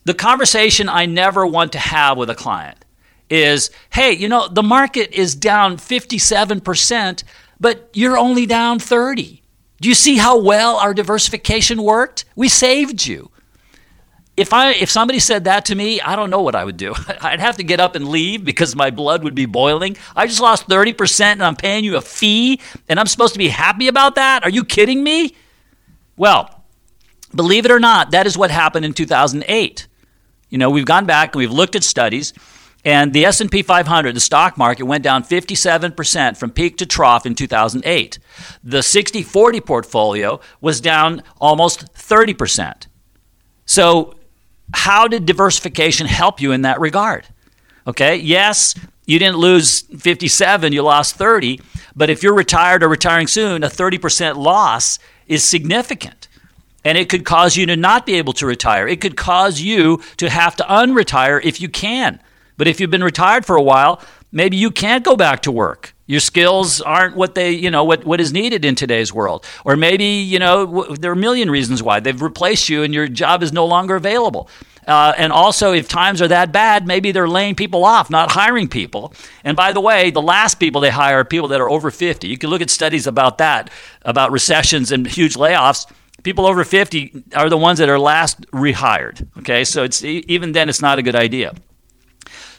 the 0.04 0.14
conversation 0.14 0.88
I 0.88 1.06
never 1.06 1.46
want 1.46 1.72
to 1.72 1.78
have 1.78 2.16
with 2.16 2.30
a 2.30 2.34
client 2.34 2.84
is 3.30 3.70
hey, 3.90 4.12
you 4.12 4.28
know, 4.28 4.48
the 4.48 4.62
market 4.62 5.12
is 5.12 5.34
down 5.34 5.76
57%, 5.76 7.24
but 7.60 7.88
you're 7.94 8.18
only 8.18 8.46
down 8.46 8.78
30. 8.78 9.42
Do 9.80 9.88
you 9.88 9.94
see 9.94 10.16
how 10.16 10.38
well 10.38 10.76
our 10.76 10.94
diversification 10.94 11.82
worked? 11.82 12.24
We 12.36 12.48
saved 12.48 13.06
you. 13.06 13.30
If 14.36 14.52
I 14.52 14.72
if 14.72 14.90
somebody 14.90 15.18
said 15.18 15.44
that 15.44 15.66
to 15.66 15.74
me, 15.74 16.00
I 16.00 16.16
don't 16.16 16.30
know 16.30 16.40
what 16.40 16.54
I 16.54 16.64
would 16.64 16.76
do. 16.76 16.94
I'd 17.20 17.40
have 17.40 17.56
to 17.58 17.64
get 17.64 17.80
up 17.80 17.94
and 17.96 18.08
leave 18.08 18.44
because 18.44 18.74
my 18.74 18.90
blood 18.90 19.24
would 19.24 19.34
be 19.34 19.46
boiling. 19.46 19.96
I 20.16 20.26
just 20.26 20.40
lost 20.40 20.68
30% 20.68 21.32
and 21.32 21.42
I'm 21.42 21.56
paying 21.56 21.84
you 21.84 21.96
a 21.96 22.00
fee 22.00 22.60
and 22.88 22.98
I'm 22.98 23.06
supposed 23.06 23.34
to 23.34 23.38
be 23.38 23.48
happy 23.48 23.88
about 23.88 24.14
that? 24.14 24.44
Are 24.44 24.50
you 24.50 24.64
kidding 24.64 25.02
me? 25.02 25.34
Well, 26.16 26.61
Believe 27.34 27.64
it 27.64 27.70
or 27.70 27.80
not, 27.80 28.10
that 28.10 28.26
is 28.26 28.36
what 28.36 28.50
happened 28.50 28.84
in 28.84 28.92
2008. 28.92 29.86
You 30.50 30.58
know, 30.58 30.70
we've 30.70 30.84
gone 30.84 31.06
back 31.06 31.34
and 31.34 31.40
we've 31.40 31.50
looked 31.50 31.76
at 31.76 31.84
studies 31.84 32.32
and 32.84 33.12
the 33.12 33.24
S&P 33.26 33.62
500, 33.62 34.16
the 34.16 34.20
stock 34.20 34.58
market 34.58 34.84
went 34.84 35.04
down 35.04 35.22
57% 35.22 36.36
from 36.36 36.50
peak 36.50 36.76
to 36.78 36.86
trough 36.86 37.26
in 37.26 37.34
2008. 37.34 38.18
The 38.64 38.82
60/40 38.82 39.60
portfolio 39.60 40.40
was 40.60 40.80
down 40.80 41.22
almost 41.40 41.92
30%. 41.94 42.88
So, 43.66 44.14
how 44.74 45.06
did 45.06 45.26
diversification 45.26 46.06
help 46.06 46.40
you 46.40 46.50
in 46.50 46.62
that 46.62 46.80
regard? 46.80 47.26
Okay? 47.86 48.16
Yes, 48.16 48.74
you 49.06 49.18
didn't 49.18 49.38
lose 49.38 49.82
57, 49.82 50.72
you 50.72 50.82
lost 50.82 51.16
30, 51.16 51.60
but 51.94 52.10
if 52.10 52.22
you're 52.22 52.34
retired 52.34 52.82
or 52.82 52.88
retiring 52.88 53.26
soon, 53.28 53.62
a 53.62 53.68
30% 53.68 54.36
loss 54.36 54.98
is 55.28 55.44
significant. 55.44 56.26
And 56.84 56.98
it 56.98 57.08
could 57.08 57.24
cause 57.24 57.56
you 57.56 57.66
to 57.66 57.76
not 57.76 58.06
be 58.06 58.14
able 58.14 58.32
to 58.34 58.46
retire. 58.46 58.88
It 58.88 59.00
could 59.00 59.16
cause 59.16 59.60
you 59.60 60.00
to 60.16 60.28
have 60.28 60.56
to 60.56 60.64
unretire 60.64 61.40
if 61.42 61.60
you 61.60 61.68
can. 61.68 62.20
But 62.56 62.66
if 62.66 62.80
you've 62.80 62.90
been 62.90 63.04
retired 63.04 63.46
for 63.46 63.56
a 63.56 63.62
while, 63.62 64.00
maybe 64.30 64.56
you 64.56 64.70
can't 64.70 65.04
go 65.04 65.16
back 65.16 65.42
to 65.42 65.52
work. 65.52 65.94
Your 66.06 66.20
skills 66.20 66.80
aren't 66.80 67.16
what 67.16 67.34
they, 67.34 67.52
you 67.52 67.70
know, 67.70 67.84
what, 67.84 68.04
what 68.04 68.20
is 68.20 68.32
needed 68.32 68.64
in 68.64 68.74
today's 68.74 69.14
world. 69.14 69.46
Or 69.64 69.76
maybe, 69.76 70.04
you 70.04 70.38
know, 70.38 70.66
w- 70.66 70.96
there 70.96 71.10
are 71.10 71.14
a 71.14 71.16
million 71.16 71.50
reasons 71.50 71.82
why. 71.82 72.00
They've 72.00 72.20
replaced 72.20 72.68
you 72.68 72.82
and 72.82 72.92
your 72.92 73.08
job 73.08 73.42
is 73.42 73.52
no 73.52 73.64
longer 73.64 73.94
available. 73.94 74.48
Uh, 74.86 75.14
and 75.16 75.32
also, 75.32 75.72
if 75.72 75.88
times 75.88 76.20
are 76.20 76.28
that 76.28 76.50
bad, 76.50 76.86
maybe 76.88 77.12
they're 77.12 77.28
laying 77.28 77.54
people 77.54 77.84
off, 77.84 78.10
not 78.10 78.32
hiring 78.32 78.66
people. 78.68 79.14
And 79.44 79.56
by 79.56 79.72
the 79.72 79.80
way, 79.80 80.10
the 80.10 80.20
last 80.20 80.56
people 80.56 80.80
they 80.80 80.90
hire 80.90 81.20
are 81.20 81.24
people 81.24 81.48
that 81.48 81.60
are 81.60 81.70
over 81.70 81.90
50. 81.90 82.26
You 82.26 82.36
can 82.36 82.50
look 82.50 82.60
at 82.60 82.68
studies 82.68 83.06
about 83.06 83.38
that, 83.38 83.70
about 84.02 84.32
recessions 84.32 84.90
and 84.90 85.06
huge 85.06 85.34
layoffs 85.34 85.86
people 86.22 86.46
over 86.46 86.64
50 86.64 87.24
are 87.34 87.48
the 87.48 87.58
ones 87.58 87.78
that 87.78 87.88
are 87.88 87.98
last 87.98 88.40
rehired. 88.50 89.26
Okay, 89.38 89.64
so 89.64 89.84
it's 89.84 90.04
even 90.04 90.52
then 90.52 90.68
it's 90.68 90.82
not 90.82 90.98
a 90.98 91.02
good 91.02 91.16
idea. 91.16 91.54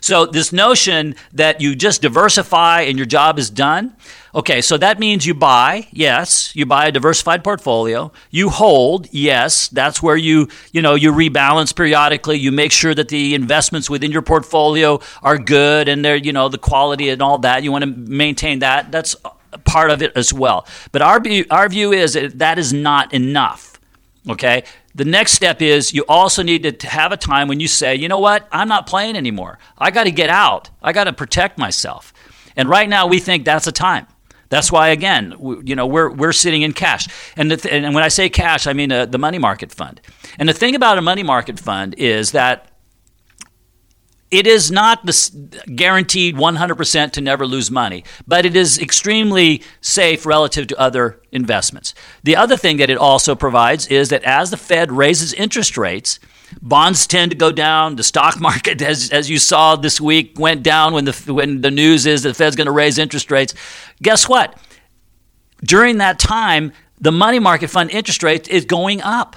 So 0.04 0.26
this 0.26 0.52
notion 0.52 1.14
that 1.32 1.62
you 1.62 1.74
just 1.74 2.02
diversify 2.02 2.82
and 2.82 2.98
your 2.98 3.06
job 3.06 3.38
is 3.38 3.48
done. 3.48 3.96
Okay, 4.34 4.60
so 4.60 4.76
that 4.76 4.98
means 4.98 5.24
you 5.24 5.32
buy, 5.32 5.88
yes, 5.92 6.54
you 6.54 6.66
buy 6.66 6.88
a 6.88 6.92
diversified 6.92 7.42
portfolio. 7.42 8.12
You 8.30 8.50
hold, 8.50 9.08
yes, 9.12 9.68
that's 9.68 10.02
where 10.02 10.16
you, 10.16 10.48
you 10.72 10.82
know, 10.82 10.94
you 10.94 11.10
rebalance 11.10 11.74
periodically. 11.74 12.36
You 12.36 12.52
make 12.52 12.70
sure 12.70 12.94
that 12.94 13.08
the 13.08 13.34
investments 13.34 13.88
within 13.88 14.12
your 14.12 14.20
portfolio 14.20 15.00
are 15.22 15.38
good 15.38 15.88
and 15.88 16.04
they're, 16.04 16.16
you 16.16 16.34
know, 16.34 16.50
the 16.50 16.58
quality 16.58 17.08
and 17.08 17.22
all 17.22 17.38
that. 17.38 17.62
You 17.62 17.72
want 17.72 17.84
to 17.84 17.90
maintain 17.90 18.58
that. 18.58 18.92
That's 18.92 19.16
part 19.64 19.90
of 19.90 20.02
it 20.02 20.12
as 20.16 20.32
well. 20.32 20.66
But 20.92 21.02
our 21.02 21.20
view, 21.20 21.44
our 21.50 21.68
view 21.68 21.92
is 21.92 22.14
that 22.14 22.38
that 22.38 22.58
is 22.58 22.72
not 22.72 23.12
enough. 23.12 23.78
Okay? 24.28 24.64
The 24.94 25.04
next 25.04 25.32
step 25.32 25.60
is 25.60 25.92
you 25.92 26.04
also 26.08 26.42
need 26.42 26.78
to 26.80 26.86
have 26.88 27.12
a 27.12 27.16
time 27.16 27.48
when 27.48 27.60
you 27.60 27.68
say, 27.68 27.94
you 27.96 28.08
know 28.08 28.20
what, 28.20 28.46
I'm 28.52 28.68
not 28.68 28.86
playing 28.86 29.16
anymore. 29.16 29.58
I 29.76 29.90
got 29.90 30.04
to 30.04 30.12
get 30.12 30.30
out. 30.30 30.70
I 30.82 30.92
got 30.92 31.04
to 31.04 31.12
protect 31.12 31.58
myself. 31.58 32.12
And 32.56 32.68
right 32.68 32.88
now, 32.88 33.06
we 33.06 33.18
think 33.18 33.44
that's 33.44 33.66
a 33.66 33.72
time. 33.72 34.06
That's 34.50 34.70
why, 34.70 34.88
again, 34.88 35.34
we, 35.38 35.56
you 35.64 35.74
know, 35.74 35.86
we're, 35.86 36.10
we're 36.10 36.32
sitting 36.32 36.62
in 36.62 36.72
cash. 36.72 37.08
And, 37.36 37.50
th- 37.50 37.66
and 37.66 37.92
when 37.94 38.04
I 38.04 38.08
say 38.08 38.28
cash, 38.28 38.68
I 38.68 38.72
mean 38.72 38.92
uh, 38.92 39.06
the 39.06 39.18
money 39.18 39.38
market 39.38 39.72
fund. 39.72 40.00
And 40.38 40.48
the 40.48 40.52
thing 40.52 40.76
about 40.76 40.96
a 40.96 41.02
money 41.02 41.24
market 41.24 41.58
fund 41.58 41.94
is 41.98 42.32
that 42.32 42.70
it 44.34 44.48
is 44.48 44.68
not 44.68 45.08
guaranteed 45.76 46.34
100% 46.34 47.12
to 47.12 47.20
never 47.20 47.46
lose 47.46 47.70
money, 47.70 48.02
but 48.26 48.44
it 48.44 48.56
is 48.56 48.80
extremely 48.80 49.62
safe 49.80 50.26
relative 50.26 50.66
to 50.66 50.76
other 50.76 51.20
investments. 51.30 51.94
The 52.24 52.34
other 52.34 52.56
thing 52.56 52.78
that 52.78 52.90
it 52.90 52.98
also 52.98 53.36
provides 53.36 53.86
is 53.86 54.08
that 54.08 54.24
as 54.24 54.50
the 54.50 54.56
Fed 54.56 54.90
raises 54.90 55.32
interest 55.32 55.78
rates, 55.78 56.18
bonds 56.60 57.06
tend 57.06 57.30
to 57.30 57.36
go 57.36 57.52
down. 57.52 57.94
The 57.94 58.02
stock 58.02 58.40
market, 58.48 58.82
as, 58.82 59.08
as 59.10 59.30
you 59.30 59.38
saw 59.38 59.76
this 59.76 60.00
week, 60.00 60.36
went 60.36 60.64
down 60.64 60.94
when 60.94 61.04
the, 61.04 61.32
when 61.32 61.60
the 61.60 61.70
news 61.70 62.04
is 62.04 62.24
that 62.24 62.30
the 62.30 62.34
Fed's 62.34 62.56
going 62.56 62.66
to 62.66 62.72
raise 62.72 62.98
interest 62.98 63.30
rates. 63.30 63.54
Guess 64.02 64.28
what? 64.28 64.58
During 65.62 65.98
that 65.98 66.18
time, 66.18 66.72
the 67.00 67.12
money 67.12 67.38
market 67.38 67.70
fund 67.70 67.88
interest 67.92 68.24
rate 68.24 68.48
is 68.48 68.64
going 68.64 69.00
up. 69.00 69.36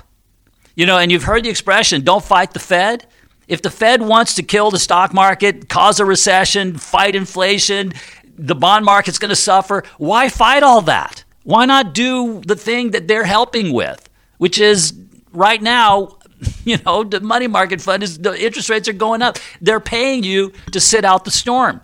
You 0.73 0.87
know, 0.87 0.97
and 0.97 1.11
you've 1.11 1.23
heard 1.23 1.43
the 1.43 1.49
expression, 1.49 2.03
don't 2.03 2.23
fight 2.23 2.53
the 2.53 2.59
Fed. 2.59 3.05
If 3.47 3.61
the 3.61 3.71
Fed 3.71 4.01
wants 4.01 4.35
to 4.35 4.43
kill 4.43 4.71
the 4.71 4.79
stock 4.79 5.13
market, 5.13 5.69
cause 5.69 5.99
a 5.99 6.05
recession, 6.05 6.77
fight 6.77 7.15
inflation, 7.15 7.93
the 8.37 8.55
bond 8.55 8.85
market's 8.85 9.19
going 9.19 9.29
to 9.29 9.35
suffer, 9.35 9.83
why 9.97 10.29
fight 10.29 10.63
all 10.63 10.81
that? 10.81 11.23
Why 11.43 11.65
not 11.65 11.93
do 11.93 12.41
the 12.41 12.55
thing 12.55 12.91
that 12.91 13.07
they're 13.07 13.23
helping 13.23 13.71
with, 13.71 14.09
which 14.37 14.59
is 14.59 14.93
right 15.31 15.61
now, 15.61 16.17
you 16.65 16.77
know, 16.85 17.03
the 17.03 17.21
money 17.21 17.47
market 17.47 17.79
fund 17.81 18.03
is 18.03 18.17
the 18.17 18.39
interest 18.39 18.69
rates 18.69 18.87
are 18.87 18.93
going 18.93 19.21
up. 19.21 19.37
They're 19.61 19.79
paying 19.79 20.23
you 20.23 20.51
to 20.73 20.79
sit 20.79 21.05
out 21.05 21.23
the 21.23 21.31
storm 21.31 21.81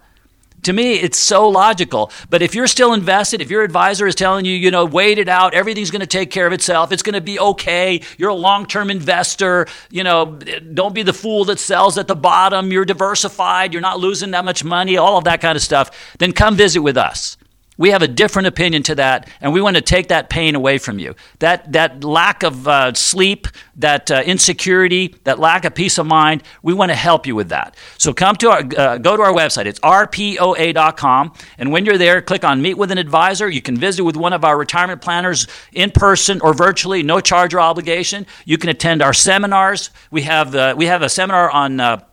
to 0.63 0.73
me, 0.73 0.95
it's 0.95 1.17
so 1.17 1.47
logical. 1.49 2.11
But 2.29 2.41
if 2.41 2.55
you're 2.55 2.67
still 2.67 2.93
invested, 2.93 3.41
if 3.41 3.49
your 3.49 3.63
advisor 3.63 4.07
is 4.07 4.15
telling 4.15 4.45
you, 4.45 4.55
you 4.55 4.71
know, 4.71 4.85
wait 4.85 5.17
it 5.17 5.29
out, 5.29 5.53
everything's 5.53 5.91
going 5.91 6.01
to 6.01 6.07
take 6.07 6.31
care 6.31 6.47
of 6.47 6.53
itself, 6.53 6.91
it's 6.91 7.03
going 7.03 7.13
to 7.13 7.21
be 7.21 7.39
okay, 7.39 8.01
you're 8.17 8.29
a 8.29 8.35
long 8.35 8.65
term 8.65 8.89
investor, 8.89 9.67
you 9.89 10.03
know, 10.03 10.37
don't 10.73 10.95
be 10.95 11.03
the 11.03 11.13
fool 11.13 11.45
that 11.45 11.59
sells 11.59 11.97
at 11.97 12.07
the 12.07 12.15
bottom, 12.15 12.71
you're 12.71 12.85
diversified, 12.85 13.73
you're 13.73 13.81
not 13.81 13.99
losing 13.99 14.31
that 14.31 14.45
much 14.45 14.63
money, 14.63 14.97
all 14.97 15.17
of 15.17 15.25
that 15.25 15.41
kind 15.41 15.55
of 15.55 15.61
stuff, 15.61 16.15
then 16.17 16.31
come 16.31 16.55
visit 16.55 16.81
with 16.81 16.97
us. 16.97 17.37
We 17.77 17.89
have 17.89 18.01
a 18.01 18.07
different 18.07 18.47
opinion 18.47 18.83
to 18.83 18.95
that, 18.95 19.29
and 19.41 19.53
we 19.53 19.61
want 19.61 19.75
to 19.75 19.81
take 19.81 20.09
that 20.09 20.29
pain 20.29 20.55
away 20.55 20.77
from 20.77 20.99
you. 20.99 21.15
That 21.39 21.71
that 21.73 22.03
lack 22.03 22.43
of 22.43 22.67
uh, 22.67 22.93
sleep, 22.93 23.47
that 23.77 24.11
uh, 24.11 24.21
insecurity, 24.25 25.15
that 25.23 25.39
lack 25.39 25.65
of 25.65 25.73
peace 25.73 25.97
of 25.97 26.05
mind. 26.05 26.43
We 26.61 26.73
want 26.73 26.91
to 26.91 26.95
help 26.95 27.25
you 27.25 27.35
with 27.35 27.49
that. 27.49 27.75
So 27.97 28.13
come 28.13 28.35
to 28.37 28.49
our 28.49 28.63
uh, 28.77 28.97
go 28.97 29.17
to 29.17 29.23
our 29.23 29.33
website. 29.33 29.65
It's 29.65 29.79
rpoa.com, 29.79 31.33
and 31.57 31.71
when 31.71 31.85
you're 31.85 31.97
there, 31.97 32.21
click 32.21 32.43
on 32.43 32.61
Meet 32.61 32.77
with 32.77 32.91
an 32.91 32.97
Advisor. 32.97 33.49
You 33.49 33.61
can 33.61 33.77
visit 33.77 34.03
with 34.03 34.15
one 34.15 34.33
of 34.33 34.43
our 34.43 34.57
retirement 34.57 35.01
planners 35.01 35.47
in 35.71 35.91
person 35.91 36.41
or 36.41 36.53
virtually, 36.53 37.03
no 37.03 37.19
charge 37.19 37.53
or 37.53 37.59
obligation. 37.59 38.25
You 38.45 38.57
can 38.57 38.69
attend 38.69 39.01
our 39.01 39.13
seminars. 39.13 39.89
We 40.11 40.23
have 40.23 40.55
uh, 40.55 40.75
we 40.77 40.85
have 40.85 41.01
a 41.01 41.09
seminar 41.09 41.49
on 41.49 41.79
uh, 41.79 42.03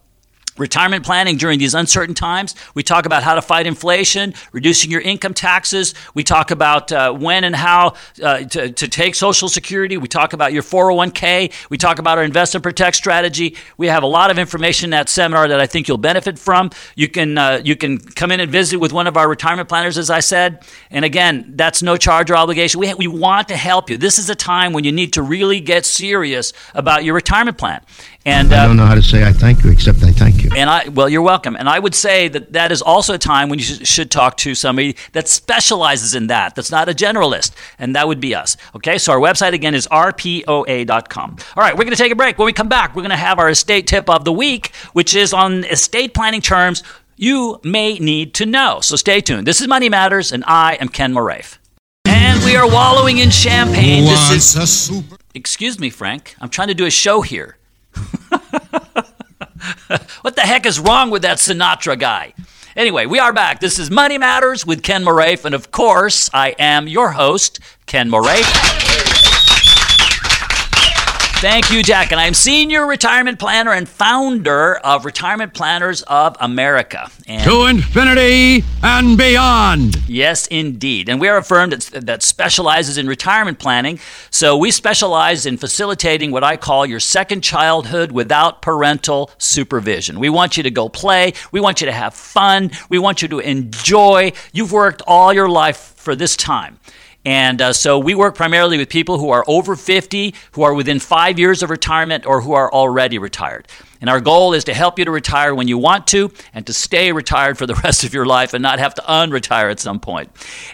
retirement 0.57 1.05
planning 1.05 1.37
during 1.37 1.59
these 1.59 1.75
uncertain 1.75 2.15
times. 2.15 2.55
We 2.75 2.83
talk 2.83 3.07
about 3.07 3.23
how 3.23 3.35
to 3.35 3.43
fight 3.43 3.67
inflation, 3.67 4.35
reducing 4.53 4.91
your 4.91 5.01
income 5.01 5.35
taxes. 5.35 5.95
We 6.15 6.25
talk 6.25 6.51
about 6.51 6.93
uh, 6.93 7.13
when 7.13 7.45
and 7.45 7.57
how 7.57 7.95
uh, 8.23 8.45
to, 8.45 8.71
to, 8.71 8.89
take 8.89 9.15
Social 9.15 9.49
Security. 9.49 9.97
We 9.97 10.09
talk 10.09 10.33
about 10.33 10.53
your 10.53 10.63
401k. 10.63 11.53
We 11.71 11.79
talk 11.79 11.99
about 11.99 12.19
our 12.19 12.25
invest 12.25 12.55
and 12.55 12.63
protect 12.63 12.97
strategy. 12.97 13.57
We 13.77 13.87
have 13.87 14.03
a 14.03 14.07
lot 14.07 14.31
of 14.31 14.39
information 14.39 14.87
in 14.87 14.91
that 14.91 15.09
seminar 15.09 15.49
that 15.49 15.61
I 15.61 15.67
think 15.67 15.87
you'll 15.87 15.99
benefit 15.99 16.39
from. 16.39 16.71
You 16.97 17.09
can 17.09 17.39
uh, 17.39 17.61
you 17.65 17.77
can 17.77 17.99
come 17.99 18.31
in 18.33 18.41
and 18.41 18.51
visit 18.51 18.79
with 18.79 18.93
one 18.93 19.07
of 19.07 19.17
our 19.17 19.29
retirement 19.29 19.69
planners, 19.69 19.97
as 19.97 20.11
I 20.11 20.21
said. 20.21 20.65
And 20.91 21.05
again, 21.05 21.53
that's 21.55 21.83
no 21.83 21.97
charge 21.97 22.31
or 22.31 22.37
obligation. 22.37 22.81
We, 22.81 22.93
we 22.95 23.07
want 23.07 23.49
to 23.49 23.57
help 23.57 23.89
you. 23.91 23.97
This 23.97 24.19
is 24.19 24.29
a 24.29 24.35
time 24.35 24.73
when 24.73 24.85
you 24.85 24.93
need 24.93 25.13
to 25.15 25.23
really 25.23 25.61
get 25.61 25.87
serious 25.87 26.53
about 26.75 27.05
your 27.05 27.15
retirement 27.15 27.59
plan. 27.59 27.81
And 28.27 28.53
I 28.53 28.67
don't 28.67 28.79
uh, 28.79 28.83
know 28.83 28.87
how 28.87 28.95
to 28.95 29.03
say 29.03 29.27
I 29.27 29.33
thank 29.33 29.65
you 29.65 29.71
except 29.71 30.03
I 30.03 30.13
thank 30.13 30.43
you. 30.43 30.51
And 30.55 30.69
I 30.69 30.89
well, 30.89 31.09
you're 31.09 31.23
welcome. 31.23 31.57
And 31.57 31.69
I 31.69 31.79
would 31.79 31.95
say 31.95 32.29
that 32.29 32.53
that 32.53 32.71
is 32.71 32.83
also 32.83 33.15
a 33.15 33.19
time 33.19 33.49
when 33.49 33.59
you 33.59 33.65
should 33.65 34.11
talk 34.11 34.37
to 34.39 34.55
somebody 34.55 34.97
that 35.13 35.27
specializes 35.27 36.15
in 36.15 36.27
that. 36.27 36.55
That's 36.55 36.71
not 36.71 36.89
a 36.89 36.93
generalist, 36.93 37.53
and 37.79 37.97
that 37.97 38.07
would 38.07 38.21
be 38.21 38.35
us. 38.35 38.59
Okay, 38.77 38.99
so 38.99 39.13
our 39.13 39.19
website 39.19 39.55
again 39.55 39.75
is 39.75 39.87
rpoa.com. 39.89 41.37
All 41.57 41.63
right, 41.63 41.73
we're 41.73 41.85
going 41.85 41.97
to 41.97 42.03
take 42.03 42.13
a 42.13 42.17
break. 42.17 42.39
When 42.39 42.47
we 42.47 42.53
come 42.53 42.69
back, 42.69 42.95
we're 42.95 43.03
going 43.03 43.11
to 43.11 43.17
have 43.17 43.39
our 43.39 43.49
estate 43.49 43.87
tip 43.87 44.11
of 44.11 44.27
the 44.27 44.33
week, 44.33 44.75
which 44.93 45.15
is 45.15 45.33
on 45.33 45.65
estate 45.65 46.13
planning 46.13 46.43
terms 46.43 46.83
you 47.17 47.61
may 47.63 47.99
need 47.99 48.33
to 48.35 48.47
know. 48.47 48.81
So 48.81 48.97
stay 48.97 49.21
tuned. 49.21 49.47
This 49.47 49.61
is 49.61 49.69
Money 49.69 49.91
Matters, 49.91 50.33
and 50.33 50.43
I 50.47 50.75
am 50.75 50.89
Ken 50.89 51.13
Moraif. 51.13 51.59
And 52.07 52.43
we 52.45 52.57
are 52.57 52.67
wallowing 52.67 53.19
in 53.19 53.31
champagne. 53.31 54.05
This 54.05 54.31
is. 54.31 54.57
A 54.57 54.67
super 54.67 55.17
excuse 55.35 55.79
me, 55.79 55.91
Frank. 55.91 56.35
I'm 56.41 56.49
trying 56.49 56.69
to 56.69 56.75
do 56.75 56.87
a 56.87 56.91
show 56.91 57.21
here. 57.21 57.57
what 60.23 60.37
the 60.37 60.43
heck 60.43 60.67
is 60.67 60.79
wrong 60.79 61.11
with 61.11 61.23
that 61.23 61.39
Sinatra 61.39 61.99
guy? 61.99 62.35
Anyway, 62.77 63.07
we 63.07 63.19
are 63.19 63.33
back. 63.33 63.61
This 63.61 63.79
is 63.79 63.91
Money 63.91 64.17
Matters 64.17 64.65
with 64.65 64.83
Ken 64.83 65.05
Moraif, 65.05 65.45
and 65.45 65.55
of 65.55 65.71
course, 65.71 66.31
I 66.33 66.55
am 66.59 66.87
your 66.87 67.13
host, 67.13 67.59
Ken 67.87 68.09
Moraif. 68.09 69.20
Thank 71.41 71.73
you, 71.73 71.83
Jack. 71.83 72.13
And 72.13 72.21
I'm 72.21 72.35
senior 72.35 72.87
retirement 72.87 73.39
planner 73.39 73.73
and 73.73 73.89
founder 73.89 74.77
of 74.77 75.07
Retirement 75.07 75.55
Planners 75.55 76.03
of 76.03 76.37
America. 76.39 77.11
And 77.27 77.43
to 77.45 77.65
infinity 77.65 78.63
and 78.83 79.17
beyond. 79.17 80.07
Yes, 80.07 80.47
indeed. 80.49 81.09
And 81.09 81.19
we 81.19 81.29
are 81.29 81.39
a 81.39 81.43
firm 81.43 81.71
that, 81.71 81.89
that 81.95 82.23
specializes 82.23 82.99
in 82.99 83.07
retirement 83.07 83.59
planning. 83.59 84.01
So 84.31 84.59
we 84.59 84.71
specialize 84.71 85.47
in 85.47 85.57
facilitating 85.57 86.31
what 86.31 86.45
I 86.45 86.59
call 86.59 86.85
your 86.85 87.01
second 87.01 87.41
childhood 87.41 88.13
without 88.13 88.61
parental 88.61 89.31
supervision. 89.39 90.21
We 90.21 90.29
want 90.29 90.59
you 90.59 90.63
to 90.65 90.71
go 90.71 90.91
play. 90.91 91.33
We 91.53 91.61
want 91.61 91.81
you 91.81 91.87
to 91.87 91.93
have 91.93 92.13
fun. 92.13 92.71
We 92.91 92.99
want 92.99 93.23
you 93.23 93.29
to 93.29 93.39
enjoy. 93.39 94.33
You've 94.53 94.73
worked 94.73 95.01
all 95.07 95.33
your 95.33 95.49
life 95.49 95.95
for 95.97 96.15
this 96.15 96.37
time. 96.37 96.79
And 97.25 97.61
uh, 97.61 97.73
so 97.75 97.99
we 97.99 98.15
work 98.15 98.35
primarily 98.35 98.79
with 98.79 98.89
people 98.89 99.19
who 99.19 99.31
are 99.31 99.45
over 99.47 99.77
50, 99.77 100.35
who 100.53 100.63
are 100.63 100.73
within 100.73 100.99
five 100.99 101.39
years 101.39 101.63
of 101.63 101.69
retirement, 101.69 102.25
or 102.25 102.41
who 102.41 102.53
are 102.55 102.73
already 102.73 103.19
retired. 103.19 103.69
And 104.01 104.09
our 104.09 104.21
goal 104.21 104.55
is 104.55 104.65
to 104.65 104.75
help 104.75 104.99
you 104.99 105.05
to 105.05 105.11
retire 105.11 105.55
when 105.55 105.69
you 105.69 105.77
want 105.77 106.07
to 106.09 106.33
and 106.55 106.67
to 106.67 106.73
stay 106.73 107.13
retired 107.13 107.59
for 107.59 107.67
the 107.67 107.75
rest 107.85 108.05
of 108.05 108.15
your 108.15 108.25
life 108.25 108.55
and 108.55 108.63
not 108.63 108.79
have 108.79 108.95
to 108.95 109.03
unretire 109.03 109.71
at 109.71 109.81
some 109.81 110.01
point. 110.01 110.31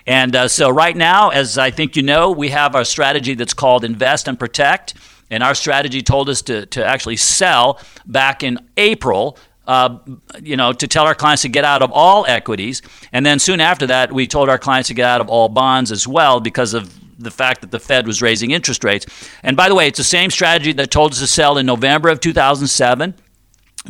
And 0.07 0.36
uh, 0.36 0.49
so, 0.49 0.70
right 0.70 0.97
now, 0.97 1.30
as 1.30 1.59
I 1.59 1.72
think 1.72 1.97
you 1.97 2.03
know, 2.03 2.30
we 2.30 2.51
have 2.51 2.76
our 2.76 2.84
strategy 2.84 3.34
that's 3.34 3.55
called 3.55 3.84
Invest 3.84 4.28
and 4.28 4.38
Protect. 4.38 4.94
And 5.28 5.42
our 5.42 5.57
strategy 5.57 6.03
told 6.03 6.28
us 6.28 6.42
to, 6.42 6.66
to 6.66 6.84
actually 6.84 7.16
sell 7.16 7.80
back 8.07 8.44
in 8.44 8.61
April 8.76 9.36
uh, 9.66 9.98
you 10.42 10.56
know, 10.56 10.72
to 10.72 10.86
tell 10.86 11.04
our 11.04 11.14
clients 11.14 11.42
to 11.42 11.48
get 11.48 11.64
out 11.64 11.82
of 11.82 11.90
all 11.92 12.24
equities. 12.26 12.82
And 13.12 13.24
then 13.24 13.38
soon 13.38 13.60
after 13.60 13.86
that, 13.88 14.12
we 14.12 14.26
told 14.26 14.48
our 14.48 14.58
clients 14.58 14.88
to 14.88 14.94
get 14.94 15.06
out 15.06 15.20
of 15.20 15.28
all 15.28 15.48
bonds 15.48 15.90
as 15.92 16.06
well 16.06 16.40
because 16.40 16.74
of 16.74 16.92
the 17.18 17.30
fact 17.30 17.62
that 17.62 17.70
the 17.70 17.80
Fed 17.80 18.06
was 18.06 18.20
raising 18.20 18.50
interest 18.50 18.84
rates. 18.84 19.06
And 19.42 19.56
by 19.56 19.68
the 19.68 19.74
way, 19.74 19.88
it's 19.88 19.98
the 19.98 20.04
same 20.04 20.30
strategy 20.30 20.72
that 20.72 20.90
told 20.90 21.12
us 21.12 21.20
to 21.20 21.26
sell 21.26 21.58
in 21.58 21.66
November 21.66 22.08
of 22.08 22.20
2007 22.20 23.14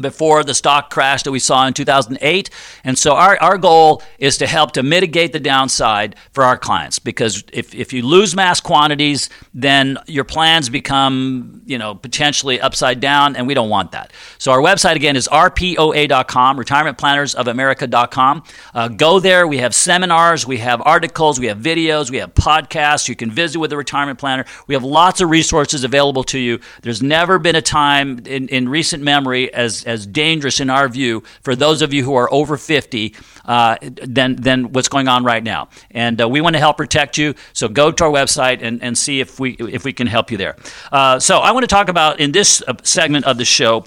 before 0.00 0.44
the 0.44 0.54
stock 0.54 0.90
crash 0.90 1.22
that 1.24 1.32
we 1.32 1.38
saw 1.38 1.66
in 1.66 1.74
2008. 1.74 2.50
And 2.84 2.98
so 2.98 3.14
our, 3.14 3.38
our 3.40 3.58
goal 3.58 4.02
is 4.18 4.38
to 4.38 4.46
help 4.46 4.72
to 4.72 4.82
mitigate 4.82 5.32
the 5.32 5.40
downside 5.40 6.16
for 6.32 6.44
our 6.44 6.56
clients 6.58 6.98
because 6.98 7.44
if, 7.52 7.74
if 7.74 7.92
you 7.92 8.02
lose 8.02 8.34
mass 8.34 8.60
quantities, 8.60 9.28
then 9.54 9.98
your 10.06 10.24
plans 10.24 10.68
become, 10.68 11.62
you 11.66 11.78
know, 11.78 11.94
potentially 11.94 12.60
upside 12.60 13.00
down 13.00 13.36
and 13.36 13.46
we 13.46 13.54
don't 13.54 13.70
want 13.70 13.92
that. 13.92 14.12
So 14.38 14.52
our 14.52 14.60
website 14.60 14.96
again 14.96 15.16
is 15.16 15.28
rpoa.com, 15.28 16.58
retirementplannersofamerica.com. 16.58 18.42
Uh, 18.74 18.88
go 18.88 19.20
there. 19.20 19.46
We 19.46 19.58
have 19.58 19.74
seminars, 19.74 20.46
we 20.46 20.58
have 20.58 20.82
articles, 20.84 21.40
we 21.40 21.46
have 21.46 21.58
videos, 21.58 22.10
we 22.10 22.18
have 22.18 22.34
podcasts. 22.34 23.08
You 23.08 23.16
can 23.16 23.30
visit 23.30 23.58
with 23.58 23.72
a 23.72 23.76
retirement 23.76 24.18
planner. 24.18 24.44
We 24.66 24.74
have 24.74 24.84
lots 24.84 25.20
of 25.20 25.30
resources 25.30 25.84
available 25.84 26.24
to 26.24 26.38
you. 26.38 26.60
There's 26.82 27.02
never 27.02 27.38
been 27.38 27.56
a 27.56 27.62
time 27.62 28.20
in, 28.26 28.48
in 28.48 28.68
recent 28.68 29.02
memory 29.02 29.52
as 29.52 29.84
as 29.86 30.06
dangerous 30.06 30.60
in 30.60 30.70
our 30.70 30.88
view 30.88 31.22
for 31.42 31.56
those 31.56 31.82
of 31.82 31.92
you 31.92 32.04
who 32.04 32.14
are 32.14 32.32
over 32.32 32.56
50 32.56 33.14
uh, 33.44 33.76
than, 33.82 34.36
than 34.36 34.72
what's 34.72 34.88
going 34.88 35.08
on 35.08 35.24
right 35.24 35.42
now. 35.42 35.68
And 35.90 36.20
uh, 36.20 36.28
we 36.28 36.40
want 36.40 36.54
to 36.54 36.60
help 36.60 36.76
protect 36.76 37.16
you. 37.16 37.34
So 37.52 37.68
go 37.68 37.90
to 37.90 38.04
our 38.04 38.10
website 38.10 38.62
and, 38.62 38.82
and 38.82 38.96
see 38.96 39.20
if 39.20 39.40
we, 39.40 39.52
if 39.52 39.84
we 39.84 39.92
can 39.92 40.06
help 40.06 40.30
you 40.30 40.36
there. 40.36 40.56
Uh, 40.92 41.18
so 41.18 41.38
I 41.38 41.52
want 41.52 41.64
to 41.64 41.68
talk 41.68 41.88
about 41.88 42.20
in 42.20 42.32
this 42.32 42.62
uh, 42.66 42.74
segment 42.82 43.24
of 43.24 43.38
the 43.38 43.44
show 43.44 43.84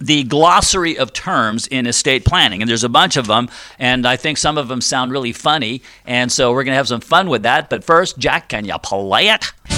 the 0.00 0.22
glossary 0.22 0.96
of 0.96 1.12
terms 1.12 1.66
in 1.66 1.86
estate 1.86 2.24
planning. 2.24 2.62
And 2.62 2.68
there's 2.68 2.84
a 2.84 2.88
bunch 2.88 3.16
of 3.16 3.26
them, 3.26 3.48
and 3.78 4.06
I 4.06 4.16
think 4.16 4.38
some 4.38 4.56
of 4.56 4.68
them 4.68 4.80
sound 4.80 5.10
really 5.10 5.32
funny. 5.32 5.82
And 6.06 6.30
so 6.30 6.52
we're 6.52 6.64
going 6.64 6.72
to 6.72 6.76
have 6.76 6.88
some 6.88 7.00
fun 7.00 7.28
with 7.28 7.42
that. 7.42 7.68
But 7.68 7.84
first, 7.84 8.18
Jack, 8.18 8.48
can 8.48 8.64
you 8.64 8.78
play 8.78 9.28
it? 9.28 9.77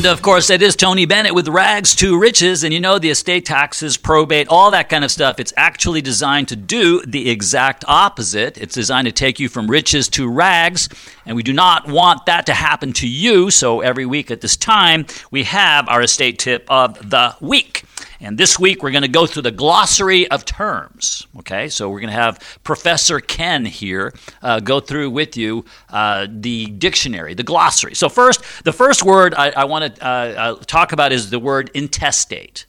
And 0.00 0.06
of 0.06 0.22
course, 0.22 0.48
it 0.48 0.62
is 0.62 0.76
Tony 0.76 1.04
Bennett 1.04 1.34
with 1.34 1.46
Rags 1.46 1.94
to 1.96 2.18
Riches. 2.18 2.64
And 2.64 2.72
you 2.72 2.80
know, 2.80 2.98
the 2.98 3.10
estate 3.10 3.44
taxes, 3.44 3.98
probate, 3.98 4.48
all 4.48 4.70
that 4.70 4.88
kind 4.88 5.04
of 5.04 5.10
stuff, 5.10 5.38
it's 5.38 5.52
actually 5.58 6.00
designed 6.00 6.48
to 6.48 6.56
do 6.56 7.02
the 7.04 7.28
exact 7.28 7.84
opposite. 7.86 8.56
It's 8.56 8.74
designed 8.74 9.08
to 9.08 9.12
take 9.12 9.38
you 9.38 9.50
from 9.50 9.70
riches 9.70 10.08
to 10.10 10.26
rags. 10.26 10.88
And 11.26 11.36
we 11.36 11.42
do 11.42 11.52
not 11.52 11.86
want 11.86 12.24
that 12.24 12.46
to 12.46 12.54
happen 12.54 12.94
to 12.94 13.06
you. 13.06 13.50
So 13.50 13.82
every 13.82 14.06
week 14.06 14.30
at 14.30 14.40
this 14.40 14.56
time, 14.56 15.04
we 15.30 15.42
have 15.42 15.86
our 15.86 16.00
estate 16.00 16.38
tip 16.38 16.64
of 16.70 17.10
the 17.10 17.36
week. 17.42 17.84
And 18.20 18.36
this 18.36 18.58
week 18.58 18.82
we're 18.82 18.90
going 18.90 19.02
to 19.02 19.08
go 19.08 19.26
through 19.26 19.42
the 19.42 19.50
glossary 19.50 20.30
of 20.30 20.44
terms. 20.44 21.26
Okay, 21.38 21.68
so 21.68 21.88
we're 21.88 22.00
going 22.00 22.12
to 22.12 22.20
have 22.20 22.58
Professor 22.62 23.18
Ken 23.18 23.64
here 23.64 24.12
uh, 24.42 24.60
go 24.60 24.78
through 24.78 25.10
with 25.10 25.36
you 25.36 25.64
uh, 25.88 26.26
the 26.30 26.66
dictionary, 26.66 27.32
the 27.32 27.42
glossary. 27.42 27.94
So 27.94 28.10
first, 28.10 28.42
the 28.64 28.72
first 28.72 29.02
word 29.02 29.34
I, 29.34 29.50
I 29.50 29.64
want 29.64 29.96
to 29.96 30.06
uh, 30.06 30.08
uh, 30.08 30.54
talk 30.66 30.92
about 30.92 31.12
is 31.12 31.30
the 31.30 31.38
word 31.38 31.70
intestate. 31.72 32.66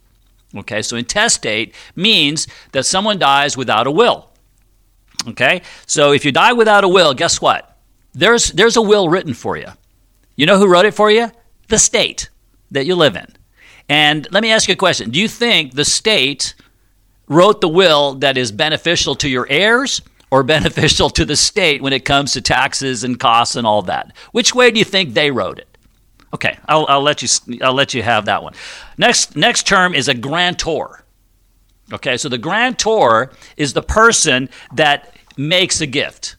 Okay, 0.56 0.82
so 0.82 0.96
intestate 0.96 1.76
means 1.96 2.48
that 2.72 2.86
someone 2.86 3.20
dies 3.20 3.58
without 3.58 3.88
a 3.88 3.92
will. 3.92 4.30
Okay, 5.28 5.62
so 5.86 6.14
if 6.14 6.26
you 6.26 6.32
die 6.32 6.54
without 6.54 6.84
a 6.84 6.88
will, 6.88 7.14
guess 7.14 7.42
what? 7.42 7.78
There's 8.14 8.52
there's 8.52 8.76
a 8.76 8.82
will 8.82 9.08
written 9.08 9.34
for 9.34 9.58
you. 9.58 9.68
You 10.36 10.46
know 10.46 10.58
who 10.58 10.68
wrote 10.68 10.86
it 10.86 10.94
for 10.94 11.12
you? 11.12 11.32
The 11.68 11.78
state 11.78 12.30
that 12.72 12.86
you 12.86 12.96
live 12.96 13.16
in. 13.16 13.28
And 13.92 14.26
let 14.32 14.42
me 14.42 14.52
ask 14.52 14.70
you 14.70 14.72
a 14.72 14.78
question. 14.78 15.10
Do 15.10 15.20
you 15.20 15.28
think 15.28 15.74
the 15.74 15.84
state 15.84 16.54
wrote 17.28 17.60
the 17.60 17.68
will 17.68 18.14
that 18.14 18.38
is 18.38 18.50
beneficial 18.50 19.16
to 19.16 19.28
your 19.28 19.46
heirs 19.50 20.02
or 20.32 20.44
beneficial 20.58 21.10
to 21.10 21.26
the 21.26 21.36
state 21.36 21.82
when 21.82 21.92
it 21.92 22.06
comes 22.06 22.32
to 22.32 22.42
taxes 22.42 23.04
and 23.04 23.20
costs 23.20 23.58
and 23.58 23.68
all 23.68 23.82
that? 23.82 24.16
Which 24.32 24.56
way 24.56 24.72
do 24.72 24.80
you 24.80 24.86
think 24.86 25.14
they 25.14 25.30
wrote 25.30 25.60
it? 25.60 25.68
Okay, 26.34 26.58
I'll, 26.70 26.86
I'll 26.88 27.02
let 27.02 27.22
you 27.22 27.28
I'll 27.62 27.74
let 27.74 27.94
you 27.94 28.02
have 28.02 28.24
that 28.28 28.42
one. 28.42 28.54
Next 28.98 29.36
next 29.36 29.68
term 29.68 29.94
is 29.94 30.08
a 30.08 30.14
grantor. 30.14 31.04
Okay, 31.92 32.16
so 32.16 32.30
the 32.30 32.38
grantor 32.38 33.34
is 33.58 33.74
the 33.74 33.82
person 33.82 34.48
that 34.74 35.14
makes 35.36 35.82
a 35.82 35.86
gift. 35.86 36.38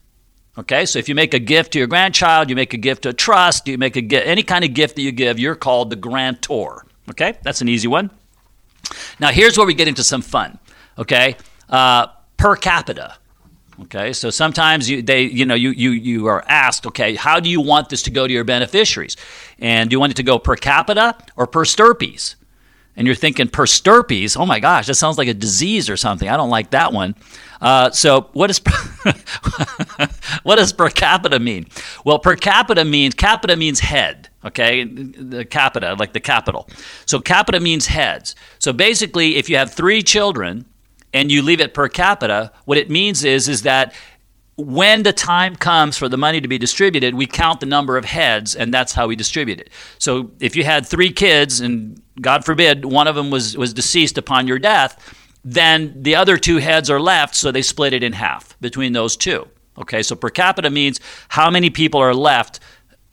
Okay, 0.57 0.87
so 0.87 0.99
if 0.99 1.07
you 1.07 1.15
make 1.15 1.35
a 1.35 1.39
gift 1.39 1.75
to 1.75 1.79
your 1.79 1.87
grandchild, 1.87 2.49
you 2.49 2.57
make 2.57 2.73
a 2.73 2.79
gift 2.79 3.03
to 3.03 3.11
a 3.11 3.13
trust, 3.13 3.69
you 3.69 3.77
make 3.77 3.97
a 3.97 4.01
gift, 4.01 4.27
any 4.27 4.43
kind 4.43 4.65
of 4.65 4.73
gift 4.73 4.97
that 4.97 5.03
you 5.03 5.13
give, 5.13 5.39
you're 5.39 5.55
called 5.55 5.91
the 5.91 5.97
grantor. 5.97 6.87
Okay, 7.11 7.35
that's 7.43 7.61
an 7.61 7.69
easy 7.69 7.89
one. 7.89 8.11
Now 9.19 9.29
here's 9.29 9.57
where 9.57 9.67
we 9.67 9.75
get 9.75 9.89
into 9.89 10.05
some 10.05 10.23
fun. 10.23 10.59
Okay, 10.99 11.37
uh, 11.69 12.09
per 12.37 12.57
capita. 12.57 13.17
Okay, 13.83 14.13
so 14.13 14.31
sometimes 14.31 14.89
you, 14.89 15.03
they, 15.03 15.23
you 15.23 15.45
know, 15.45 15.55
you, 15.55 15.71
you, 15.71 15.91
you 15.91 16.27
are 16.27 16.45
asked, 16.47 16.87
okay, 16.87 17.15
how 17.15 17.41
do 17.41 17.49
you 17.49 17.61
want 17.61 17.89
this 17.89 18.03
to 18.03 18.11
go 18.11 18.27
to 18.27 18.33
your 18.33 18.45
beneficiaries? 18.45 19.17
And 19.59 19.89
do 19.89 19.95
you 19.95 20.01
want 20.01 20.13
it 20.13 20.17
to 20.17 20.23
go 20.23 20.39
per 20.39 20.57
capita 20.57 21.17
or 21.37 21.47
per 21.47 21.65
stirpes? 21.65 22.37
And 22.95 23.07
you're 23.07 23.17
thinking 23.17 23.49
per 23.49 23.67
stirpes, 23.67 24.37
oh 24.37 24.45
my 24.45 24.61
gosh, 24.61 24.87
that 24.87 24.95
sounds 24.95 25.17
like 25.17 25.29
a 25.29 25.35
disease 25.35 25.89
or 25.89 25.97
something. 25.97 26.29
I 26.29 26.37
don't 26.37 26.51
like 26.51 26.71
that 26.71 26.93
one. 26.93 27.17
Uh, 27.63 27.91
so 27.93 28.29
what 28.33 28.51
is 28.51 28.59
what 30.43 30.57
does 30.57 30.73
per 30.73 30.91
capita 30.91 31.39
mean? 31.39 31.67
Well, 32.05 32.19
per 32.19 32.35
capita 32.35 32.85
means 32.85 33.15
capita 33.15 33.57
means 33.57 33.81
head. 33.81 34.29
Okay, 34.45 34.83
the 34.85 35.45
capita 35.45 35.95
like 35.95 36.13
the 36.13 36.21
capital. 36.21 36.69
So 37.07 37.21
capita 37.21 37.61
means 37.61 37.87
heads. 37.87 38.35
So 38.59 38.73
basically, 38.73 39.37
if 39.37 39.49
you 39.49 39.57
have 39.57 39.73
three 39.73 40.03
children 40.03 40.67
and 41.15 41.31
you 41.31 41.41
leave 41.41 41.61
it 41.61 41.73
per 41.73 41.89
capita, 41.89 42.51
what 42.65 42.79
it 42.79 42.91
means 42.91 43.25
is 43.25 43.49
is 43.49 43.63
that 43.63 43.95
when 44.57 45.03
the 45.05 45.13
time 45.13 45.57
comes 45.57 45.97
for 45.97 46.09
the 46.09 46.17
money 46.17 46.41
to 46.41 46.49
be 46.49 46.59
distributed, 46.59 47.15
we 47.15 47.27
count 47.27 47.61
the 47.61 47.67
number 47.67 47.97
of 47.97 48.05
heads, 48.05 48.55
and 48.55 48.75
that's 48.75 48.93
how 48.93 49.07
we 49.07 49.17
distribute 49.17 49.61
it. 49.61 49.71
So 49.99 50.31
if 50.41 50.57
you 50.57 50.65
had 50.65 50.87
three 50.87 51.11
kids, 51.11 51.61
and 51.61 52.03
God 52.21 52.45
forbid 52.45 52.85
one 52.85 53.09
of 53.09 53.15
them 53.15 53.31
was, 53.31 53.57
was 53.57 53.73
deceased 53.73 54.19
upon 54.19 54.47
your 54.47 54.59
death, 54.59 55.17
then 55.45 56.03
the 56.03 56.15
other 56.15 56.37
two 56.37 56.59
heads 56.59 56.91
are 56.91 57.01
left, 57.01 57.35
so 57.35 57.51
they 57.51 57.63
split 57.63 57.93
it 57.93 58.03
in 58.03 58.13
half 58.13 58.59
between 58.61 58.93
those 58.93 59.17
two. 59.17 59.49
Okay, 59.79 60.03
so 60.03 60.15
per 60.15 60.31
capita 60.31 60.71
means 60.71 61.01
how 61.29 61.51
many 61.51 61.71
people 61.71 62.01
are 62.01 62.15
left 62.15 62.61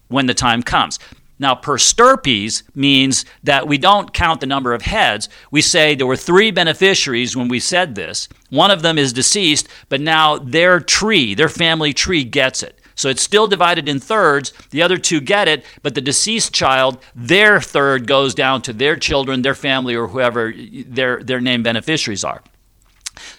when 0.10 0.26
the 0.26 0.34
time 0.34 0.62
comes. 0.62 1.00
Now, 1.42 1.56
per 1.56 1.78
stirpes 1.78 2.64
means 2.76 3.24
that 3.44 3.66
we 3.66 3.78
don't 3.78 4.14
count 4.14 4.42
the 4.42 4.46
number 4.46 4.74
of 4.74 4.82
heads. 4.82 5.30
We 5.52 5.62
say 5.62 5.96
there 5.96 6.06
were 6.06 6.18
three 6.18 6.52
beneficiaries 6.52 7.36
when 7.36 7.48
we 7.48 7.62
said 7.62 7.96
this. 7.96 8.28
One 8.50 8.72
of 8.72 8.82
them 8.82 8.98
is 8.98 9.14
deceased, 9.14 9.70
but 9.88 10.02
now 10.02 10.38
their 10.38 10.82
tree, 10.82 11.34
their 11.34 11.48
family 11.48 11.94
tree, 11.94 12.26
gets 12.26 12.62
it. 12.62 12.79
So 13.00 13.08
it's 13.08 13.24
still 13.24 13.48
divided 13.48 13.88
in 13.88 14.02
thirds. 14.02 14.52
The 14.72 14.82
other 14.82 14.98
two 14.98 15.22
get 15.22 15.48
it, 15.48 15.64
but 15.84 15.96
the 15.96 16.02
deceased 16.02 16.54
child, 16.54 16.98
their 17.16 17.62
third 17.62 18.08
goes 18.08 18.36
down 18.36 18.62
to 18.64 18.74
their 18.74 18.98
children, 18.98 19.42
their 19.42 19.56
family, 19.56 19.96
or 19.96 20.10
whoever 20.10 20.54
their, 20.86 21.24
their 21.24 21.40
named 21.40 21.64
beneficiaries 21.64 22.26
are. 22.26 22.44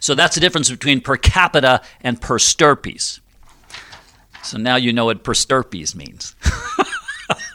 So 0.01 0.15
that's 0.15 0.35
the 0.35 0.41
difference 0.41 0.71
between 0.71 1.03
per 1.03 1.19
capita 1.19 1.83
and 2.01 2.19
per 2.19 2.39
stirpes. 2.39 3.21
So 4.43 4.57
now 4.57 4.77
you 4.77 4.95
know 4.95 5.05
what 5.05 5.25
per 5.25 5.35
stirpes 5.35 5.95
means. 5.95 6.35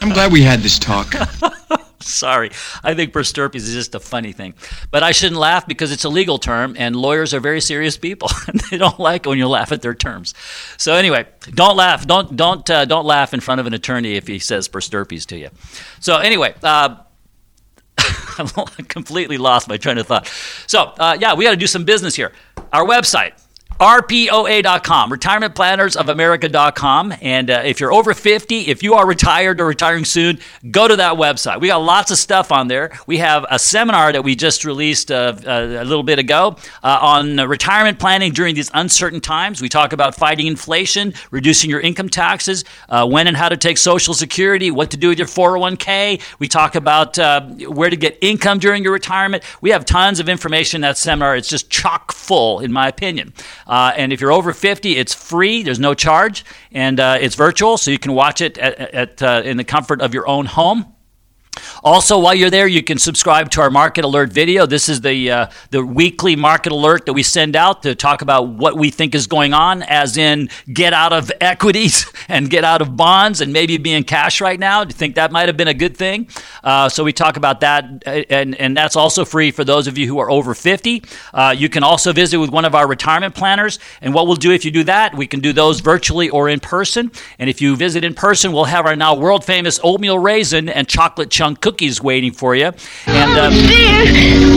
I'm 0.00 0.14
glad 0.14 0.32
we 0.32 0.40
had 0.40 0.60
this 0.60 0.78
talk. 0.78 1.12
Sorry. 2.14 2.50
I 2.82 2.94
think 2.94 3.12
per 3.12 3.22
stirpes 3.22 3.56
is 3.56 3.72
just 3.72 3.94
a 3.94 4.00
funny 4.00 4.32
thing. 4.32 4.54
But 4.90 5.02
I 5.02 5.12
shouldn't 5.12 5.40
laugh 5.40 5.66
because 5.66 5.92
it's 5.92 6.04
a 6.04 6.08
legal 6.08 6.38
term 6.38 6.74
and 6.78 6.96
lawyers 6.96 7.32
are 7.34 7.40
very 7.40 7.60
serious 7.60 7.96
people 7.96 8.28
they 8.70 8.76
don't 8.78 8.98
like 8.98 9.26
when 9.26 9.38
you 9.38 9.48
laugh 9.48 9.72
at 9.72 9.82
their 9.82 9.94
terms. 9.94 10.34
So 10.76 10.94
anyway, 10.94 11.26
don't 11.54 11.76
laugh. 11.76 12.06
Don't 12.06 12.36
don't 12.36 12.68
uh, 12.68 12.84
don't 12.84 13.06
laugh 13.06 13.34
in 13.34 13.40
front 13.40 13.60
of 13.60 13.66
an 13.66 13.74
attorney 13.74 14.16
if 14.16 14.26
he 14.26 14.38
says 14.38 14.68
per 14.68 14.80
stirpes 14.80 15.26
to 15.26 15.38
you. 15.38 15.50
So 16.00 16.16
anyway, 16.16 16.54
uh, 16.62 16.96
I 18.38 18.82
completely 18.88 19.38
lost 19.38 19.68
my 19.68 19.76
train 19.76 19.98
of 19.98 20.06
thought. 20.06 20.26
So, 20.66 20.92
uh, 20.98 21.16
yeah, 21.20 21.34
we 21.34 21.44
got 21.44 21.50
to 21.50 21.56
do 21.56 21.66
some 21.66 21.84
business 21.84 22.14
here. 22.14 22.32
Our 22.72 22.86
website, 22.86 23.32
RPOA.com, 23.80 25.10
retirementplannersofamerica.com. 25.10 27.14
And 27.22 27.50
uh, 27.50 27.62
if 27.64 27.80
you're 27.80 27.94
over 27.94 28.12
50, 28.12 28.66
if 28.66 28.82
you 28.82 28.92
are 28.92 29.06
retired 29.06 29.58
or 29.58 29.66
retiring 29.66 30.04
soon, 30.04 30.38
go 30.70 30.86
to 30.86 30.96
that 30.96 31.14
website. 31.14 31.62
We 31.62 31.68
got 31.68 31.78
lots 31.78 32.10
of 32.10 32.18
stuff 32.18 32.52
on 32.52 32.68
there. 32.68 32.92
We 33.06 33.16
have 33.18 33.46
a 33.50 33.58
seminar 33.58 34.12
that 34.12 34.22
we 34.22 34.34
just 34.34 34.66
released 34.66 35.10
uh, 35.10 35.34
a 35.46 35.84
little 35.84 36.02
bit 36.02 36.18
ago 36.18 36.56
uh, 36.82 36.98
on 37.00 37.38
retirement 37.38 37.98
planning 37.98 38.32
during 38.32 38.54
these 38.54 38.70
uncertain 38.74 39.22
times. 39.22 39.62
We 39.62 39.70
talk 39.70 39.94
about 39.94 40.14
fighting 40.14 40.46
inflation, 40.46 41.14
reducing 41.30 41.70
your 41.70 41.80
income 41.80 42.10
taxes, 42.10 42.66
uh, 42.90 43.08
when 43.08 43.28
and 43.28 43.36
how 43.36 43.48
to 43.48 43.56
take 43.56 43.78
Social 43.78 44.12
Security, 44.12 44.70
what 44.70 44.90
to 44.90 44.98
do 44.98 45.08
with 45.08 45.18
your 45.18 45.26
401k. 45.26 46.20
We 46.38 46.48
talk 46.48 46.74
about 46.74 47.18
uh, 47.18 47.46
where 47.46 47.88
to 47.88 47.96
get 47.96 48.18
income 48.20 48.58
during 48.58 48.84
your 48.84 48.92
retirement. 48.92 49.42
We 49.62 49.70
have 49.70 49.86
tons 49.86 50.20
of 50.20 50.28
information 50.28 50.78
in 50.78 50.82
that 50.82 50.98
seminar. 50.98 51.34
It's 51.34 51.48
just 51.48 51.70
chock 51.70 52.12
full, 52.12 52.60
in 52.60 52.72
my 52.72 52.86
opinion. 52.86 53.32
Uh, 53.70 53.92
and 53.96 54.12
if 54.12 54.20
you're 54.20 54.32
over 54.32 54.52
50, 54.52 54.96
it's 54.96 55.14
free. 55.14 55.62
There's 55.62 55.78
no 55.78 55.94
charge, 55.94 56.44
and 56.72 56.98
uh, 56.98 57.18
it's 57.20 57.36
virtual, 57.36 57.78
so 57.78 57.92
you 57.92 58.00
can 58.00 58.12
watch 58.12 58.40
it 58.40 58.58
at, 58.58 58.80
at 58.80 59.22
uh, 59.22 59.42
in 59.44 59.58
the 59.58 59.64
comfort 59.64 60.02
of 60.02 60.12
your 60.12 60.26
own 60.26 60.46
home. 60.46 60.92
Also, 61.82 62.18
while 62.18 62.34
you're 62.34 62.50
there, 62.50 62.66
you 62.66 62.82
can 62.82 62.98
subscribe 62.98 63.50
to 63.50 63.60
our 63.60 63.70
market 63.70 64.04
alert 64.04 64.32
video. 64.32 64.66
This 64.66 64.88
is 64.88 65.00
the 65.00 65.30
uh, 65.30 65.46
the 65.70 65.84
weekly 65.84 66.36
market 66.36 66.72
alert 66.72 67.06
that 67.06 67.12
we 67.12 67.22
send 67.22 67.56
out 67.56 67.82
to 67.82 67.94
talk 67.94 68.22
about 68.22 68.48
what 68.48 68.76
we 68.76 68.90
think 68.90 69.14
is 69.14 69.26
going 69.26 69.52
on, 69.52 69.82
as 69.82 70.16
in 70.16 70.48
get 70.72 70.92
out 70.92 71.12
of 71.12 71.32
equities 71.40 72.10
and 72.28 72.50
get 72.50 72.64
out 72.64 72.82
of 72.82 72.96
bonds, 72.96 73.40
and 73.40 73.52
maybe 73.52 73.78
be 73.78 73.92
in 73.92 74.04
cash 74.04 74.40
right 74.40 74.60
now. 74.60 74.84
Do 74.84 74.92
you 74.92 74.98
think 74.98 75.16
that 75.16 75.32
might 75.32 75.48
have 75.48 75.56
been 75.56 75.68
a 75.68 75.74
good 75.74 75.96
thing? 75.96 76.28
Uh, 76.62 76.88
so 76.88 77.02
we 77.02 77.12
talk 77.12 77.36
about 77.36 77.60
that, 77.60 78.04
and 78.06 78.54
and 78.54 78.76
that's 78.76 78.94
also 78.94 79.24
free 79.24 79.50
for 79.50 79.64
those 79.64 79.86
of 79.88 79.98
you 79.98 80.06
who 80.06 80.18
are 80.18 80.30
over 80.30 80.54
50. 80.54 81.02
Uh, 81.34 81.54
you 81.56 81.68
can 81.68 81.82
also 81.82 82.12
visit 82.12 82.38
with 82.38 82.50
one 82.50 82.64
of 82.64 82.74
our 82.74 82.86
retirement 82.86 83.34
planners, 83.34 83.78
and 84.00 84.14
what 84.14 84.26
we'll 84.26 84.36
do 84.36 84.52
if 84.52 84.64
you 84.64 84.70
do 84.70 84.84
that, 84.84 85.16
we 85.16 85.26
can 85.26 85.40
do 85.40 85.52
those 85.52 85.80
virtually 85.80 86.30
or 86.30 86.48
in 86.48 86.60
person. 86.60 87.10
And 87.38 87.50
if 87.50 87.60
you 87.60 87.74
visit 87.74 88.04
in 88.04 88.14
person, 88.14 88.52
we'll 88.52 88.64
have 88.64 88.86
our 88.86 88.94
now 88.94 89.14
world 89.16 89.44
famous 89.44 89.80
oatmeal 89.82 90.18
raisin 90.18 90.68
and 90.68 90.86
chocolate 90.86 91.30
chunk 91.40 91.62
cookies 91.62 92.02
waiting 92.02 92.32
for 92.32 92.54
you. 92.54 92.66
And, 92.66 92.76
oh, 93.06 93.46
um, 93.46 93.52
dear. 93.54 94.04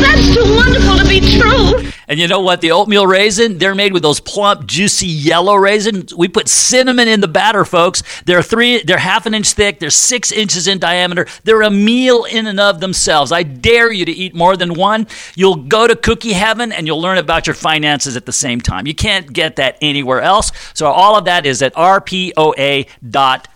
That's 0.02 0.36
too 0.36 0.44
wonderful 0.54 0.98
to 0.98 1.08
be 1.08 1.22
true. 1.22 1.90
And 2.10 2.20
you 2.20 2.28
know 2.28 2.42
what? 2.42 2.60
The 2.60 2.74
oatmeal 2.74 3.08
raisin, 3.08 3.58
they're 3.58 3.74
made 3.74 3.94
with 3.94 4.04
those 4.04 4.20
plump, 4.20 4.68
juicy 4.68 5.08
yellow 5.08 5.56
raisins. 5.56 6.14
We 6.14 6.28
put 6.28 6.50
cinnamon 6.50 7.08
in 7.08 7.22
the 7.22 7.30
batter, 7.30 7.64
folks. 7.64 8.04
They're 8.26 8.44
three, 8.44 8.84
they're 8.84 8.98
half 8.98 9.26
an 9.26 9.34
inch 9.34 9.54
thick, 9.54 9.80
they're 9.80 9.90
six 9.90 10.34
inches 10.34 10.68
in 10.68 10.80
diameter. 10.80 11.26
They're 11.46 11.62
a 11.62 11.72
meal 11.72 12.26
in 12.26 12.48
and 12.48 12.60
of 12.60 12.82
themselves. 12.82 13.32
I 13.32 13.44
dare 13.44 13.90
you 13.90 14.04
to 14.04 14.12
eat 14.12 14.36
more 14.36 14.58
than 14.58 14.74
one. 14.74 15.08
You'll 15.36 15.56
go 15.56 15.88
to 15.88 15.96
cookie 15.96 16.34
heaven 16.34 16.74
and 16.74 16.86
you'll 16.86 17.00
learn 17.00 17.18
about 17.18 17.48
your 17.48 17.54
finances 17.54 18.18
at 18.18 18.26
the 18.26 18.34
same 18.34 18.60
time. 18.60 18.88
You 18.88 18.96
can't 18.96 19.32
get 19.32 19.56
that 19.56 19.78
anywhere 19.80 20.20
else. 20.20 20.52
So 20.74 20.88
all 20.88 21.18
of 21.18 21.24
that 21.24 21.46
is 21.46 21.62
at 21.62 21.74
rpoa.com. 21.76 23.53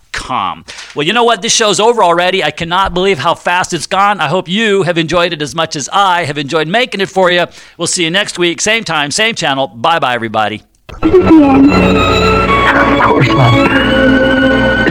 Well, 0.94 1.06
you 1.06 1.12
know 1.12 1.24
what? 1.24 1.42
This 1.42 1.54
show's 1.54 1.80
over 1.80 2.02
already. 2.02 2.44
I 2.44 2.50
cannot 2.50 2.94
believe 2.94 3.18
how 3.18 3.34
fast 3.34 3.72
it's 3.72 3.86
gone. 3.86 4.20
I 4.20 4.28
hope 4.28 4.48
you 4.48 4.82
have 4.82 4.98
enjoyed 4.98 5.32
it 5.32 5.40
as 5.42 5.54
much 5.54 5.74
as 5.76 5.88
I 5.92 6.24
have 6.24 6.38
enjoyed 6.38 6.68
making 6.68 7.00
it 7.00 7.08
for 7.08 7.30
you. 7.30 7.46
We'll 7.76 7.86
see 7.86 8.04
you 8.04 8.10
next 8.10 8.38
week, 8.38 8.60
same 8.60 8.84
time, 8.84 9.10
same 9.10 9.34
channel. 9.34 9.68
Bye 9.68 9.98
bye, 9.98 10.14
everybody. 10.14 10.62
Of 10.92 11.00
course 13.02 13.28
not. 13.28 13.97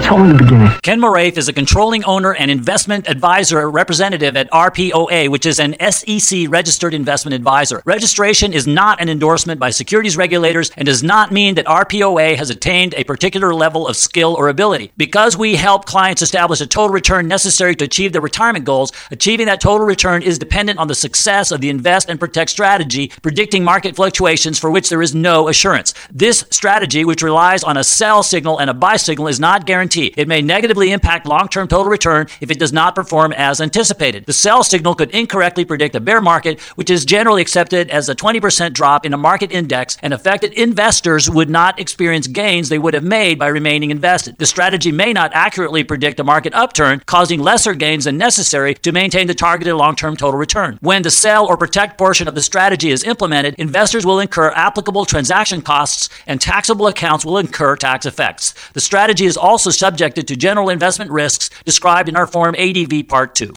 The 0.07 0.35
beginning. 0.39 0.69
Ken 0.83 1.01
Moraif 1.01 1.37
is 1.37 1.49
a 1.49 1.53
controlling 1.53 2.05
owner 2.05 2.33
and 2.33 2.49
investment 2.49 3.09
advisor 3.09 3.69
representative 3.69 4.37
at 4.37 4.49
RPOA, 4.51 5.27
which 5.27 5.45
is 5.45 5.59
an 5.59 5.75
SEC 5.91 6.45
registered 6.47 6.93
investment 6.93 7.35
advisor. 7.35 7.81
Registration 7.83 8.53
is 8.53 8.65
not 8.65 9.01
an 9.01 9.09
endorsement 9.09 9.59
by 9.59 9.69
securities 9.69 10.15
regulators 10.15 10.71
and 10.77 10.85
does 10.85 11.03
not 11.03 11.33
mean 11.33 11.55
that 11.55 11.65
RPOA 11.65 12.37
has 12.37 12.49
attained 12.49 12.93
a 12.95 13.03
particular 13.03 13.53
level 13.53 13.85
of 13.85 13.97
skill 13.97 14.33
or 14.35 14.47
ability. 14.47 14.93
Because 14.95 15.35
we 15.35 15.57
help 15.57 15.83
clients 15.83 16.21
establish 16.21 16.61
a 16.61 16.67
total 16.67 16.93
return 16.93 17.27
necessary 17.27 17.75
to 17.75 17.83
achieve 17.83 18.13
their 18.13 18.21
retirement 18.21 18.63
goals, 18.63 18.93
achieving 19.11 19.47
that 19.47 19.59
total 19.59 19.85
return 19.85 20.21
is 20.21 20.39
dependent 20.39 20.79
on 20.79 20.87
the 20.87 20.95
success 20.95 21.51
of 21.51 21.59
the 21.59 21.69
invest 21.69 22.09
and 22.09 22.17
protect 22.17 22.49
strategy, 22.49 23.11
predicting 23.21 23.61
market 23.61 23.97
fluctuations 23.97 24.57
for 24.57 24.71
which 24.71 24.87
there 24.87 25.01
is 25.01 25.13
no 25.13 25.49
assurance. 25.49 25.93
This 26.13 26.45
strategy, 26.49 27.03
which 27.03 27.21
relies 27.21 27.65
on 27.65 27.75
a 27.75 27.83
sell 27.83 28.23
signal 28.23 28.57
and 28.59 28.69
a 28.69 28.73
buy 28.73 28.95
signal, 28.95 29.27
is 29.27 29.41
not 29.41 29.65
guaranteed. 29.65 29.96
It 30.05 30.27
may 30.27 30.41
negatively 30.41 30.91
impact 30.91 31.25
long 31.27 31.47
term 31.47 31.67
total 31.67 31.91
return 31.91 32.27
if 32.41 32.51
it 32.51 32.59
does 32.59 32.73
not 32.73 32.95
perform 32.95 33.33
as 33.33 33.59
anticipated. 33.59 34.25
The 34.25 34.33
sell 34.33 34.63
signal 34.63 34.95
could 34.95 35.11
incorrectly 35.11 35.65
predict 35.65 35.95
a 35.95 35.99
bear 35.99 36.21
market, 36.21 36.59
which 36.75 36.89
is 36.89 37.05
generally 37.05 37.41
accepted 37.41 37.89
as 37.89 38.09
a 38.09 38.15
20% 38.15 38.73
drop 38.73 39.05
in 39.05 39.13
a 39.13 39.17
market 39.17 39.51
index, 39.51 39.97
and 40.01 40.13
affected 40.13 40.53
investors 40.53 41.29
would 41.29 41.49
not 41.49 41.79
experience 41.79 42.27
gains 42.27 42.69
they 42.69 42.79
would 42.79 42.93
have 42.93 43.03
made 43.03 43.39
by 43.39 43.47
remaining 43.47 43.91
invested. 43.91 44.37
The 44.37 44.45
strategy 44.45 44.91
may 44.91 45.13
not 45.13 45.31
accurately 45.33 45.83
predict 45.83 46.19
a 46.19 46.23
market 46.23 46.53
upturn, 46.53 47.01
causing 47.05 47.41
lesser 47.41 47.73
gains 47.73 48.05
than 48.05 48.17
necessary 48.17 48.75
to 48.75 48.91
maintain 48.91 49.27
the 49.27 49.33
targeted 49.33 49.73
long 49.75 49.95
term 49.95 50.15
total 50.15 50.39
return. 50.39 50.77
When 50.81 51.01
the 51.01 51.11
sell 51.11 51.47
or 51.47 51.57
protect 51.57 51.97
portion 51.97 52.27
of 52.27 52.35
the 52.35 52.41
strategy 52.41 52.91
is 52.91 53.03
implemented, 53.03 53.55
investors 53.57 54.05
will 54.05 54.19
incur 54.19 54.51
applicable 54.51 55.05
transaction 55.05 55.61
costs 55.61 56.09
and 56.25 56.39
taxable 56.39 56.87
accounts 56.87 57.25
will 57.25 57.37
incur 57.37 57.75
tax 57.75 58.05
effects. 58.05 58.53
The 58.73 58.81
strategy 58.81 59.25
is 59.25 59.37
also 59.37 59.69
subjected 59.87 60.27
to 60.27 60.35
general 60.35 60.67
investment 60.67 61.09
risks 61.11 61.49
described 61.63 62.09
in 62.09 62.17
our 62.17 62.27
Form 62.27 62.53
ADV 62.59 63.07
Part 63.07 63.35
2. 63.35 63.53